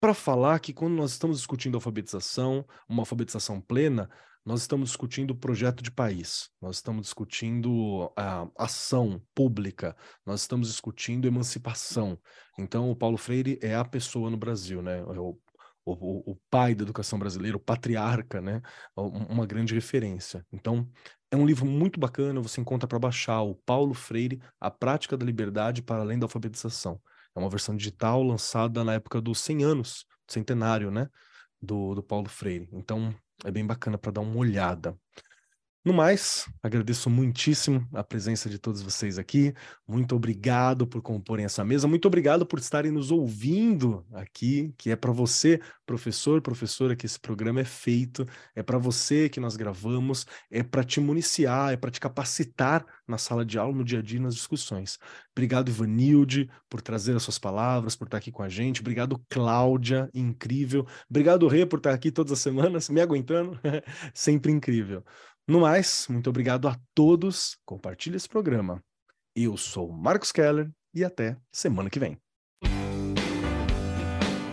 para 0.00 0.14
falar 0.14 0.60
que 0.60 0.72
quando 0.72 0.94
nós 0.94 1.12
estamos 1.12 1.36
discutindo 1.36 1.74
alfabetização, 1.74 2.64
uma 2.88 3.02
alfabetização 3.02 3.60
plena, 3.60 4.08
nós 4.46 4.62
estamos 4.62 4.90
discutindo 4.90 5.34
projeto 5.34 5.82
de 5.82 5.90
país, 5.90 6.48
nós 6.62 6.76
estamos 6.76 7.02
discutindo 7.02 8.10
a 8.16 8.48
ação 8.56 9.20
pública, 9.34 9.94
nós 10.24 10.40
estamos 10.42 10.68
discutindo 10.68 11.26
emancipação. 11.26 12.16
Então, 12.56 12.88
o 12.88 12.96
Paulo 12.96 13.18
Freire 13.18 13.58
é 13.60 13.74
a 13.74 13.84
pessoa 13.84 14.30
no 14.30 14.36
Brasil, 14.36 14.80
né? 14.80 15.00
É 15.00 15.20
o 15.20 15.36
o, 15.86 16.32
o, 16.32 16.36
pai 16.50 16.74
da 16.74 16.82
educação 16.82 17.18
brasileira, 17.18 17.56
o 17.56 17.60
patriarca, 17.60 18.40
né? 18.40 18.60
Uma 18.96 19.46
grande 19.46 19.72
referência. 19.72 20.44
Então, 20.52 20.90
é 21.30 21.36
um 21.36 21.46
livro 21.46 21.64
muito 21.64 22.00
bacana, 22.00 22.40
você 22.40 22.60
encontra 22.60 22.88
para 22.88 22.98
baixar 22.98 23.42
o 23.42 23.54
Paulo 23.54 23.94
Freire, 23.94 24.40
A 24.60 24.70
Prática 24.70 25.16
da 25.16 25.24
Liberdade 25.24 25.82
para 25.82 26.02
Além 26.02 26.18
da 26.18 26.24
Alfabetização. 26.26 27.00
É 27.34 27.38
uma 27.38 27.48
versão 27.48 27.76
digital 27.76 28.22
lançada 28.22 28.82
na 28.82 28.94
época 28.94 29.20
dos 29.20 29.38
100 29.40 29.64
anos, 29.64 30.06
centenário, 30.28 30.90
né? 30.90 31.08
Do, 31.62 31.94
do 31.94 32.02
Paulo 32.02 32.28
Freire. 32.28 32.68
Então, 32.72 33.14
é 33.44 33.50
bem 33.50 33.64
bacana 33.64 33.96
para 33.96 34.12
dar 34.12 34.20
uma 34.22 34.36
olhada. 34.36 34.98
No 35.86 35.92
mais, 35.92 36.50
agradeço 36.60 37.08
muitíssimo 37.08 37.88
a 37.94 38.02
presença 38.02 38.50
de 38.50 38.58
todos 38.58 38.82
vocês 38.82 39.20
aqui. 39.20 39.54
Muito 39.86 40.16
obrigado 40.16 40.84
por 40.84 41.00
comporem 41.00 41.44
essa 41.44 41.64
mesa. 41.64 41.86
Muito 41.86 42.08
obrigado 42.08 42.44
por 42.44 42.58
estarem 42.58 42.90
nos 42.90 43.12
ouvindo 43.12 44.04
aqui, 44.12 44.74
que 44.76 44.90
é 44.90 44.96
para 44.96 45.12
você, 45.12 45.60
professor, 45.86 46.42
professora, 46.42 46.96
que 46.96 47.06
esse 47.06 47.20
programa 47.20 47.60
é 47.60 47.64
feito. 47.64 48.26
É 48.52 48.64
para 48.64 48.78
você 48.78 49.28
que 49.28 49.38
nós 49.38 49.54
gravamos, 49.54 50.26
é 50.50 50.60
para 50.60 50.82
te 50.82 50.98
municiar, 50.98 51.72
é 51.72 51.76
para 51.76 51.92
te 51.92 52.00
capacitar 52.00 52.84
na 53.06 53.16
sala 53.16 53.44
de 53.44 53.56
aula, 53.56 53.76
no 53.76 53.84
dia 53.84 54.00
a 54.00 54.02
dia, 54.02 54.18
nas 54.18 54.34
discussões. 54.34 54.98
Obrigado, 55.30 55.68
Ivanilde, 55.68 56.50
por 56.68 56.82
trazer 56.82 57.14
as 57.14 57.22
suas 57.22 57.38
palavras, 57.38 57.94
por 57.94 58.06
estar 58.06 58.18
aqui 58.18 58.32
com 58.32 58.42
a 58.42 58.48
gente. 58.48 58.80
Obrigado, 58.80 59.24
Cláudia, 59.28 60.10
incrível. 60.12 60.84
Obrigado, 61.08 61.46
Rê, 61.46 61.64
por 61.64 61.76
estar 61.76 61.94
aqui 61.94 62.10
todas 62.10 62.32
as 62.32 62.40
semanas, 62.40 62.88
me 62.88 63.00
aguentando. 63.00 63.56
Sempre 64.12 64.50
incrível. 64.50 65.04
No 65.48 65.60
mais, 65.60 66.08
muito 66.08 66.28
obrigado 66.28 66.66
a 66.66 66.76
todos. 66.92 67.56
Compartilhe 67.64 68.16
esse 68.16 68.28
programa. 68.28 68.82
Eu 69.34 69.56
sou 69.56 69.92
Marcos 69.92 70.32
Keller 70.32 70.70
e 70.92 71.04
até 71.04 71.36
semana 71.52 71.88
que 71.88 72.00
vem. 72.00 72.18